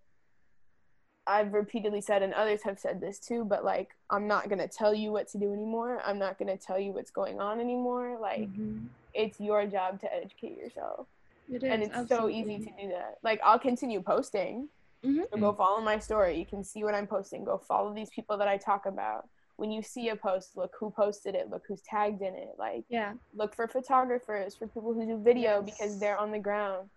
I've 1.26 1.54
repeatedly 1.54 2.00
said, 2.02 2.22
and 2.22 2.34
others 2.34 2.62
have 2.64 2.78
said 2.78 3.00
this 3.00 3.18
too, 3.18 3.44
but 3.44 3.64
like, 3.64 3.94
I'm 4.10 4.26
not 4.26 4.48
gonna 4.48 4.68
tell 4.68 4.92
you 4.94 5.10
what 5.10 5.28
to 5.28 5.38
do 5.38 5.52
anymore. 5.52 6.00
I'm 6.04 6.18
not 6.18 6.38
gonna 6.38 6.56
tell 6.56 6.78
you 6.78 6.92
what's 6.92 7.10
going 7.10 7.40
on 7.40 7.60
anymore. 7.60 8.18
Like, 8.20 8.50
Mhm. 8.52 8.88
It's 9.14 9.40
your 9.40 9.66
job 9.66 10.00
to 10.00 10.12
educate 10.14 10.56
yourself. 10.56 11.06
It 11.50 11.62
is, 11.62 11.70
and 11.70 11.82
it's 11.82 11.94
absolutely. 11.94 12.42
so 12.44 12.50
easy 12.52 12.58
to 12.64 12.70
do 12.82 12.88
that. 12.88 13.18
Like, 13.22 13.40
I'll 13.44 13.58
continue 13.58 14.00
posting. 14.02 14.68
Mhm. 15.04 15.28
So 15.30 15.36
go 15.38 15.52
follow 15.52 15.80
my 15.82 15.98
story. 15.98 16.38
You 16.38 16.46
can 16.46 16.64
see 16.64 16.82
what 16.82 16.94
I'm 16.94 17.06
posting. 17.06 17.44
Go 17.44 17.58
follow 17.58 17.92
these 17.92 18.10
people 18.10 18.36
that 18.38 18.48
I 18.48 18.56
talk 18.56 18.86
about. 18.86 19.28
When 19.56 19.70
you 19.70 19.82
see 19.82 20.08
a 20.08 20.16
post, 20.16 20.56
look 20.56 20.72
who 20.80 20.90
posted 20.90 21.34
it, 21.34 21.50
look 21.50 21.62
who's 21.68 21.82
tagged 21.82 22.22
in 22.22 22.34
it. 22.34 22.54
Like, 22.58 22.84
Yeah. 22.88 23.12
look 23.34 23.54
for 23.54 23.68
photographers 23.68 24.56
for 24.56 24.66
people 24.66 24.92
who 24.94 25.04
do 25.06 25.18
video 25.18 25.62
Yes. 25.64 25.64
because 25.78 26.00
they're 26.00 26.18
on 26.18 26.32
the 26.32 26.38
ground 26.38 26.88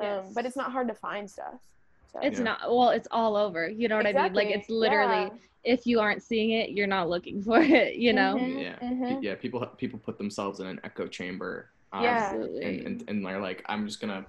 um, 0.00 0.06
Yes. 0.06 0.32
but 0.34 0.44
it's 0.44 0.56
not 0.56 0.70
hard 0.72 0.88
to 0.88 0.94
find 0.94 1.30
stuff 1.30 1.60
so. 2.14 2.20
It's 2.26 2.38
Yeah. 2.38 2.44
not 2.44 2.60
well, 2.70 2.90
it's 2.90 3.08
all 3.10 3.36
over. 3.36 3.68
You 3.68 3.88
know 3.88 3.96
what 3.96 4.06
I 4.06 4.12
mean? 4.12 4.32
Like 4.32 4.48
it's 4.48 4.68
literally 4.70 5.24
yeah. 5.24 5.30
if 5.64 5.86
you 5.86 6.00
aren't 6.00 6.22
seeing 6.22 6.50
it, 6.50 6.70
you're 6.70 6.86
not 6.86 7.08
looking 7.08 7.42
for 7.48 7.60
it, 7.60 7.96
you 7.96 8.12
know? 8.12 8.36
Mhm, 8.36 8.62
Yeah. 8.62 8.78
mhm. 8.82 9.22
Yeah. 9.22 9.34
People 9.34 9.66
people 9.76 9.98
put 9.98 10.18
themselves 10.18 10.60
in 10.60 10.66
an 10.66 10.80
echo 10.84 11.06
chamber. 11.06 11.70
um, 11.92 12.04
Yeah. 12.04 12.10
Absolutely. 12.32 12.64
And, 12.64 12.86
and 12.86 13.04
and 13.08 13.26
they're 13.26 13.40
like, 13.40 13.62
I'm 13.66 13.86
just 13.86 14.00
gonna 14.00 14.24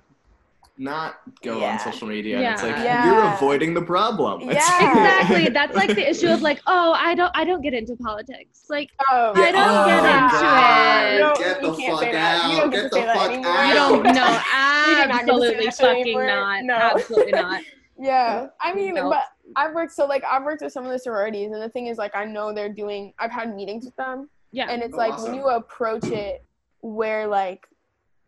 not 0.78 1.16
go 1.43 1.59
Yeah. 1.59 1.74
on 1.74 1.80
social 1.80 2.07
media. 2.07 2.38
And 2.38 2.45
it's 2.53 2.63
like 2.63 2.76
Yeah. 2.78 3.05
you're 3.05 3.34
avoiding 3.34 3.74
the 3.74 3.82
problem. 3.82 4.41
Yeah. 4.41 4.49
exactly. 5.28 5.49
That's 5.49 5.76
like 5.76 5.89
the 5.95 6.09
issue 6.09 6.28
of 6.30 6.41
like, 6.41 6.59
oh, 6.68 6.93
I 6.97 7.16
don't 7.16 7.32
I 7.36 7.43
don't 7.45 7.61
get 7.61 7.74
into 7.74 7.95
politics. 7.95 8.66
Like 8.70 8.89
oh 9.11 9.32
I 9.36 9.51
don't 9.51 9.70
Oh, 9.70 9.86
get 9.86 9.97
into 9.97 10.41
God. 10.41 11.05
it. 11.05 11.13
You 11.13 11.20
don't- 11.20 11.38
Get 11.38 11.61
the 11.61 11.74
fuck 11.74 11.99
say 12.01 12.11
that. 12.11 12.51
You 12.51 12.57
out. 12.57 12.59
don't 12.61 12.70
get 12.72 12.82
Get 12.84 12.91
the 12.91 13.13
fuck 13.13 13.32
anymore. 13.32 13.51
out. 13.51 13.68
you 13.68 13.74
don't 13.76 14.03
no, 14.03 14.11
not 14.13 14.26
get 14.26 15.09
to 15.09 15.13
say 15.13 15.20
absolutely 15.22 15.66
that 15.66 15.76
fucking 15.78 16.01
anymore. 16.01 16.26
not. 16.28 16.63
No. 16.63 16.74
Absolutely 16.76 17.32
not. 17.32 17.61
yeah 17.97 18.47
i 18.59 18.74
mean 18.74 18.95
Nope. 18.95 19.13
but 19.13 19.24
i've 19.55 19.74
worked 19.74 19.93
so 19.93 20.05
like 20.05 20.22
i've 20.30 20.43
worked 20.43 20.61
with 20.61 20.74
some 20.74 20.84
of 20.84 20.91
the 20.91 20.99
sororities 20.99 21.53
and 21.53 21.61
the 21.61 21.70
thing 21.70 21.88
is 21.88 21.97
like 21.97 22.13
i 22.13 22.26
know 22.26 22.53
they're 22.53 22.68
doing 22.68 23.13
i've 23.20 23.32
had 23.32 23.55
meetings 23.55 23.86
with 23.86 23.95
them 23.95 24.30
Yeah. 24.51 24.68
and 24.70 24.84
it's 24.84 24.95
Oh, 24.95 24.97
like 24.97 25.13
awesome. 25.13 25.32
when 25.32 25.39
you 25.39 25.47
approach 25.47 26.03
it 26.07 26.43
where 26.82 27.26
like 27.26 27.66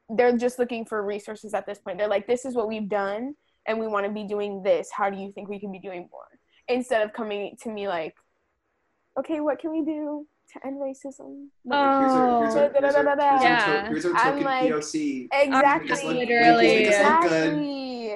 they're 0.09 0.37
just 0.37 0.57
looking 0.59 0.85
for 0.85 1.03
resources 1.03 1.53
at 1.53 1.65
this 1.65 1.79
point 1.79 1.97
they're 1.97 2.07
like 2.07 2.27
this 2.27 2.45
is 2.45 2.55
what 2.55 2.67
we've 2.67 2.87
done 2.89 3.33
and 3.65 3.77
we 3.79 3.87
want 3.87 4.05
to 4.05 4.11
be 4.11 4.23
doing 4.23 4.63
this 4.63 4.89
how 4.91 5.09
do 5.09 5.17
you 5.17 5.31
think 5.33 5.49
we 5.49 5.59
can 5.59 5.71
be 5.71 5.79
doing 5.79 6.07
more 6.11 6.27
instead 6.69 7.01
of 7.01 7.11
coming 7.13 7.55
to 7.61 7.69
me 7.69 7.87
like 7.87 8.15
okay 9.19 9.39
what 9.41 9.59
can 9.59 9.71
we 9.71 9.81
do 9.83 10.25
to 10.53 10.65
end 10.65 10.77
racism 10.79 11.47
Oh. 11.69 12.43
Yeah. 13.41 13.89
here's 13.89 14.05
our 14.05 14.15
I'm 14.15 14.31
token 14.33 14.43
like- 14.45 14.71
POC. 14.71 15.27
exactly 15.33 16.13
Literally. 16.13 16.67
make 16.67 16.87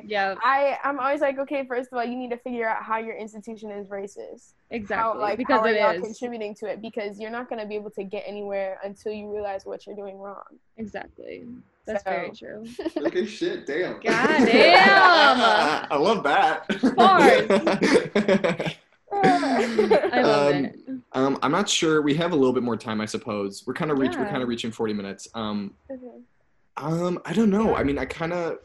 us 0.03 0.09
look 0.09 0.09
good. 0.09 0.11
exactly 0.11 0.11
yeah, 0.11 0.35
I, 0.43 0.77
I'm 0.87 0.99
always 0.99 1.21
like, 1.21 1.37
okay, 1.39 1.65
first 1.67 1.89
of 1.91 1.97
all, 1.97 2.03
you 2.05 2.15
need 2.15 2.29
to 2.31 2.37
figure 2.37 2.67
out 2.67 2.83
how 2.83 2.97
your 2.97 3.15
institution 3.15 3.71
is 3.71 3.87
racist. 3.87 4.53
exactly. 4.69 4.95
How 4.95 5.17
like 5.19 5.37
because 5.37 5.59
how 5.59 5.65
are 5.65 5.69
it 5.69 5.79
y'all 5.81 5.91
is. 5.91 6.01
contributing 6.01 6.55
to 6.55 6.67
it? 6.67 6.81
Because 6.81 7.19
you're 7.19 7.31
not 7.31 7.49
gonna 7.49 7.65
be 7.65 7.75
able 7.75 7.91
to 7.91 8.03
get 8.03 8.23
anywhere 8.25 8.79
until 8.83 9.11
you 9.13 9.31
realize 9.33 9.65
what 9.65 9.85
you're 9.85 9.95
doing 9.95 10.17
wrong. 10.19 10.43
Exactly. 10.77 11.45
That's 11.85 12.03
So- 12.03 12.11
very 12.11 12.31
true. 12.31 12.65
Okay, 13.07 13.25
shit, 13.25 13.65
damn. 13.65 13.93
God 13.93 14.01
damn. 14.45 15.87
I 15.91 15.95
love 15.97 16.23
that. 16.23 16.65
I 19.13 20.21
love 20.21 20.55
Um, 20.55 20.65
it. 20.65 20.75
um, 21.13 21.37
I'm 21.41 21.51
not 21.51 21.67
sure. 21.69 22.01
We 22.01 22.13
have 22.15 22.31
a 22.31 22.35
little 22.35 22.53
bit 22.53 22.63
more 22.63 22.77
time, 22.77 23.01
I 23.01 23.05
suppose. 23.05 23.65
We're 23.67 23.73
kind 23.73 23.91
of 23.91 23.99
reach. 23.99 24.15
We're 24.15 24.27
kind 24.29 24.41
of 24.41 24.47
reaching 24.47 24.71
40 24.71 24.93
minutes. 24.93 25.27
Um, 25.33 25.73
Mhm. 25.89 26.21
um, 26.77 27.19
I 27.25 27.33
don't 27.33 27.49
know. 27.49 27.75
I 27.75 27.83
mean, 27.83 27.97
I 27.97 28.05
kind 28.05 28.33
of. 28.33 28.59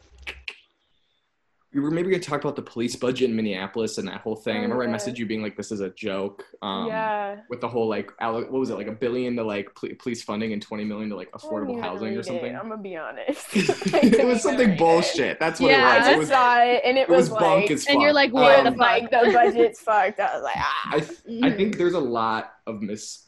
We 1.77 1.83
were 1.83 1.91
maybe 1.91 2.09
gonna 2.09 2.23
talk 2.23 2.43
about 2.43 2.55
the 2.55 2.63
police 2.63 2.95
budget 2.95 3.29
in 3.29 3.35
Minneapolis 3.35 3.99
and 3.99 4.07
that 4.07 4.21
whole 4.21 4.35
thing. 4.35 4.57
I 4.57 4.61
remember 4.61 4.83
I 4.83 4.87
messaged 4.87 5.19
you 5.19 5.27
being 5.27 5.43
like, 5.43 5.55
"This 5.55 5.71
is 5.71 5.79
a 5.79 5.91
joke." 5.91 6.43
Um, 6.63 6.87
yeah. 6.87 7.41
With 7.51 7.61
the 7.61 7.67
whole 7.67 7.87
like, 7.87 8.19
what 8.19 8.51
was 8.51 8.71
it 8.71 8.77
like 8.77 8.87
a 8.87 8.91
billion 8.91 9.35
to 9.35 9.43
like 9.43 9.75
pol- 9.75 9.91
police 9.99 10.23
funding 10.23 10.53
and 10.53 10.61
20 10.61 10.85
million 10.85 11.09
to 11.11 11.15
like 11.15 11.31
affordable 11.33 11.79
housing 11.79 12.17
or 12.17 12.23
something? 12.23 12.55
It. 12.55 12.55
I'm 12.55 12.67
gonna 12.67 12.81
be 12.81 12.97
honest. 12.97 13.45
It 13.53 14.25
was 14.25 14.41
something 14.41 14.69
read 14.69 14.73
it. 14.73 14.79
bullshit. 14.79 15.39
That's 15.39 15.59
what 15.59 15.69
Yeah, 15.69 15.97
it 15.97 15.99
was. 15.99 16.07
I 16.07 16.11
It 16.13 16.17
was, 16.17 16.27
saw 16.29 16.63
it, 16.63 16.81
and 16.83 16.97
it, 16.97 17.01
it 17.01 17.09
was 17.09 17.29
was, 17.29 17.37
bunk 17.37 17.61
like, 17.61 17.71
as 17.71 17.85
fuck. 17.85 17.93
And 17.93 18.01
you're 18.01 18.13
like, 18.13 18.29
it 18.29 18.33
what 18.33 18.63
the 18.63 18.71
fuck? 18.71 18.79
like 18.79 19.11
the 19.11 19.31
budget's 19.31 19.79
fucked. 19.79 20.19
I 20.19 20.33
was 20.33 20.43
like, 20.43 20.57
ah. 20.57 20.89
I, 20.93 20.99
th- 21.01 21.43
I 21.43 21.51
think 21.51 21.77
there's 21.77 21.93
a 21.93 21.99
lot 21.99 22.53
of 22.65 22.81
mis 22.81 23.27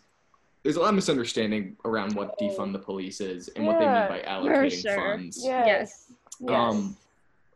there's 0.63 0.75
a 0.75 0.79
lot 0.79 0.89
of 0.89 0.95
misunderstanding 0.95 1.77
around 1.85 2.15
what 2.15 2.37
defund 2.39 2.73
the 2.73 2.79
police 2.79 3.21
is 3.21 3.47
and 3.49 3.67
what 3.67 3.77
they 3.79 3.85
mean 3.85 4.07
by 4.09 4.23
allocating 4.27 4.81
sure. 4.81 4.95
funds. 4.95 5.39
Yes. 5.39 6.07
Yes. 6.41 6.51
Um, 6.51 6.97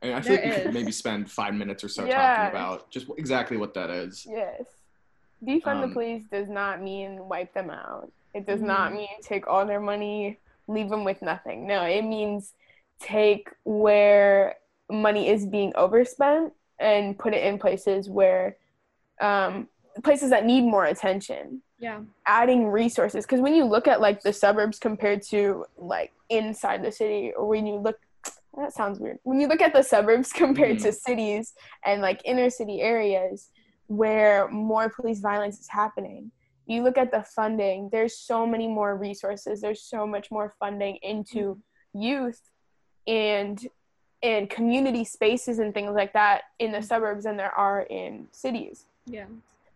and 0.03 0.13
I 0.13 0.21
feel 0.21 0.33
like 0.33 0.43
There 0.43 0.53
we 0.57 0.61
could 0.65 0.73
maybe 0.73 0.91
spend 0.91 1.31
five 1.31 1.53
minutes 1.55 1.83
or 1.83 1.87
so 1.87 2.05
Yeah. 2.05 2.15
talking 2.35 2.49
about 2.49 2.91
just 2.91 3.07
exactly 3.17 3.57
what 3.57 3.73
that 3.75 3.89
is. 3.89 4.25
Yes. 4.29 4.63
Defund 5.43 5.63
the 5.81 5.87
Um, 5.87 5.93
police 5.93 6.23
does 6.31 6.49
not 6.49 6.81
mean 6.81 7.27
wipe 7.27 7.53
them 7.53 7.69
out. 7.69 8.11
It 8.33 8.45
does 8.45 8.61
not 8.61 8.91
Mhm. 8.91 8.97
mean 8.97 9.21
take 9.21 9.47
all 9.47 9.65
their 9.65 9.79
money, 9.79 10.39
leave 10.67 10.89
them 10.89 11.03
with 11.03 11.21
nothing. 11.21 11.65
No, 11.67 11.83
it 11.83 12.03
means 12.03 12.53
take 12.99 13.49
where 13.63 14.57
money 14.89 15.29
is 15.29 15.45
being 15.45 15.73
overspent 15.75 16.53
and 16.79 17.17
put 17.17 17.33
it 17.33 17.45
in 17.45 17.57
places 17.57 18.09
where, 18.09 18.57
um, 19.21 19.69
places 20.03 20.29
that 20.31 20.45
need 20.45 20.61
more 20.63 20.85
attention. 20.85 21.61
Yeah. 21.77 22.01
Adding 22.25 22.67
resources. 22.67 23.25
Because 23.25 23.41
when 23.41 23.53
you 23.53 23.65
look 23.65 23.87
at 23.87 24.01
like 24.01 24.21
the 24.21 24.33
suburbs 24.33 24.79
compared 24.79 25.21
to 25.23 25.65
like 25.77 26.11
inside 26.29 26.83
the 26.83 26.91
city, 26.91 27.31
or 27.33 27.47
when 27.47 27.65
you 27.67 27.75
look, 27.75 27.99
that 28.57 28.73
sounds 28.73 28.99
weird. 28.99 29.17
When 29.23 29.39
you 29.39 29.47
look 29.47 29.61
at 29.61 29.73
the 29.73 29.83
suburbs 29.83 30.31
compared 30.33 30.79
to 30.79 30.89
mm. 30.89 30.93
cities 30.93 31.53
and 31.85 32.01
like 32.01 32.21
inner 32.25 32.49
city 32.49 32.81
areas, 32.81 33.49
where 33.87 34.47
more 34.49 34.89
police 34.89 35.19
violence 35.19 35.59
is 35.59 35.67
happening. 35.67 36.31
You 36.65 36.83
look 36.83 36.97
at 36.97 37.11
the 37.11 37.23
funding, 37.23 37.89
there's 37.91 38.17
so 38.17 38.47
many 38.47 38.67
more 38.67 38.95
resources, 38.95 39.61
there's 39.61 39.83
so 39.83 40.07
much 40.07 40.31
more 40.31 40.53
funding 40.59 40.97
into 41.01 41.55
mm. 41.55 41.59
youth 41.93 42.41
and 43.07 43.67
and 44.21 44.49
community 44.49 45.03
spaces 45.03 45.59
and 45.59 45.73
things 45.73 45.93
like 45.93 46.13
that 46.13 46.43
in 46.59 46.71
the 46.71 46.77
mm. 46.77 46.85
suburbs 46.85 47.25
than 47.25 47.35
there 47.35 47.51
are 47.51 47.81
in 47.81 48.27
cities. 48.31 48.85
Yeah. 49.05 49.25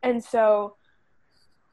And 0.04 0.24
so 0.24 0.76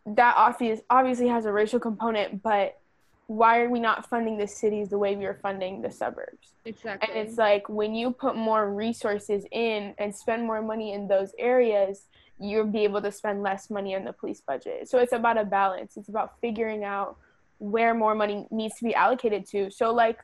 that 0.07 0.35
obvious 0.37 0.81
obviously 0.91 1.29
has 1.29 1.47
a 1.47 1.53
racial 1.53 1.79
component, 1.79 2.43
but 2.43 2.79
why 3.27 3.61
are 3.61 3.71
we 3.71 3.81
not 3.81 4.09
funding 4.09 4.37
the 4.37 4.47
cities 4.47 4.89
the 4.89 4.99
way 4.99 5.17
we 5.17 5.25
are 5.25 5.39
funding 5.41 5.81
the 5.81 5.91
suburbs? 5.91 6.55
Exactly. 6.65 7.09
And 7.09 7.19
it's 7.19 7.39
like 7.39 7.69
when 7.69 7.95
you 7.95 8.11
put 8.11 8.37
more 8.37 8.73
resources 8.73 9.47
in 9.51 9.95
and 9.99 10.15
spend 10.15 10.45
more 10.45 10.61
money 10.61 10.93
in 10.93 11.09
those 11.09 11.33
areas, 11.39 12.07
you'll 12.39 12.67
be 12.67 12.85
able 12.85 13.01
to 13.01 13.11
spend 13.11 13.43
less 13.43 13.71
money 13.71 13.95
on 13.95 14.05
the 14.05 14.13
police 14.13 14.43
budget. 14.47 14.89
So 14.89 14.99
it's 14.99 15.13
about 15.13 15.39
a 15.39 15.45
balance. 15.45 15.97
It's 15.97 16.09
about 16.09 16.39
figuring 16.41 16.85
out 16.85 17.17
where 17.59 17.95
more 17.95 18.15
money 18.15 18.47
needs 18.51 18.77
to 18.77 18.85
be 18.85 18.95
allocated 18.95 19.47
to. 19.49 19.71
So 19.71 19.93
like 19.93 20.19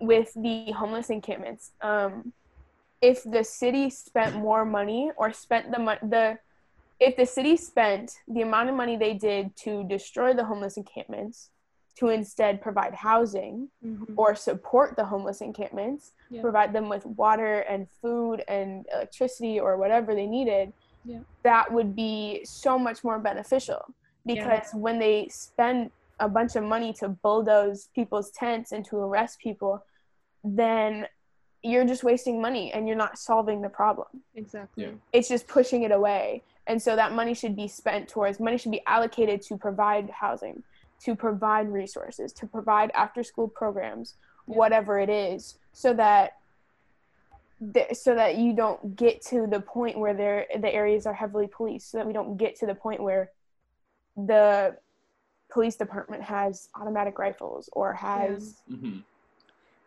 with 0.00 0.32
the 0.34 0.72
homeless 0.72 1.10
encampments, 1.10 1.72
um, 1.82 2.32
if 3.00 3.22
the 3.22 3.44
city 3.44 3.90
spent 3.90 4.34
more 4.34 4.64
money 4.64 5.10
or 5.16 5.32
spent 5.32 5.70
the 5.70 5.78
mo- 5.78 5.98
the 6.02 6.38
if 6.98 7.16
the 7.16 7.24
city 7.24 7.56
spent 7.56 8.12
the 8.28 8.42
amount 8.42 8.68
of 8.68 8.74
money 8.74 8.96
they 8.96 9.14
did 9.14 9.56
to 9.56 9.84
destroy 9.84 10.34
the 10.34 10.44
homeless 10.44 10.76
encampments 10.76 11.48
to 11.96 12.08
instead 12.08 12.60
provide 12.62 12.94
housing, 12.94 13.68
Mhm. 13.84 14.14
or 14.16 14.34
support 14.34 14.96
the 14.96 15.04
homeless 15.04 15.40
encampments, 15.40 16.12
Yeah. 16.30 16.40
provide 16.40 16.72
them 16.72 16.88
with 16.88 17.04
water 17.06 17.60
and 17.60 17.88
food 17.90 18.42
and 18.48 18.86
electricity 18.92 19.58
or 19.60 19.76
whatever 19.76 20.14
they 20.14 20.26
needed, 20.26 20.72
Yeah. 21.04 21.20
that 21.42 21.72
would 21.72 21.94
be 21.94 22.44
so 22.44 22.78
much 22.78 23.04
more 23.04 23.18
beneficial. 23.18 23.94
Because 24.24 24.72
when 24.74 24.98
they 24.98 25.28
spend 25.28 25.90
a 26.20 26.28
bunch 26.28 26.54
of 26.56 26.62
money 26.62 26.92
to 26.94 27.08
bulldoze 27.08 27.88
people's 27.94 28.30
tents 28.30 28.72
and 28.72 28.84
to 28.84 28.98
arrest 28.98 29.38
people, 29.40 29.84
then 30.44 31.08
you're 31.62 31.84
just 31.84 32.04
wasting 32.04 32.40
money 32.40 32.72
and 32.72 32.86
you're 32.86 32.96
not 32.96 33.18
solving 33.18 33.60
the 33.60 33.68
problem. 33.68 34.08
Exactly. 34.34 34.84
Yeah. 34.84 34.92
It's 35.12 35.28
just 35.28 35.46
pushing 35.48 35.82
it 35.82 35.92
away. 35.92 36.42
And 36.66 36.80
so 36.80 36.94
that 36.96 37.12
money 37.12 37.34
should 37.34 37.56
be 37.56 37.68
spent 37.68 38.08
towards 38.08 38.38
money 38.38 38.56
should 38.56 38.70
be 38.70 38.82
allocated 38.86 39.42
to 39.42 39.56
provide 39.58 40.08
housing, 40.10 40.62
to 41.04 41.14
provide 41.14 41.68
resources, 41.68 42.32
to 42.34 42.46
provide 42.46 42.90
after 42.94 43.22
school 43.22 43.48
programs, 43.48 44.14
Yeah. 44.46 44.56
whatever 44.56 44.98
it 44.98 45.08
is, 45.08 45.58
so 45.72 45.94
that 45.94 46.32
th- 47.74 47.94
so 47.94 48.14
that 48.14 48.36
you 48.36 48.54
don't 48.54 48.96
get 48.96 49.20
to 49.26 49.46
the 49.46 49.60
point 49.60 49.98
where 49.98 50.14
there 50.14 50.46
the 50.58 50.72
areas 50.72 51.06
are 51.06 51.14
heavily 51.14 51.46
policed, 51.46 51.90
so 51.90 51.98
that 51.98 52.06
we 52.06 52.12
don't 52.12 52.36
get 52.36 52.56
to 52.56 52.66
the 52.66 52.74
point 52.74 53.02
where 53.02 53.30
the 54.16 54.76
police 55.50 55.76
department 55.76 56.22
has 56.22 56.68
automatic 56.74 57.18
rifles 57.18 57.68
or 57.72 57.92
has 57.94 58.62
hmm 58.68 58.98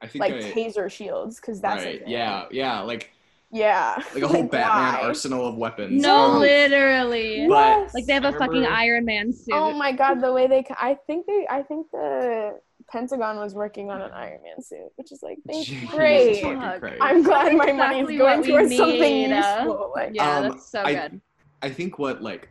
I 0.01 0.07
think 0.07 0.19
like 0.19 0.33
I, 0.33 0.51
taser 0.51 0.91
shields 0.91 1.39
because 1.39 1.61
that's 1.61 1.83
a 1.83 1.87
right. 1.87 1.99
thing. 1.99 2.09
Yeah, 2.09 2.45
yeah, 2.51 2.81
like 2.81 3.12
yeah 3.53 4.01
like 4.13 4.23
a 4.23 4.27
whole 4.27 4.43
Batman 4.43 4.93
why? 4.95 5.07
arsenal 5.07 5.45
of 5.47 5.55
weapons. 5.55 6.01
No, 6.01 6.15
Um, 6.15 6.39
literally. 6.39 7.45
But- 7.47 7.93
like 7.93 8.05
they 8.05 8.13
have 8.13 8.25
I 8.25 8.29
a 8.29 8.33
fucking 8.33 8.65
Iron 8.65 9.05
Man 9.05 9.31
suit. 9.31 9.53
Oh 9.53 9.71
my 9.73 9.91
god, 9.91 10.21
the 10.21 10.31
way 10.33 10.47
they, 10.47 10.65
I 10.71 10.97
think 11.07 11.25
they, 11.27 11.45
I 11.49 11.61
think 11.63 11.91
the 11.91 12.59
Pentagon 12.91 13.37
was 13.37 13.53
working 13.53 13.89
on 13.91 14.01
an 14.01 14.11
Iron 14.11 14.41
Man 14.43 14.61
suit, 14.61 14.89
which 14.95 15.11
is 15.11 15.21
like, 15.23 15.37
thank 15.47 15.69
you, 15.69 15.79
Jesus 15.81 15.95
great. 15.95 16.41
fucking 16.41 16.79
Christ. 16.79 16.97
I'm 17.01 17.23
glad 17.23 17.53
my 17.55 17.65
Exactly 17.65 17.73
money's 18.01 18.17
going 18.17 18.43
towards 18.43 18.75
something 18.75 18.99
need, 18.99 19.31
uh, 19.31 19.55
useful. 19.63 19.91
Like, 19.95 20.11
yeah, 20.13 20.37
Um, 20.37 20.43
that's 20.49 20.69
so 20.69 20.81
I- 20.81 20.93
good. 20.95 21.21
I 21.61 21.69
think 21.69 21.97
what 21.99 22.21
like 22.21 22.49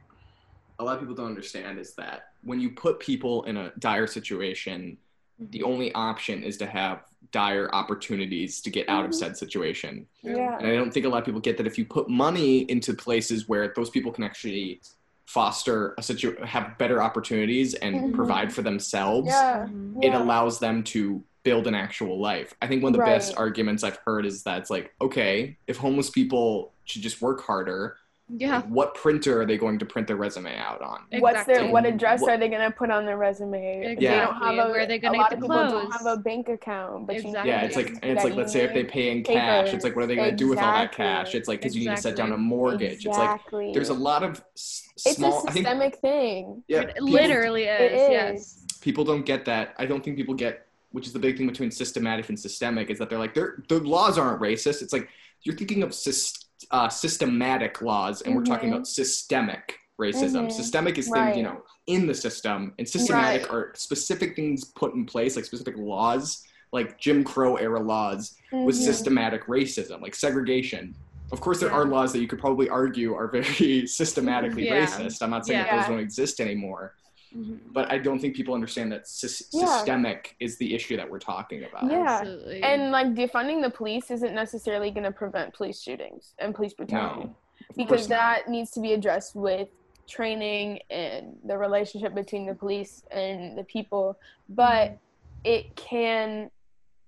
a 0.78 0.84
lot 0.84 0.94
of 0.94 1.00
people 1.00 1.14
don't 1.14 1.26
understand 1.26 1.78
is 1.78 1.94
that 1.96 2.28
when 2.42 2.58
you 2.60 2.70
put 2.70 2.98
people 2.98 3.42
in 3.44 3.56
a 3.56 3.72
dire 3.78 4.06
situation, 4.06 4.96
the 5.38 5.62
only 5.62 5.92
option 5.94 6.42
is 6.42 6.56
to 6.58 6.66
have 6.66 7.04
dire 7.32 7.68
opportunities 7.74 8.60
to 8.60 8.70
get 8.70 8.88
out 8.88 9.04
of 9.04 9.10
Mhm. 9.10 9.14
said 9.14 9.36
situation. 9.36 10.06
yeah, 10.22 10.58
And 10.58 10.66
I 10.68 10.74
don't 10.76 10.92
think 10.92 11.06
a 11.06 11.08
lot 11.08 11.18
of 11.18 11.24
people 11.24 11.40
get 11.40 11.56
that 11.56 11.66
if 11.66 11.78
you 11.78 11.84
put 11.84 12.08
money 12.08 12.60
into 12.70 12.94
places 12.94 13.48
where 13.48 13.72
those 13.74 13.90
people 13.90 14.12
can 14.12 14.22
actually 14.24 14.80
foster 15.26 15.94
a 15.98 16.02
situ 16.02 16.36
have 16.44 16.76
better 16.78 17.02
opportunities 17.02 17.74
and 17.74 17.94
Mhm. 17.96 18.14
provide 18.14 18.52
for 18.52 18.62
themselves, 18.62 19.28
yeah, 19.28 19.66
Mhm. 19.66 20.04
it 20.04 20.08
yeah. 20.08 20.22
allows 20.22 20.58
them 20.58 20.82
to 20.84 21.22
build 21.42 21.66
an 21.66 21.74
actual 21.74 22.20
life. 22.20 22.54
I 22.60 22.66
think 22.68 22.82
one 22.82 22.94
of 22.94 23.00
the 23.00 23.04
best 23.06 23.34
arguments 23.36 23.82
I've 23.82 23.98
heard 24.04 24.26
is 24.26 24.42
that 24.44 24.58
it's 24.60 24.70
like, 24.70 24.92
okay, 25.00 25.56
if 25.66 25.76
homeless 25.78 26.10
people 26.10 26.72
should 26.84 27.02
just 27.02 27.20
work 27.22 27.40
harder, 27.42 27.96
Yeah. 28.34 28.56
like, 28.56 28.64
what 28.66 28.94
printer 28.94 29.40
are 29.42 29.46
they 29.46 29.58
going 29.58 29.78
to 29.78 29.84
print 29.84 30.06
their 30.06 30.16
resume 30.16 30.56
out 30.56 30.80
on? 30.80 31.00
What's 31.20 31.44
their 31.44 31.66
what 31.70 31.84
address 31.84 32.20
What- 32.22 32.30
are 32.32 32.38
they 32.38 32.48
gonna 32.48 32.70
put 32.70 32.90
on 32.90 33.04
their 33.04 33.18
resume? 33.18 33.82
If 33.92 33.98
They 33.98 34.04
Yeah. 34.06 34.24
don't 34.26 34.34
have 34.36 34.54
a, 34.54 34.70
Where 34.70 34.80
are 34.82 34.86
they 34.86 34.94
a 34.94 34.98
gonna 34.98 35.18
lot 35.18 35.30
get 35.30 35.40
the 35.40 35.46
people 35.46 35.56
don't 35.68 35.92
have 35.92 36.06
a 36.06 36.16
bank 36.16 36.48
account, 36.48 37.06
but 37.06 37.16
Exactly. 37.16 37.50
Yeah, 37.50 37.62
it's 37.62 37.76
like 37.76 37.88
you, 37.90 37.98
and 38.02 38.12
it's 38.12 38.22
that 38.22 38.28
like 38.30 38.36
let's 38.38 38.52
say 38.52 38.60
if 38.64 38.72
they 38.72 38.84
pay 38.84 39.10
in 39.10 39.22
cash, 39.22 39.72
it's 39.74 39.84
like 39.84 39.94
what 39.94 40.04
are 40.04 40.06
they 40.06 40.16
going 40.16 40.30
to 40.30 40.36
do 40.36 40.48
with 40.48 40.58
all 40.58 40.72
that 40.72 40.92
cash? 40.92 41.34
It's 41.34 41.46
like 41.48 41.60
because 41.60 41.76
you 41.76 41.88
need 41.88 41.96
to 41.96 42.00
set 42.02 42.16
down 42.16 42.30
a 42.30 42.34
Exactly. 42.34 42.46
mortgage. 42.48 43.06
It's 43.06 43.18
like 43.18 43.40
there's 43.74 43.90
a 43.90 43.94
lot 43.94 44.22
of 44.22 44.42
s- 44.56 44.88
It's 45.04 45.16
small. 45.16 45.32
a 45.44 45.48
I 45.48 45.52
think 45.52 45.66
systemic 45.66 45.96
thing. 45.96 46.62
yeah, 46.68 46.80
It 46.80 46.94
people- 46.94 47.08
literally 47.10 47.64
is. 47.64 47.80
It 47.80 47.92
is. 47.92 48.10
Yes. 48.10 48.58
people 48.80 49.04
don't 49.04 49.24
get 49.24 49.44
that. 49.44 49.74
I 49.78 49.86
don't 49.86 50.02
think 50.02 50.16
people 50.16 50.34
get, 50.34 50.66
which 50.92 51.06
is 51.06 51.12
the 51.12 51.18
big 51.18 51.36
thing 51.36 51.46
between 51.46 51.70
systematic 51.70 52.28
and 52.30 52.38
systemic, 52.38 52.90
is 52.90 52.98
that 52.98 53.08
they're 53.10 53.18
like, 53.18 53.32
they're, 53.34 53.62
the 53.68 53.78
laws 53.78 54.18
aren't 54.18 54.40
racist. 54.40 54.82
It's 54.82 54.92
like 54.92 55.08
you're 55.44 55.54
thinking 55.56 55.82
of 55.84 55.90
syst, 55.90 56.41
uh, 56.70 56.88
systematic 56.88 57.82
laws, 57.82 58.22
and 58.22 58.34
we're 58.34 58.44
talking 58.44 58.70
about 58.72 58.86
systemic 58.86 59.78
racism. 60.00 60.46
Mhm. 60.46 60.52
Systemic 60.52 60.98
is 60.98 61.08
Right. 61.08 61.26
things, 61.26 61.36
you 61.38 61.42
know, 61.42 61.62
in 61.86 62.06
the 62.06 62.14
system, 62.14 62.72
and 62.78 62.88
systematic 62.88 63.42
Right. 63.42 63.50
are 63.50 63.72
specific 63.76 64.34
things 64.36 64.64
put 64.64 64.94
in 64.94 65.04
place, 65.04 65.36
like 65.36 65.44
specific 65.44 65.76
laws, 65.76 66.42
like 66.72 66.98
Jim 66.98 67.22
Crow 67.24 67.56
era 67.56 67.80
laws, 67.80 68.36
with 68.52 68.76
Mhm. 68.76 68.84
systematic 68.84 69.46
racism, 69.46 70.00
like 70.00 70.14
segregation. 70.14 70.94
Of 71.30 71.40
course, 71.40 71.60
there 71.60 71.70
Yeah. 71.70 71.76
are 71.76 71.84
laws 71.86 72.12
that 72.12 72.20
you 72.20 72.26
could 72.28 72.38
probably 72.38 72.68
argue 72.68 73.14
are 73.14 73.28
very 73.28 73.44
systematically 73.86 74.66
Yeah. 74.66 74.84
racist. 74.86 75.22
I'm 75.22 75.30
not 75.30 75.46
saying 75.46 75.62
that 75.64 75.76
those 75.78 75.86
don't 75.88 75.98
exist 76.00 76.40
anymore 76.40 76.94
Mhm. 77.36 77.58
but 77.72 77.90
I 77.90 77.98
don't 77.98 78.18
think 78.18 78.36
people 78.36 78.54
understand 78.54 78.92
that 78.92 79.04
sys- 79.04 79.48
Yeah. 79.52 79.66
systemic 79.66 80.36
is 80.40 80.58
the 80.58 80.74
issue 80.74 80.96
that 80.96 81.08
we're 81.10 81.18
talking 81.18 81.64
about. 81.64 81.90
Yeah. 81.90 82.18
Absolutely. 82.20 82.62
And 82.62 82.90
like 82.92 83.08
defunding 83.14 83.62
the 83.62 83.70
police 83.70 84.10
isn't 84.10 84.34
necessarily 84.34 84.90
going 84.90 85.04
to 85.04 85.12
prevent 85.12 85.54
police 85.54 85.80
shootings 85.80 86.34
and 86.38 86.54
police 86.54 86.74
brutality. 86.74 87.24
No, 87.28 87.34
because 87.76 88.08
that 88.08 88.48
needs 88.48 88.70
to 88.72 88.80
be 88.80 88.92
addressed 88.92 89.34
with 89.34 89.68
training 90.06 90.80
and 90.90 91.38
the 91.44 91.56
relationship 91.56 92.14
between 92.14 92.44
the 92.44 92.54
police 92.54 93.04
and 93.10 93.56
the 93.56 93.64
people 93.64 94.18
but 94.48 94.90
Mm-hmm. 94.90 94.96
it 95.44 95.76
can 95.76 96.50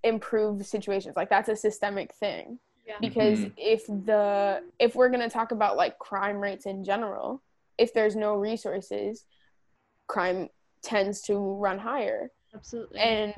improve 0.04 0.64
situations 0.66 1.16
like 1.16 1.28
that's 1.28 1.48
a 1.48 1.56
systemic 1.56 2.12
thing 2.14 2.58
yeah. 2.86 2.94
because 3.00 3.40
Mhm. 3.40 3.52
if 3.56 3.86
the 3.86 4.62
if 4.78 4.94
we're 4.94 5.08
going 5.08 5.22
to 5.22 5.28
talk 5.30 5.50
about 5.52 5.76
like 5.76 5.98
crime 5.98 6.38
rates 6.40 6.66
in 6.66 6.84
general 6.84 7.42
if 7.78 7.92
there's 7.92 8.14
no 8.14 8.34
resources 8.36 9.24
crime 10.06 10.48
tends 10.82 11.22
to 11.22 11.36
run 11.36 11.78
higher. 11.78 12.30
Absolutely. 12.54 13.00
and 13.00 13.34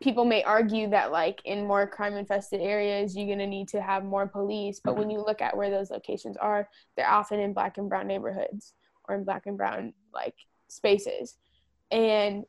people 0.00 0.24
may 0.24 0.42
argue 0.42 0.88
that 0.88 1.12
like 1.12 1.42
in 1.44 1.66
more 1.66 1.86
crime 1.86 2.14
infested 2.14 2.60
areas 2.60 3.14
you're 3.14 3.26
going 3.26 3.38
to 3.38 3.46
need 3.46 3.68
to 3.68 3.82
have 3.82 4.02
more 4.02 4.26
police 4.26 4.80
but 4.82 4.96
when 4.96 5.10
you 5.10 5.18
look 5.18 5.42
at 5.42 5.54
where 5.54 5.68
those 5.70 5.90
locations 5.90 6.38
are 6.38 6.66
they're 6.96 7.08
often 7.08 7.38
in 7.38 7.52
black 7.52 7.76
and 7.76 7.90
brown 7.90 8.06
neighborhoods 8.06 8.72
or 9.08 9.14
in 9.14 9.24
black 9.24 9.46
and 9.46 9.56
brown 9.56 9.92
like 10.12 10.34
spaces. 10.68 11.36
And 11.90 12.44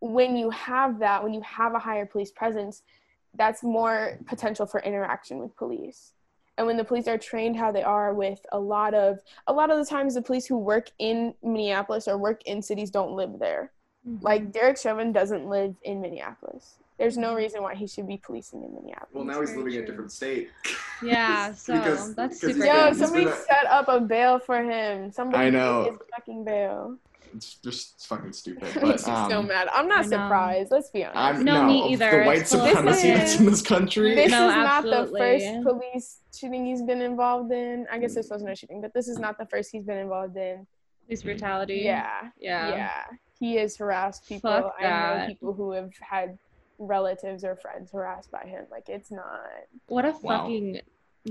when 0.00 0.36
you 0.36 0.50
have 0.50 0.98
that 0.98 1.22
when 1.22 1.32
you 1.32 1.40
have 1.42 1.74
a 1.74 1.78
higher 1.78 2.06
police 2.06 2.32
presence 2.32 2.82
that's 3.34 3.62
more 3.62 4.18
potential 4.26 4.66
for 4.66 4.80
interaction 4.80 5.38
with 5.38 5.56
police 5.56 6.12
and 6.62 6.68
when 6.68 6.76
the 6.76 6.84
police 6.84 7.08
are 7.08 7.18
trained 7.18 7.56
how 7.56 7.72
they 7.72 7.82
are 7.82 8.14
with 8.14 8.38
a 8.52 8.58
lot 8.58 8.94
of 8.94 9.18
a 9.48 9.52
lot 9.52 9.68
of 9.68 9.78
the 9.78 9.84
times 9.84 10.14
the 10.14 10.22
police 10.22 10.46
who 10.46 10.56
work 10.56 10.90
in 11.00 11.34
minneapolis 11.42 12.06
or 12.06 12.16
work 12.16 12.40
in 12.46 12.62
cities 12.62 12.88
don't 12.88 13.12
live 13.16 13.38
there 13.40 13.72
Mhm. 14.08 14.22
like 14.22 14.52
Derek 14.52 14.78
Chauvin 14.78 15.12
doesn't 15.12 15.48
live 15.48 15.76
in 15.84 16.00
Minneapolis. 16.00 16.74
There's 16.98 17.16
no 17.16 17.36
reason 17.36 17.62
why 17.62 17.76
he 17.76 17.86
should 17.86 18.08
be 18.08 18.16
policing 18.16 18.64
in 18.64 18.74
Minneapolis. 18.74 19.14
Well, 19.14 19.22
now 19.24 19.40
he's 19.40 19.50
very 19.50 19.62
living 19.62 19.78
in 19.78 19.84
a 19.84 19.86
different 19.86 20.10
state. 20.10 20.50
Yeah, 21.04 21.52
so 21.64 21.74
Because- 21.74 22.12
that's 22.16 22.40
because 22.40 22.56
super 22.56 22.66
Yo, 22.66 22.92
somebody 22.94 23.26
a- 23.26 23.32
set 23.36 23.64
up 23.70 23.86
a 23.88 24.00
bail 24.00 24.40
for 24.40 24.60
him. 24.60 25.12
Somebody 25.12 25.44
I 25.46 25.50
know. 25.50 25.84
his 25.84 25.98
fucking 26.16 26.42
bail. 26.42 26.96
It's 27.34 27.54
just 27.56 27.94
it's 27.96 28.06
fucking 28.06 28.32
stupid. 28.32 28.64
It 28.76 28.82
makes 28.82 29.04
But 29.04 29.24
me 29.28 29.30
so 29.34 29.38
um, 29.40 29.46
mad. 29.48 29.68
I'm 29.72 29.88
not 29.88 30.04
surprised. 30.04 30.70
Let's 30.70 30.90
be 30.90 31.04
honest. 31.04 31.18
I'm 31.18 31.44
No, 31.44 31.62
no, 31.62 31.66
me 31.68 31.92
either. 31.92 32.20
The 32.20 32.26
white 32.26 32.38
It's 32.40 32.50
supremacy 32.50 33.08
fine. 33.08 33.18
that's 33.18 33.38
in 33.38 33.46
this 33.46 33.62
country. 33.62 34.14
this 34.14 34.30
No, 34.30 34.48
is 34.48 34.54
not 34.54 34.84
the 34.84 35.14
first 35.16 35.46
police 35.62 36.18
shooting 36.34 36.66
he's 36.66 36.82
been 36.82 37.00
involved 37.02 37.52
in. 37.52 37.86
I 37.90 37.98
guess 37.98 38.14
this 38.14 38.28
wasn't 38.30 38.50
a 38.50 38.56
shooting, 38.56 38.80
but 38.80 38.92
this 38.94 39.08
is 39.08 39.18
not 39.18 39.38
the 39.38 39.46
first 39.46 39.70
he's 39.72 39.84
been 39.84 39.98
involved 39.98 40.36
in. 40.36 40.66
Police 41.06 41.22
brutality. 41.22 41.82
Yeah. 41.84 42.28
Yeah. 42.38 42.68
Yeah. 42.70 42.90
He 43.38 43.56
has 43.56 43.76
harassed 43.76 44.28
people. 44.28 44.50
Fuck 44.50 44.74
I 44.78 44.82
know 44.82 44.88
that. 44.88 45.28
people 45.28 45.52
who 45.52 45.72
have 45.72 45.90
had 46.00 46.38
relatives 46.78 47.44
or 47.44 47.56
friends 47.56 47.90
harassed 47.92 48.30
by 48.30 48.44
him. 48.44 48.64
Like 48.70 48.88
it's 48.88 49.10
not 49.10 49.40
What 49.86 50.04
a 50.04 50.12
Wow. 50.22 50.42
fucking 50.44 50.80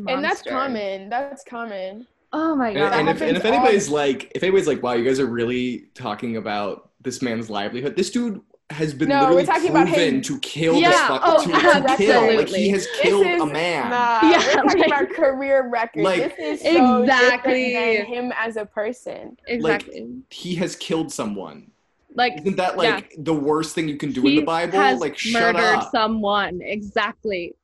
and 0.08 0.24
that's 0.24 0.42
common. 0.42 1.10
That's 1.10 1.44
common. 1.44 2.08
Oh 2.34 2.56
my 2.56 2.74
god. 2.74 2.94
and 2.94 3.10
if, 3.10 3.22
and 3.22 3.36
if 3.36 3.46
anybody's 3.46 3.88
the- 3.88 3.94
like, 3.94 4.32
if 4.36 4.44
anybody's 4.44 4.68
like, 4.68 4.82
wow, 4.82 4.94
you 4.94 5.04
guys 5.04 5.20
are 5.20 5.26
really 5.26 5.90
talking 5.94 6.38
about 6.38 6.92
this 7.02 7.22
man's 7.22 7.50
livelihood. 7.50 7.96
This 7.96 8.10
dude 8.10 8.42
has 8.70 8.94
been 8.94 9.10
No, 9.10 9.16
we're 9.24 9.42
literally 9.42 9.46
talking 9.48 9.70
about 9.72 9.88
proven 9.88 10.16
him. 10.16 10.22
to 10.22 10.40
kill 10.40 10.76
Yeah, 10.76 10.90
this 10.92 11.00
fuck, 11.02 11.22
oh, 11.26 11.44
to, 11.46 11.52
to 11.52 11.98
kill. 11.98 12.22
Like 12.22 12.30
absolutely. 12.30 12.60
he 12.62 12.70
has 12.70 12.86
This 12.88 13.02
killed 13.02 13.26
is 13.28 13.42
a 13.42 13.46
man. 13.46 13.90
Nah, 13.90 14.20
Yeah, 14.24 14.38
we're 14.38 14.54
talking 14.54 14.80
like- 14.80 14.88
about 14.88 15.10
career 15.10 15.68
record. 15.70 16.04
Like- 16.04 16.38
this 16.38 16.62
is 16.62 16.62
so 16.74 17.02
Exactly. 17.04 17.74
than 17.74 18.06
him 18.06 18.34
as 18.38 18.56
a 18.56 18.66
person. 18.66 19.36
exactly. 19.48 20.08
He 20.30 20.56
has 20.56 20.78
killed 20.78 21.12
someone. 21.12 21.72
Like, 22.14 22.38
Isn't 22.40 22.58
that 22.58 22.78
like 22.78 23.14
the 23.18 23.34
worst 23.34 23.74
thing 23.76 23.88
you 23.90 23.98
can 23.98 24.12
do 24.14 24.26
in 24.28 24.36
the 24.38 24.42
Bible? 24.44 24.78
has 24.80 25.00
Like 25.00 25.18
shut 25.18 25.56
murdered 25.56 25.80
up. 25.80 25.92
someone. 25.92 26.62
Exactly. 26.62 27.56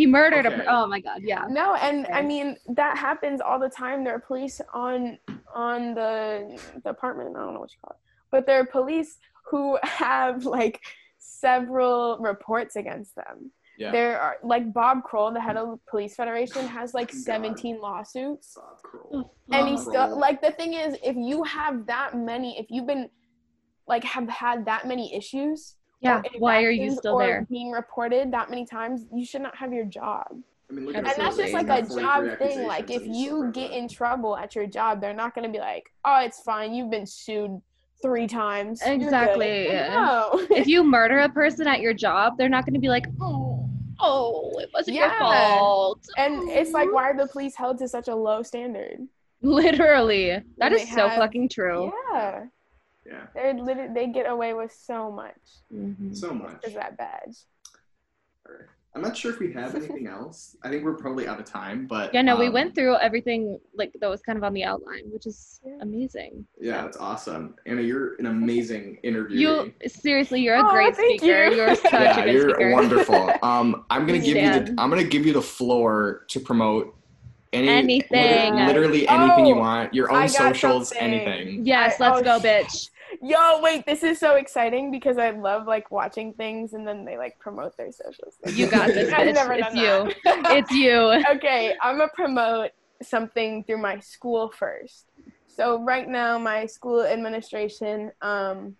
He 0.00 0.06
murdered 0.06 0.46
Okay. 0.46 0.54
a. 0.54 0.58
Per- 0.58 0.70
oh 0.76 0.86
my 0.94 1.00
god. 1.08 1.20
Yeah. 1.32 1.44
No, 1.60 1.66
and 1.86 1.98
I 2.20 2.22
mean 2.32 2.48
that 2.80 2.94
happens 3.08 3.38
all 3.46 3.58
the 3.66 3.72
time. 3.82 3.96
There 4.04 4.14
are 4.18 4.24
police 4.32 4.56
on 4.88 5.18
on 5.66 5.78
the 5.94 6.58
the 6.84 6.90
apartment. 6.96 7.36
I 7.36 7.40
don't 7.44 7.54
know 7.54 7.60
what 7.64 7.72
you 7.74 7.80
call 7.84 7.94
it, 7.96 8.02
but 8.32 8.46
there 8.46 8.58
are 8.62 8.64
police 8.80 9.10
who 9.50 9.62
have 10.04 10.36
like 10.58 10.76
several 11.18 12.18
reports 12.30 12.76
against 12.76 13.14
them. 13.14 13.36
Yeah. 13.78 13.92
There 13.92 14.20
are 14.20 14.36
like 14.42 14.72
Bob 14.80 14.96
Kroll, 15.04 15.32
the 15.32 15.40
head 15.48 15.56
of 15.56 15.66
the 15.70 15.78
police 15.92 16.14
federation, 16.14 16.66
has 16.66 16.92
like 16.94 17.10
oh 17.12 17.16
God. 17.16 17.24
17 17.24 17.80
lawsuits. 17.80 18.54
Bob 18.56 18.82
Kroll. 18.82 19.08
Oh, 19.12 19.30
and 19.54 19.62
Bob 19.64 19.68
he's 19.70 19.82
Kroll. 19.84 19.92
still 20.06 20.18
like 20.18 20.38
the 20.42 20.52
thing 20.52 20.72
is 20.74 20.96
if 21.02 21.16
you 21.16 21.42
have 21.44 21.86
that 21.86 22.16
many 22.16 22.58
if 22.58 22.66
you've 22.70 22.86
been 22.86 23.08
like 23.86 24.04
have 24.04 24.28
had 24.28 24.64
that 24.66 24.86
many 24.86 25.14
issues 25.20 25.76
Yeah. 26.00 26.18
or 26.18 26.22
Why 26.38 26.62
are 26.64 26.70
you 26.70 26.90
still 26.94 27.18
there? 27.18 27.46
being 27.50 27.70
reported 27.70 28.32
that 28.32 28.50
many 28.50 28.64
times 28.66 29.06
you 29.14 29.24
should 29.24 29.42
not 29.42 29.56
have 29.56 29.72
your 29.72 29.84
job 29.84 30.26
I 30.68 30.72
mean, 30.72 30.86
look 30.86 30.96
And 30.96 31.04
that's 31.06 31.36
just 31.36 31.52
like 31.52 31.68
a 31.68 31.82
job 31.82 32.38
thing 32.38 32.66
like 32.66 32.90
if 32.90 33.02
accusations 33.02 33.06
and 33.06 33.14
he's 33.14 33.26
still 33.26 33.36
you 33.46 33.52
get 33.52 33.70
in 33.72 33.88
trouble 33.88 34.36
at 34.36 34.54
your 34.54 34.66
job 34.66 35.00
they're 35.00 35.12
not 35.14 35.34
going 35.34 35.46
to 35.46 35.52
be 35.52 35.58
like 35.58 35.90
oh 36.04 36.20
it's 36.24 36.40
fine 36.40 36.72
you've 36.72 36.90
been 36.90 37.06
sued 37.06 37.60
three 38.02 38.26
times 38.26 38.80
You're. 38.84 38.94
Exactly. 38.94 39.68
no 39.68 40.46
if 40.50 40.66
you 40.66 40.82
murder 40.96 41.18
a 41.18 41.28
person 41.28 41.66
at 41.66 41.80
your 41.80 41.92
job, 41.92 42.38
they're 42.38 42.48
not 42.48 42.64
going 42.64 42.72
to 42.72 42.80
be 42.80 42.88
like, 42.88 43.04
oh, 43.20 43.68
oh, 44.00 44.52
it 44.58 44.70
wasn't 44.72 44.96
your 44.96 45.10
fault. 45.18 46.00
And 46.16 46.48
it's 46.48 46.70
like, 46.72 46.90
why 46.90 47.10
are 47.10 47.16
the 47.16 47.26
police 47.26 47.54
held 47.54 47.76
to 47.80 47.88
such 47.88 48.08
a 48.08 48.14
low 48.14 48.42
standard? 48.42 49.00
Literally, 49.42 50.30
that 50.30 50.44
When 50.56 50.72
is 50.72 50.88
they 50.88 50.94
so 50.94 51.08
have- 51.08 51.18
fucking 51.18 51.50
true. 51.50 51.92
Yeah, 52.12 52.44
Yeah. 53.06 53.26
they're 53.34 53.54
literally 53.54 53.92
they 53.94 54.06
get 54.08 54.28
away 54.30 54.52
with 54.54 54.72
so 54.72 55.10
much 55.10 55.36
Mhm. 55.72 56.14
So 56.16 56.32
much. 56.34 56.64
Is 56.64 56.74
that 56.74 56.96
badge. 56.98 57.38
All 58.46 58.54
right. 58.54 58.66
I'm 58.94 59.02
not 59.02 59.16
sure 59.16 59.32
if 59.32 59.38
we 59.38 59.52
have 59.52 59.76
anything 59.76 60.06
else. 60.18 60.56
I 60.64 60.68
think 60.68 60.82
we're 60.84 60.94
probably 60.96 61.28
out 61.28 61.38
of 61.38 61.46
time, 61.46 61.86
but 61.86 62.12
Yeah, 62.12 62.22
no, 62.22 62.36
we 62.36 62.48
um, 62.48 62.52
went 62.54 62.74
through 62.74 62.96
everything 62.96 63.58
like 63.72 63.92
that 64.00 64.10
was 64.10 64.20
kind 64.20 64.36
of 64.36 64.42
on 64.42 64.52
the 64.52 64.64
outline, 64.64 65.04
which 65.12 65.26
is 65.26 65.60
Yeah. 65.64 65.76
amazing. 65.80 66.44
Yeah, 66.60 66.82
that's 66.82 66.96
awesome. 66.96 67.54
Anna, 67.66 67.82
you're 67.82 68.16
an 68.16 68.26
amazing 68.26 68.98
interviewer. 69.04 69.66
You 69.66 69.72
seriously, 69.88 70.40
you're 70.42 70.56
a 70.56 70.62
Aw, 70.62 70.70
great 70.72 70.96
thank 70.96 71.20
speaker. 71.20 71.44
you. 71.46 71.54
You. 71.56 71.62
are 71.62 71.74
such 71.76 71.92
a 71.92 72.02
yeah, 72.02 72.24
good 72.24 72.34
you're 72.34 72.50
speaker. 72.50 72.72
wonderful. 72.72 73.32
Um, 73.42 73.84
I'm 73.90 74.06
gonna 74.06 74.18
give 74.18 74.36
you 74.36 74.50
the 74.50 74.74
I'm 74.76 74.90
gonna 74.90 75.04
give 75.04 75.24
you 75.24 75.32
the 75.32 75.42
floor 75.42 76.24
to 76.28 76.40
promote 76.40 76.94
any 77.52 77.68
Anything. 77.68 78.54
literally, 78.54 78.66
literally 78.66 79.08
anything 79.08 79.46
you 79.46 79.54
Oh, 79.56 79.58
want, 79.58 79.92
your 79.94 80.10
own 80.12 80.28
socials, 80.28 80.88
something. 80.90 81.12
anything. 81.12 81.66
Yes, 81.66 82.00
I- 82.00 82.10
let's 82.10 82.20
oh, 82.20 82.24
go, 82.24 82.40
bitch. 82.40 82.90
Yo, 83.22 83.60
wait, 83.60 83.84
this 83.86 84.04
is 84.04 84.20
so 84.20 84.36
exciting 84.36 84.92
because 84.92 85.18
I 85.18 85.30
love 85.30 85.66
like 85.66 85.90
watching 85.90 86.32
things 86.34 86.74
and 86.74 86.86
then 86.86 87.04
they 87.04 87.18
like 87.18 87.36
promote 87.40 87.76
their 87.76 87.90
socials. 87.90 88.34
You 88.56 88.68
got 88.68 88.86
this, 88.88 89.12
I've 89.16 89.34
never 89.34 89.54
It's 89.54 89.66
done 89.74 89.76
you. 89.76 90.14
that. 90.24 90.46
It's 90.58 90.70
you. 90.70 90.96
okay, 91.36 91.74
I'm 91.82 91.98
gonna 91.98 92.10
promote 92.14 92.70
something 93.02 93.64
through 93.64 93.78
my 93.78 93.98
school 93.98 94.50
first. 94.56 95.06
So 95.48 95.82
right 95.82 96.08
now, 96.08 96.38
my 96.38 96.66
school 96.66 97.02
administration 97.02 98.12
um, 98.22 98.76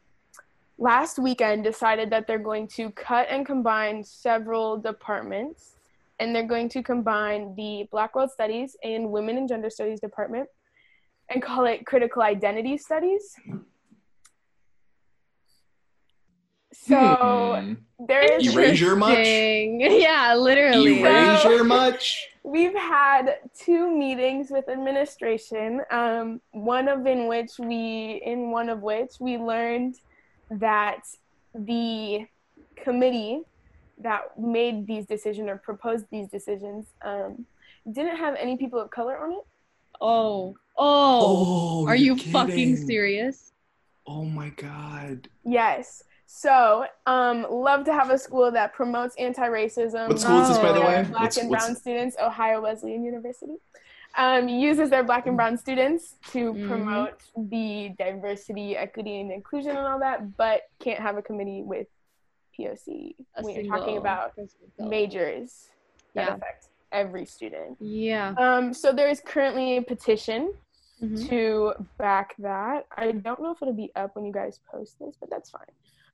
last 0.79 1.19
weekend 1.19 1.65
decided 1.65 2.11
that 2.11 2.29
they're 2.29 2.39
going 2.39 2.69
to 2.69 2.91
cut 2.93 3.27
and 3.29 3.45
combine 3.45 4.05
several 4.05 4.77
departments, 4.77 5.75
and 6.21 6.35
they're 6.35 6.47
going 6.47 6.69
to 6.69 6.83
combine 6.83 7.55
the 7.57 7.89
Black 7.91 8.15
World 8.15 8.31
Studies 8.31 8.77
and 8.85 9.11
Women 9.11 9.39
and 9.39 9.49
Gender 9.49 9.71
Studies 9.71 10.01
department, 10.01 10.49
and 11.31 11.43
call 11.43 11.65
it 11.67 11.87
Critical 11.87 12.23
Identity 12.23 12.77
Studies. 12.79 13.35
So 16.73 17.57
Hmm. 17.59 17.75
there 18.07 18.23
is 18.39 18.55
Erasure 18.55 18.97
much? 18.97 19.27
Yeah, 19.27 20.35
literally. 20.37 21.01
Erasure 21.01 21.65
much? 21.65 22.29
We've 22.45 22.75
had 22.75 23.39
two 23.59 23.91
meetings 23.97 24.51
with 24.51 24.69
administration. 24.69 25.83
Um, 25.91 26.41
one 26.53 26.89
of 26.89 27.07
in 27.07 27.27
which 27.27 27.51
we, 27.59 28.23
in 28.25 28.51
one 28.51 28.69
of 28.69 28.81
which 28.83 29.11
we 29.21 29.37
learned 29.37 29.95
that 30.51 31.01
the 31.55 32.27
committee 32.83 33.43
that 34.03 34.39
made 34.39 34.87
these 34.87 35.07
decisions 35.07 35.49
or 35.49 35.57
proposed 35.57 36.07
these 36.11 36.29
decisions 36.29 36.87
um, 37.03 37.45
didn't 37.91 38.17
have 38.17 38.35
any 38.37 38.57
people 38.57 38.79
of 38.81 38.91
color 38.91 39.17
on 39.19 39.33
it. 39.33 39.45
Oh, 40.01 40.57
oh. 40.77 41.87
Are 41.87 41.97
you 41.97 42.17
fucking 42.17 42.77
serious? 42.77 43.53
Oh 44.07 44.25
my 44.25 44.49
god. 44.51 45.29
Yes. 45.45 46.05
So, 46.27 46.87
um, 47.07 47.45
love 47.51 47.85
to 47.87 47.93
have 47.93 48.11
a 48.11 48.17
school 48.19 48.51
that 48.53 48.73
promotes 48.73 49.17
anti-racism. 49.17 50.09
What 50.09 50.19
school 50.21 50.41
is 50.43 50.49
this, 50.49 50.59
by 50.59 50.73
the 50.73 50.81
Oh. 50.83 50.87
way? 50.87 51.03
Black 51.03 51.23
What's- 51.23 51.37
and 51.39 51.51
what's- 51.51 51.65
brown 51.67 51.77
students, 51.77 52.17
Ohio 52.21 52.61
Wesleyan 52.63 53.05
University, 53.05 53.57
um, 54.17 54.49
uses 54.49 54.91
their 54.91 55.03
black 55.03 55.27
and 55.27 55.37
brown 55.37 55.57
students 55.59 56.15
to 56.33 56.55
Mhm. 56.55 56.69
promote 56.69 57.23
the 57.37 57.91
diversity, 57.99 58.77
equity, 58.77 59.21
and 59.21 59.31
inclusion 59.33 59.77
and 59.77 59.87
all 59.87 59.99
that, 59.99 60.37
but 60.37 60.63
can't 60.79 61.01
have 61.01 61.17
a 61.17 61.23
committee 61.23 61.63
with 61.63 61.89
POC. 62.61 63.15
A 63.37 63.43
when 63.43 63.55
you're 63.55 63.65
talking 63.79 63.97
about 63.97 64.35
person 64.37 64.59
of 64.67 64.77
color. 64.77 64.89
majors 64.89 65.69
that 66.15 66.29
Yeah. 66.29 66.35
affect 66.35 66.69
every 66.93 67.25
student. 67.25 67.77
Yeah. 67.81 68.35
Um, 68.39 68.75
so 68.75 68.93
there 68.93 69.09
is 69.09 69.21
currently 69.21 69.77
a 69.77 69.83
petition 69.83 70.55
Mhm. 71.01 71.29
to 71.29 71.73
back 71.99 72.35
that. 72.39 72.87
I 72.91 73.13
don't 73.13 73.41
know 73.41 73.53
if 73.53 73.63
it'll 73.63 73.73
be 73.75 73.91
up 73.95 74.17
when 74.17 74.25
you 74.25 74.33
guys 74.33 74.59
post 74.71 74.99
this, 74.99 75.17
but 75.19 75.31
that's 75.31 75.51
fine. 75.51 75.63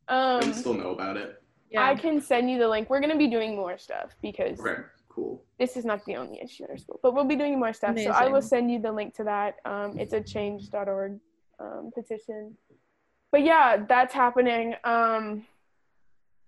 I 0.09 0.39
Um, 0.39 0.53
still 0.53 0.75
know 0.75 0.91
about 0.91 1.17
it. 1.17 1.43
Yeah. 1.71 1.85
I 1.85 1.97
can 1.97 2.21
send 2.21 2.49
you 2.51 2.59
the 2.59 2.69
link. 2.69 2.89
We're 2.89 3.01
gonna 3.01 3.17
be 3.17 3.27
doing 3.27 3.57
more 3.57 3.77
stuff 3.79 4.15
because 4.23 4.61
Okay, 4.61 4.83
cool. 5.09 5.43
this 5.59 5.77
is 5.77 5.85
not 5.85 6.05
the 6.05 6.15
only 6.17 6.41
issue 6.41 6.65
in 6.65 6.71
our 6.71 6.77
school, 6.77 7.01
but 7.03 7.13
we'll 7.15 7.25
be 7.25 7.35
doing 7.37 7.59
more 7.59 7.73
stuff. 7.73 7.99
So 7.99 8.11
I 8.11 8.29
will 8.29 8.43
send 8.43 8.71
you 8.71 8.79
the 8.79 8.93
link 8.93 9.15
to 9.15 9.25
that. 9.25 9.57
Um, 9.65 9.99
it's 9.99 10.13
a 10.13 10.21
change.org 10.21 11.19
um, 11.59 11.91
petition. 11.93 12.57
But 13.33 13.43
yeah, 13.43 13.85
that's 13.89 14.15
happening. 14.15 14.77
Um, 14.85 15.47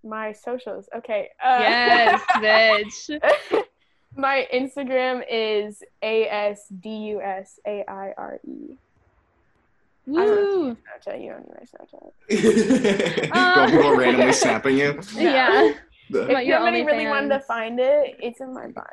my 0.05 0.33
socials. 0.33 0.89
Okay. 0.97 1.29
Uh, 1.43 1.59
yes, 1.61 2.23
bitch. 3.11 3.65
my 4.17 4.47
Instagram 4.53 5.23
is 5.31 5.83
A 6.03 6.29
S 6.29 6.67
D 6.81 6.89
U 7.13 7.21
S 7.21 7.59
A 7.67 7.85
I 7.89 8.13
R 8.17 8.41
E. 8.47 8.77
Woo. 10.07 10.75
Snapchat, 10.75 11.23
you 11.23 11.31
don't 11.31 11.47
need 11.47 11.55
my 11.61 11.67
Snapchat. 11.67 13.31
Uh. 13.33 13.67
People 13.71 13.97
randomly 13.97 14.33
snapping 14.33 14.79
you. 14.79 14.99
Yeah. 15.15 15.73
The- 16.11 16.23
About 16.23 16.41
if 16.43 16.49
your 16.49 16.57
somebody 16.59 16.85
really 16.85 17.07
wanted 17.07 17.29
to 17.29 17.41
find 17.41 17.79
it, 17.79 18.17
it's 18.23 18.41
in 18.41 18.55
my 18.55 18.69
bio. 18.69 18.85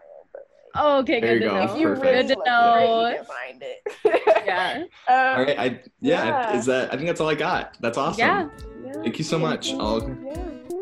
Oh, 0.78 0.98
okay, 1.00 1.22
There 1.22 1.40
good 1.40 1.44
you 1.44 1.50
to 1.52 1.56
go. 1.56 1.66
know. 1.66 1.74
if 1.74 1.80
you 1.80 1.88
Perfect. 1.88 2.06
really 2.06 2.28
Good 2.28 2.34
to 2.34 2.36
look 2.36 2.46
for 2.46 2.52
it, 2.52 2.84
know. 2.84 3.08
you 3.08 3.24
find 3.24 3.64
it. 3.64 4.46
Yeah. 4.46 4.84
Um, 5.08 5.40
all 5.40 5.44
right, 5.46 5.58
I 5.58 5.66
yeah, 6.02 6.26
Yeah. 6.52 6.58
is 6.58 6.66
that 6.66 6.92
I 6.94 6.98
think 6.98 7.08
that's 7.08 7.22
all 7.22 7.30
I 7.30 7.36
got. 7.36 7.78
That's 7.80 7.98
awesome. 7.98 8.20
Yeah. 8.20 8.50
yeah. 8.86 8.92
Thank 9.02 9.18
you 9.18 9.24
so 9.24 9.40
much. 9.40 9.72
I'll 9.72 10.02
Yeah. 10.22 10.36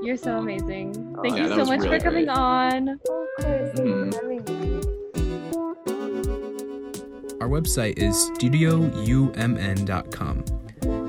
You're 0.04 0.18
so 0.18 0.38
amazing. 0.38 0.94
Thank 1.22 1.36
Oh, 1.36 1.38
you 1.38 1.48
so 1.50 1.66
much 1.66 1.80
really 1.82 1.98
for 2.00 2.04
coming 2.06 2.26
great. 2.26 2.38
on. 2.38 2.90
Of 2.90 3.04
course. 3.04 3.72
Thank 3.74 3.88
you 3.88 4.12
for 4.12 4.18
having 4.22 4.44
me. 4.46 4.82
Hmm. 5.96 7.42
Our 7.42 7.50
website 7.50 7.98
is 7.98 8.16
studioumn.com. 8.32 9.26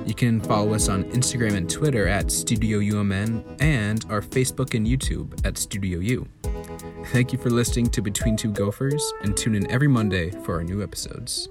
You 0.06 0.14
can 0.14 0.40
follow 0.40 0.74
us 0.74 0.88
on 0.88 1.04
Instagram 1.04 1.54
and 1.56 1.68
Twitter 1.70 2.06
at 2.08 2.30
Studio 2.30 2.78
UMN 2.78 3.42
and 3.60 4.04
our 4.10 4.20
Facebook 4.20 4.74
and 4.74 4.86
YouTube 4.86 5.44
at 5.46 5.56
Studio 5.58 5.98
U. 6.00 6.26
Thank 7.06 7.32
you 7.32 7.38
for 7.38 7.50
listening 7.50 7.86
to 7.90 8.02
Between 8.02 8.36
Two 8.36 8.50
Gophers 8.52 9.02
and 9.22 9.36
tune 9.36 9.54
in 9.54 9.70
every 9.70 9.88
Monday 9.88 10.30
for 10.30 10.54
our 10.56 10.62
new 10.64 10.82
episodes. 10.82 11.48